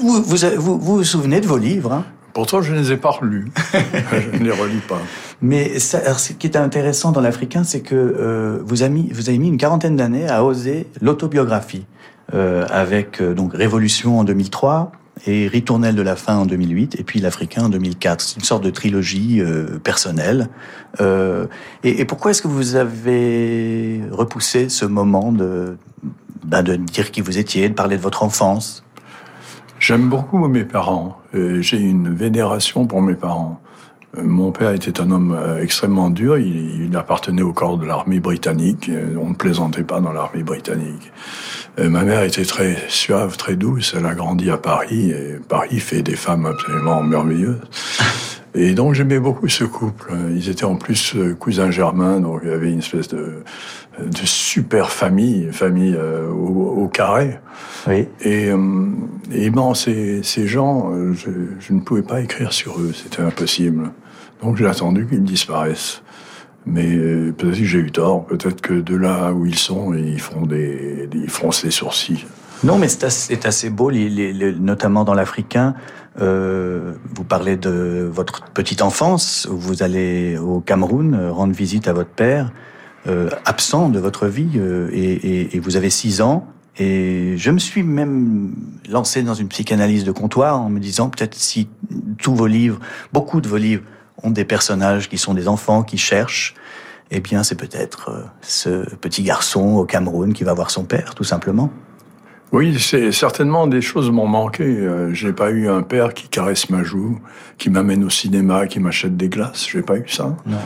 Vous 0.00 0.22
vous, 0.22 0.36
vous 0.56 0.78
vous, 0.78 1.04
souvenez 1.04 1.40
de 1.40 1.46
vos 1.46 1.58
livres 1.58 1.92
hein? 1.92 2.04
Pourtant, 2.34 2.60
je 2.62 2.74
ne 2.74 2.80
les 2.80 2.90
ai 2.90 2.96
pas 2.96 3.10
relus. 3.10 3.46
je 3.72 4.38
ne 4.38 4.44
les 4.44 4.50
relis 4.50 4.82
pas. 4.88 5.00
Mais 5.40 5.78
ça, 5.78 6.18
ce 6.18 6.32
qui 6.32 6.48
est 6.48 6.56
intéressant 6.56 7.12
dans 7.12 7.20
l'Africain, 7.20 7.62
c'est 7.62 7.80
que 7.80 7.94
euh, 7.94 8.58
vous, 8.66 8.82
avez 8.82 8.92
mis, 8.92 9.08
vous 9.12 9.28
avez 9.28 9.38
mis 9.38 9.46
une 9.46 9.56
quarantaine 9.56 9.94
d'années 9.94 10.28
à 10.28 10.44
oser 10.44 10.88
l'autobiographie, 11.00 11.86
euh, 12.34 12.66
avec 12.70 13.22
euh, 13.22 13.34
donc 13.34 13.54
Révolution 13.54 14.18
en 14.18 14.24
2003 14.24 14.90
et 15.28 15.46
Ritournelle 15.46 15.94
de 15.94 16.02
la 16.02 16.16
fin 16.16 16.38
en 16.38 16.44
2008, 16.44 16.98
et 16.98 17.04
puis 17.04 17.20
l'Africain 17.20 17.66
en 17.66 17.68
2004. 17.68 18.20
C'est 18.20 18.36
une 18.36 18.44
sorte 18.44 18.64
de 18.64 18.70
trilogie 18.70 19.40
personnelle. 19.84 20.48
Et, 21.00 22.00
et, 22.00 22.04
pourquoi 22.04 22.32
est-ce 22.32 22.42
que 22.42 22.48
vous 22.48 22.74
avez 22.74 24.02
repoussé 24.10 24.68
ce 24.68 24.84
moment 24.84 25.30
de, 25.30 25.76
ben, 26.42 26.64
de 26.64 26.74
dire 26.74 27.12
qui 27.12 27.20
vous 27.20 27.38
étiez, 27.38 27.68
de 27.68 27.74
parler 27.74 27.96
de 27.96 28.02
votre 28.02 28.24
enfance? 28.24 28.84
J'aime 29.86 30.08
beaucoup 30.08 30.48
mes 30.48 30.64
parents. 30.64 31.20
J'ai 31.34 31.76
une 31.76 32.08
vénération 32.14 32.86
pour 32.86 33.02
mes 33.02 33.12
parents. 33.12 33.60
Mon 34.16 34.50
père 34.50 34.70
était 34.70 34.98
un 34.98 35.10
homme 35.10 35.36
euh, 35.38 35.60
extrêmement 35.60 36.08
dur. 36.08 36.38
Il, 36.38 36.86
il 36.86 36.96
appartenait 36.96 37.42
au 37.42 37.52
corps 37.52 37.76
de 37.76 37.84
l'armée 37.84 38.18
britannique. 38.18 38.90
On 39.20 39.28
ne 39.28 39.34
plaisantait 39.34 39.82
pas 39.82 40.00
dans 40.00 40.12
l'armée 40.12 40.42
britannique. 40.42 41.12
Ma 41.76 42.02
mère 42.02 42.22
était 42.22 42.46
très 42.46 42.78
suave, 42.88 43.36
très 43.36 43.56
douce. 43.56 43.94
Elle 43.94 44.06
a 44.06 44.14
grandi 44.14 44.48
à 44.48 44.56
Paris 44.56 45.10
et 45.10 45.38
Paris 45.46 45.80
fait 45.80 46.00
des 46.00 46.16
femmes 46.16 46.46
absolument 46.46 47.02
merveilleuses. 47.02 47.60
Et 48.54 48.74
donc 48.74 48.94
j'aimais 48.94 49.18
beaucoup 49.18 49.48
ce 49.48 49.64
couple. 49.64 50.12
Ils 50.30 50.48
étaient 50.48 50.64
en 50.64 50.76
plus 50.76 51.16
euh, 51.16 51.34
cousins 51.34 51.70
germains, 51.70 52.20
donc 52.20 52.42
il 52.44 52.50
y 52.50 52.52
avait 52.52 52.70
une 52.70 52.78
espèce 52.78 53.08
de, 53.08 53.42
de 54.00 54.16
super 54.24 54.90
famille, 54.90 55.48
famille 55.50 55.96
euh, 55.96 56.28
au, 56.30 56.82
au, 56.82 56.88
carré. 56.88 57.40
Oui. 57.88 58.06
Et, 58.20 58.50
euh, 58.50 58.86
et 59.32 59.50
ces, 59.74 60.22
ces 60.22 60.46
gens, 60.46 60.92
je, 61.14 61.30
je, 61.58 61.72
ne 61.72 61.80
pouvais 61.80 62.02
pas 62.02 62.20
écrire 62.20 62.52
sur 62.52 62.78
eux, 62.80 62.92
c'était 62.94 63.22
impossible. 63.22 63.90
Donc 64.40 64.56
j'ai 64.56 64.66
attendu 64.66 65.06
qu'ils 65.06 65.24
disparaissent. 65.24 66.02
Mais 66.66 66.96
peut-être 67.36 67.58
que 67.58 67.64
j'ai 67.64 67.78
eu 67.78 67.90
tort, 67.90 68.24
peut-être 68.24 68.62
que 68.62 68.72
de 68.72 68.96
là 68.96 69.32
où 69.32 69.44
ils 69.44 69.58
sont, 69.58 69.92
ils 69.92 70.20
font 70.20 70.46
des, 70.46 71.10
ils 71.12 71.28
froncent 71.28 71.62
les 71.62 71.70
sourcils. 71.70 72.24
Non, 72.62 72.78
mais 72.78 72.88
c'est 72.88 73.04
assez, 73.04 73.38
assez, 73.44 73.68
beau, 73.68 73.90
les, 73.90 74.08
les, 74.08 74.52
notamment 74.54 75.04
dans 75.04 75.12
l'africain. 75.12 75.74
Euh, 76.20 76.92
vous 77.14 77.24
parlez 77.24 77.56
de 77.56 78.08
votre 78.10 78.44
petite 78.44 78.82
enfance, 78.82 79.48
où 79.50 79.56
vous 79.56 79.82
allez 79.82 80.38
au 80.38 80.60
Cameroun 80.60 81.14
euh, 81.14 81.32
rendre 81.32 81.52
visite 81.52 81.88
à 81.88 81.92
votre 81.92 82.10
père, 82.10 82.52
euh, 83.06 83.28
absent 83.44 83.88
de 83.88 83.98
votre 83.98 84.26
vie, 84.26 84.52
euh, 84.56 84.88
et, 84.92 85.12
et, 85.12 85.56
et, 85.56 85.60
vous 85.60 85.76
avez 85.76 85.90
six 85.90 86.20
ans. 86.20 86.46
Et 86.78 87.34
je 87.36 87.50
me 87.50 87.58
suis 87.58 87.82
même 87.82 88.54
lancé 88.88 89.22
dans 89.22 89.34
une 89.34 89.48
psychanalyse 89.48 90.04
de 90.04 90.12
comptoir 90.12 90.60
en 90.60 90.68
me 90.68 90.80
disant 90.80 91.08
peut-être 91.08 91.34
si 91.34 91.68
tous 92.18 92.34
vos 92.34 92.46
livres, 92.46 92.78
beaucoup 93.12 93.40
de 93.40 93.48
vos 93.48 93.58
livres, 93.58 93.82
ont 94.22 94.30
des 94.30 94.44
personnages 94.44 95.08
qui 95.08 95.18
sont 95.18 95.34
des 95.34 95.48
enfants 95.48 95.82
qui 95.82 95.98
cherchent, 95.98 96.54
eh 97.10 97.20
bien 97.20 97.42
c'est 97.42 97.56
peut-être 97.56 98.24
ce 98.40 98.88
petit 98.96 99.22
garçon 99.22 99.76
au 99.76 99.84
Cameroun 99.84 100.32
qui 100.32 100.44
va 100.44 100.54
voir 100.54 100.70
son 100.70 100.84
père, 100.84 101.14
tout 101.14 101.24
simplement. 101.24 101.70
Oui, 102.54 102.78
c'est 102.78 103.10
certainement 103.10 103.66
des 103.66 103.80
choses 103.80 104.12
m'ont 104.12 104.28
manqué. 104.28 104.62
Euh, 104.62 105.12
j'ai 105.12 105.32
pas 105.32 105.50
eu 105.50 105.68
un 105.68 105.82
père 105.82 106.14
qui 106.14 106.28
caresse 106.28 106.70
ma 106.70 106.84
joue, 106.84 107.18
qui 107.58 107.68
m'amène 107.68 108.04
au 108.04 108.10
cinéma, 108.10 108.68
qui 108.68 108.78
m'achète 108.78 109.16
des 109.16 109.28
glaces. 109.28 109.66
J'ai 109.68 109.82
pas 109.82 109.96
eu 109.96 110.04
ça. 110.06 110.36
Non. 110.46 110.58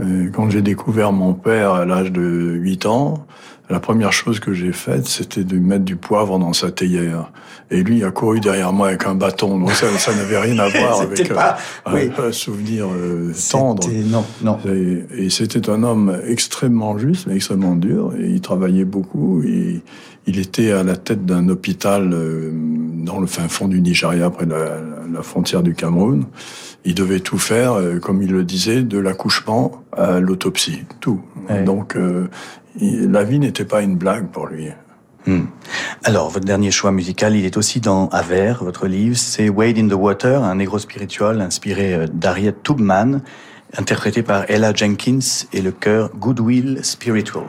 Euh, 0.00 0.30
quand 0.32 0.48
j'ai 0.50 0.62
découvert 0.62 1.10
mon 1.10 1.34
père 1.34 1.72
à 1.72 1.84
l'âge 1.84 2.12
de 2.12 2.22
8 2.22 2.86
ans, 2.86 3.26
la 3.72 3.80
première 3.80 4.12
chose 4.12 4.38
que 4.38 4.52
j'ai 4.52 4.72
faite, 4.72 5.06
c'était 5.06 5.44
de 5.44 5.58
mettre 5.58 5.84
du 5.84 5.96
poivre 5.96 6.38
dans 6.38 6.52
sa 6.52 6.70
théière. 6.70 7.32
Et 7.70 7.82
lui 7.82 8.04
a 8.04 8.10
couru 8.10 8.38
derrière 8.38 8.70
moi 8.74 8.88
avec 8.88 9.06
un 9.06 9.14
bâton. 9.14 9.58
Donc 9.58 9.72
ça, 9.72 9.86
ça 9.98 10.14
n'avait 10.14 10.38
rien 10.38 10.58
à 10.58 10.68
voir 10.78 11.00
avec 11.00 11.32
pas, 11.32 11.56
un, 11.86 11.94
oui. 11.94 12.10
un, 12.18 12.32
souvenir 12.32 12.86
euh, 12.92 13.32
tendre. 13.50 13.88
Non, 13.90 14.24
non. 14.42 14.58
Et, 14.68 15.24
et 15.24 15.30
c'était 15.30 15.70
un 15.70 15.82
homme 15.82 16.20
extrêmement 16.26 16.98
juste, 16.98 17.26
mais 17.26 17.36
extrêmement 17.36 17.74
dur. 17.74 18.12
Et 18.20 18.26
il 18.26 18.42
travaillait 18.42 18.84
beaucoup. 18.84 19.42
Et 19.42 19.80
il 20.26 20.38
était 20.38 20.72
à 20.72 20.82
la 20.82 20.96
tête 20.96 21.24
d'un 21.24 21.48
hôpital 21.48 22.12
euh, 22.12 22.50
dans 22.52 23.20
le 23.20 23.26
fin 23.26 23.48
fond 23.48 23.68
du 23.68 23.80
Nigeria, 23.80 24.28
près 24.28 24.44
de 24.44 24.52
la, 24.52 24.76
la 25.12 25.22
frontière 25.22 25.62
du 25.62 25.74
Cameroun. 25.74 26.26
Il 26.84 26.94
devait 26.94 27.20
tout 27.20 27.38
faire, 27.38 27.74
euh, 27.74 27.98
comme 27.98 28.22
il 28.22 28.30
le 28.32 28.44
disait, 28.44 28.82
de 28.82 28.98
l'accouchement 28.98 29.82
à 29.92 30.20
l'autopsie, 30.20 30.84
tout. 31.00 31.20
Ouais. 31.48 31.62
Donc, 31.64 31.96
euh, 31.96 32.28
la 32.80 33.24
vie 33.24 33.38
n'était 33.38 33.64
pas 33.64 33.82
une 33.82 33.96
blague 33.96 34.28
pour 34.28 34.46
lui. 34.46 34.68
Hmm. 35.26 35.44
Alors, 36.02 36.30
votre 36.30 36.44
dernier 36.44 36.72
choix 36.72 36.90
musical, 36.90 37.36
il 37.36 37.44
est 37.44 37.56
aussi 37.56 37.80
dans 37.80 38.08
Aver, 38.08 38.54
votre 38.60 38.88
livre, 38.88 39.16
c'est 39.16 39.48
Wade 39.48 39.78
in 39.78 39.88
the 39.88 39.92
Water, 39.92 40.42
un 40.42 40.56
négro 40.56 40.80
spirituel 40.80 41.40
inspiré 41.40 41.94
euh, 41.94 42.06
d'Harriet 42.12 42.54
Tubman, 42.64 43.22
interprété 43.76 44.24
par 44.24 44.50
Ella 44.50 44.72
Jenkins 44.74 45.46
et 45.52 45.62
le 45.62 45.70
chœur 45.70 46.10
Goodwill 46.16 46.80
Spiritual. 46.82 47.44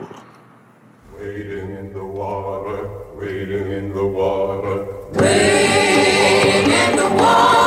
Wading 1.18 1.76
in 1.76 1.88
the 1.92 2.04
water, 2.04 2.88
wading 3.18 3.72
in 3.72 3.92
the 3.92 4.04
water, 4.04 4.86
wading 5.14 6.70
in 6.70 6.96
the 6.96 7.20
water, 7.20 7.63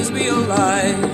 of 0.00 0.14
the 0.14 0.20
Israelites. 0.20 1.07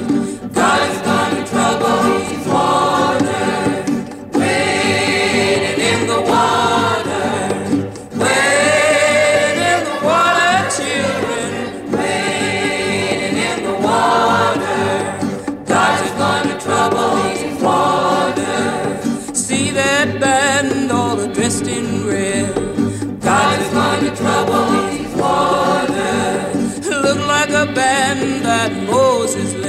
That 28.64 28.72
Moses 28.84 29.63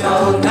don't 0.00 0.40
know. 0.40 0.49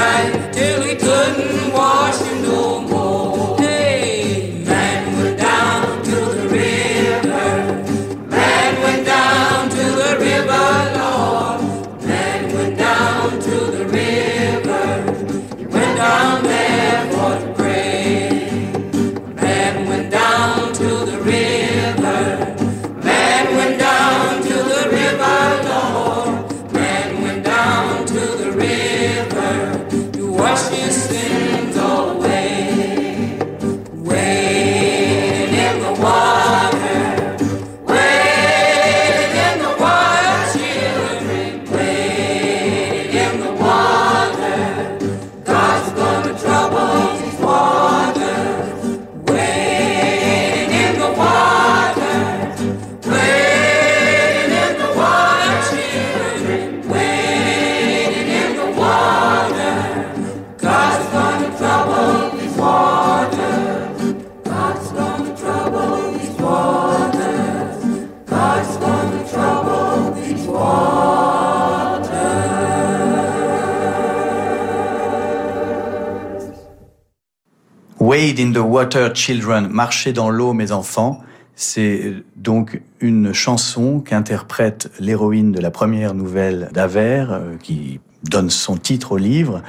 In 78.49 78.53
the 78.53 78.57
Water 78.57 79.13
Children, 79.13 79.67
Marcher 79.69 80.11
dans 80.11 80.29
l'eau 80.29 80.53
mes 80.53 80.71
enfants, 80.71 81.21
c'est 81.55 82.13
donc 82.35 82.81
une 82.99 83.33
chanson 83.33 83.99
qu'interprète 83.99 84.89
l'héroïne 84.99 85.51
de 85.51 85.59
la 85.59 85.71
première 85.71 86.13
nouvelle 86.13 86.69
d'Aver, 86.73 87.27
euh, 87.29 87.57
qui 87.61 87.99
donne 88.23 88.49
son 88.49 88.75
titre 88.75 89.13
au 89.13 89.17
livre, 89.17 89.61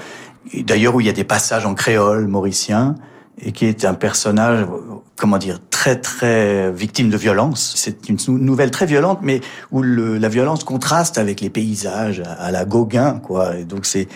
d'ailleurs 0.55 0.95
où 0.95 1.01
il 1.01 1.07
y 1.07 1.11
a 1.11 1.13
des 1.15 1.25
passages 1.25 1.67
en 1.67 1.75
créole 1.75 2.27
mauricien, 2.27 2.95
et 3.43 3.53
qui 3.53 3.67
est 3.67 3.85
un 3.85 3.95
personnage, 3.95 4.67
comment 5.17 5.39
dire, 5.39 5.61
très 5.71 5.97
très 5.97 6.71
victime 6.73 7.09
de 7.09 7.17
violence. 7.17 7.73
C'est 7.77 8.09
une 8.09 8.19
nou- 8.29 8.39
nouvelle 8.39 8.71
très 8.71 8.85
violente, 8.85 9.21
mais 9.23 9.41
où 9.73 9.83
la 9.83 10.29
violence 10.29 10.63
contraste 10.63 11.17
avec 11.17 11.41
les 11.41 11.49
paysages 11.49 12.23
à, 12.39 12.51
la 12.51 12.65
Gauguin, 12.67 13.19
quoi. 13.23 13.57
Et 13.57 13.65
donc 13.65 13.87
c'est 13.87 14.09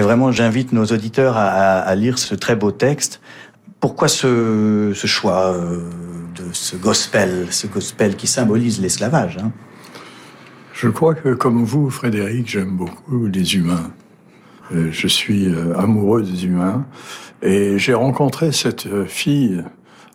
vraiment, 0.00 0.32
j'invite 0.32 0.72
nos 0.72 0.86
auditeurs 0.86 1.36
à 1.36 1.94
lire 1.94 2.18
ce 2.18 2.34
très 2.34 2.56
beau 2.56 2.72
texte. 2.72 3.20
Pourquoi 3.84 4.08
ce, 4.08 4.92
ce 4.94 5.06
choix 5.06 5.52
euh, 5.52 5.76
de 6.34 6.44
ce 6.54 6.74
gospel, 6.74 7.48
ce 7.50 7.66
gospel 7.66 8.16
qui 8.16 8.26
symbolise 8.26 8.80
l'esclavage 8.80 9.36
hein? 9.36 9.52
Je 10.72 10.88
crois 10.88 11.14
que 11.14 11.34
comme 11.34 11.62
vous, 11.64 11.90
Frédéric, 11.90 12.48
j'aime 12.48 12.78
beaucoup 12.78 13.26
les 13.26 13.56
humains. 13.56 13.90
Euh, 14.72 14.88
Je 14.90 15.06
suis 15.06 15.48
euh, 15.48 15.78
amoureux 15.78 16.22
des 16.22 16.46
humains. 16.46 16.86
Et 17.42 17.78
j'ai 17.78 17.92
rencontré 17.92 18.52
cette 18.52 19.04
fille 19.04 19.62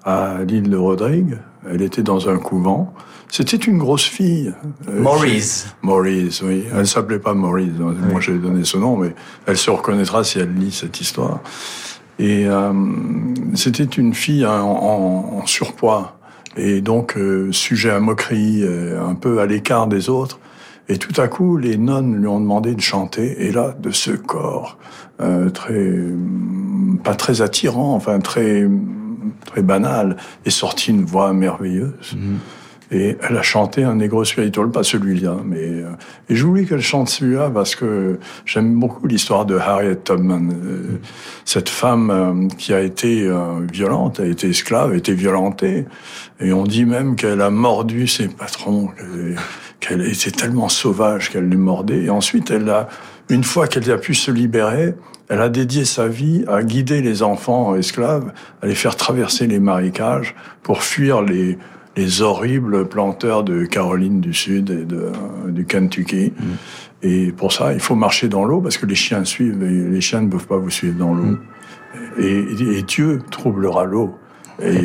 à 0.04 0.40
l'île 0.48 0.72
de 0.72 0.78
Rodrigue. 0.78 1.38
Elle 1.70 1.84
était 1.84 2.02
dans 2.02 2.28
un 2.28 2.40
couvent. 2.40 2.92
C'était 3.28 3.58
une 3.58 3.78
grosse 3.78 4.06
fille. 4.06 4.52
Euh, 4.88 5.00
Maurice. 5.00 5.76
Maurice, 5.84 6.42
oui. 6.42 6.64
Elle 6.74 6.88
s'appelait 6.88 7.20
pas 7.20 7.36
Maurice. 7.36 7.74
Moi, 7.78 8.20
j'ai 8.20 8.40
donné 8.40 8.64
ce 8.64 8.78
nom, 8.78 8.98
mais 8.98 9.14
elle 9.46 9.58
se 9.58 9.70
reconnaîtra 9.70 10.24
si 10.24 10.40
elle 10.40 10.56
lit 10.56 10.72
cette 10.72 11.00
histoire. 11.00 11.42
Et 12.20 12.46
euh, 12.48 12.74
c'était 13.56 13.84
une 13.86 14.14
fille 14.14 14.46
en, 14.46 14.52
en- 14.62 15.40
en 15.42 15.46
surpoids 15.46 16.18
et 16.58 16.82
donc 16.82 17.16
euh, 17.18 17.52
sujet 17.52 17.92
à 17.92 18.00
moquerie, 18.00 18.62
euh, 18.64 19.02
un 19.04 19.16
peu 19.16 19.40
à 19.40 19.46
l'écart 19.46 19.88
des 19.88 20.10
autres. 20.10 20.40
Et 20.90 20.98
tout 20.98 21.20
à 21.22 21.28
coup, 21.28 21.56
les 21.58 21.78
nonnes 21.78 22.16
lui 22.16 22.28
ont 22.28 22.40
demandé 22.40 22.74
de 22.76 22.82
chanter. 22.82 23.46
Et 23.48 23.52
là, 23.52 23.76
de 23.80 23.92
ce 23.92 24.12
corps 24.12 24.78
euh, 25.22 25.50
très 25.50 25.88
hum, 25.92 27.00
pas 27.04 27.16
très 27.16 27.42
attirant, 27.42 27.94
enfin 27.96 28.20
très 28.20 28.68
très 29.46 29.62
banal, 29.62 30.18
est 30.46 30.50
sortie 30.50 30.90
une 30.92 31.06
voix 31.06 31.32
merveilleuse. 31.34 32.18
Et 32.92 33.18
elle 33.22 33.38
a 33.38 33.44
chanté 33.44 33.84
un 33.84 33.96
négro 33.96 34.26
spirituel, 34.26 34.70
pas 34.70 34.82
celui-là, 34.82 35.38
mais 35.46 35.64
euh, 35.64 35.92
et 36.28 36.36
je 36.36 36.44
voulais 36.44 36.66
qu'elle 36.66 36.82
chante 36.82 37.10
celui-là 37.10 37.52
parce 37.52 37.76
que 37.76 38.18
j'aime 38.46 38.80
beaucoup 38.80 39.06
l'histoire 39.06 39.46
de 39.46 39.58
Harriet 39.58 39.98
Tubman, 40.04 40.52
euh, 40.52 41.00
cette 41.46 41.70
femme 41.70 42.10
euh, 42.10 42.48
qui 42.58 42.74
a 42.74 42.82
été 42.82 43.30
violente, 43.72 44.20
a 44.20 44.26
été 44.26 44.50
esclave, 44.50 44.94
a 44.94 44.96
été 44.96 45.14
violentée, 45.14 45.86
et 46.40 46.52
on 46.52 46.64
dit 46.64 46.86
même 46.86 47.16
qu'elle 47.16 47.42
a 47.42 47.52
mordu 47.52 48.08
ses 48.08 48.28
patrons, 48.28 48.90
qu'elle 49.80 50.02
était 50.02 50.32
tellement 50.32 50.70
sauvage 50.70 51.30
qu'elle 51.30 51.48
les 51.48 51.58
mordait, 51.58 52.06
et 52.06 52.10
ensuite 52.10 52.50
elle 52.50 52.70
a, 52.70 52.90
une 53.30 53.44
fois 53.44 53.68
qu'elle 53.68 53.90
a 53.92 53.98
pu 53.98 54.16
se 54.16 54.32
libérer, 54.32 54.96
elle 55.30 55.42
a 55.42 55.50
dédié 55.50 55.86
sa 55.86 56.08
vie 56.08 56.44
à 56.48 56.64
guider 56.64 57.04
les 57.04 57.22
enfants 57.22 57.76
esclaves, 57.76 58.34
à 58.64 58.66
les 58.66 58.74
faire 58.74 58.96
traverser 58.96 59.46
les 59.46 59.60
marécages 59.60 60.36
pour 60.64 60.82
fuir 60.82 61.22
les 61.22 61.60
les 62.00 62.22
horribles 62.22 62.88
planteurs 62.88 63.44
de 63.44 63.66
Caroline 63.66 64.22
du 64.22 64.34
Sud 64.34 64.70
et 64.70 64.86
de, 64.86 65.12
du 65.48 65.66
Kentucky. 65.66 66.32
Et 67.02 67.32
pour 67.34 67.52
ça, 67.52 67.74
il 67.74 67.80
faut 67.80 67.96
marcher 67.96 68.28
dans 68.30 68.46
l'eau 68.46 68.62
parce 68.62 68.78
que 68.78 68.86
les 68.86 68.96
chiens 68.96 69.26
suivent 69.26 69.62
et 69.64 69.90
les 69.96 70.02
chiens 70.02 70.22
ne 70.22 70.30
peuvent 70.30 70.48
pas 70.48 70.58
vous 70.58 70.70
suivre 70.70 70.98
dans 70.98 71.14
l'eau. 71.14 71.38
Et, 72.18 72.78
et 72.78 72.82
Dieu 72.84 73.22
troublera 73.32 73.84
l'eau. 73.84 74.16
Et 74.62 74.76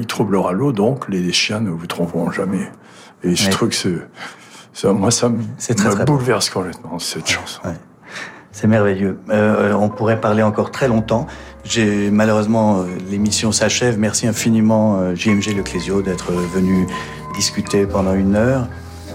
il 0.00 0.06
troublera 0.06 0.52
l'eau, 0.52 0.72
donc 0.72 1.08
les 1.08 1.32
chiens 1.32 1.60
ne 1.60 1.70
vous 1.70 1.86
trouveront 1.86 2.30
jamais. 2.30 2.68
Et 3.24 3.30
Ouais. 3.30 3.50
trouve 3.50 3.68
que 3.68 3.74
c'est- 3.74 4.08
ça, 4.72 4.92
moi, 4.92 5.10
ça 5.10 5.28
me, 5.28 6.04
bouleverse 6.04 6.50
complètement, 6.50 6.98
cette 6.98 7.28
chanson. 7.28 7.60
Ouais. 7.64 7.74
C'est 8.52 8.66
merveilleux. 8.66 9.18
Euh, 9.30 9.72
on 9.74 9.88
pourrait 9.88 10.20
parler 10.20 10.42
encore 10.42 10.70
très 10.72 10.88
longtemps. 10.88 11.26
J'ai 11.64 12.10
malheureusement 12.10 12.80
euh, 12.80 12.84
l'émission 13.10 13.52
s'achève. 13.52 13.98
Merci 13.98 14.26
infiniment 14.26 14.98
euh, 14.98 15.14
JMG 15.14 15.56
Leclésio 15.56 16.02
d'être 16.02 16.32
venu 16.32 16.86
discuter 17.34 17.86
pendant 17.86 18.14
une 18.14 18.34
heure. 18.34 18.66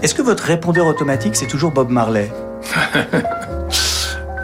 Est-ce 0.02 0.14
que 0.14 0.22
votre 0.22 0.44
répondeur 0.44 0.86
automatique 0.86 1.36
c'est 1.36 1.46
toujours 1.46 1.72
Bob 1.72 1.90
Marley? 1.90 2.30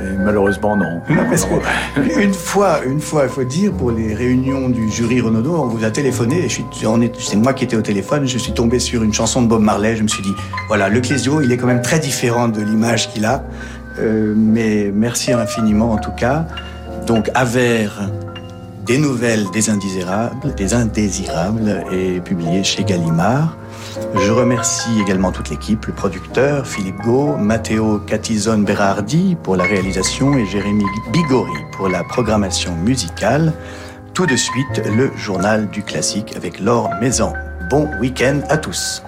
Et 0.02 0.16
malheureusement, 0.18 0.76
non. 0.76 1.00
Non, 1.08 1.24
parce 1.28 1.44
que 1.44 2.20
une 2.20 2.34
fois, 2.34 2.80
une 2.84 3.00
fois, 3.00 3.24
il 3.24 3.28
faut 3.28 3.44
dire 3.44 3.72
pour 3.72 3.92
les 3.92 4.14
réunions 4.14 4.68
du 4.68 4.90
jury 4.90 5.20
Renaudot, 5.20 5.54
on 5.54 5.66
vous 5.66 5.84
a 5.84 5.90
téléphoné. 5.90 6.46
Et 6.46 6.48
c'est 6.48 7.36
moi 7.36 7.52
qui 7.52 7.64
étais 7.64 7.76
au 7.76 7.82
téléphone. 7.82 8.26
Je 8.26 8.38
suis 8.38 8.52
tombé 8.52 8.80
sur 8.80 9.04
une 9.04 9.14
chanson 9.14 9.42
de 9.42 9.46
Bob 9.46 9.62
Marley. 9.62 9.94
Je 9.94 10.02
me 10.02 10.08
suis 10.08 10.22
dit, 10.22 10.34
voilà, 10.66 10.88
le 10.88 11.00
Clésio, 11.00 11.40
il 11.40 11.52
est 11.52 11.56
quand 11.56 11.68
même 11.68 11.82
très 11.82 12.00
différent 12.00 12.48
de 12.48 12.60
l'image 12.60 13.12
qu'il 13.12 13.24
a. 13.24 13.44
Euh, 13.98 14.34
mais 14.36 14.90
merci 14.92 15.32
infiniment 15.32 15.92
en 15.92 15.98
tout 15.98 16.12
cas. 16.12 16.46
Donc, 17.06 17.30
Avers, 17.34 18.08
des 18.86 18.98
nouvelles 18.98 19.50
des 19.52 19.70
indésirables, 19.70 20.54
des 20.54 20.74
indésirables, 20.74 21.84
est 21.90 22.20
publié 22.20 22.62
chez 22.62 22.84
Gallimard. 22.84 23.56
Je 24.14 24.30
remercie 24.30 25.00
également 25.00 25.32
toute 25.32 25.50
l'équipe, 25.50 25.84
le 25.86 25.92
producteur 25.92 26.66
Philippe 26.66 27.00
Gau, 27.02 27.36
Matteo 27.36 27.98
Catizone 27.98 28.64
Berardi 28.64 29.36
pour 29.42 29.56
la 29.56 29.64
réalisation 29.64 30.36
et 30.38 30.46
Jérémy 30.46 30.84
Bigori 31.12 31.52
pour 31.76 31.88
la 31.88 32.04
programmation 32.04 32.74
musicale. 32.76 33.52
Tout 34.14 34.26
de 34.26 34.36
suite, 34.36 34.82
le 34.96 35.10
journal 35.16 35.68
du 35.70 35.82
classique 35.82 36.34
avec 36.36 36.60
Laure 36.60 36.90
Maison. 37.00 37.32
Bon 37.70 37.88
week-end 38.00 38.40
à 38.48 38.56
tous. 38.56 39.02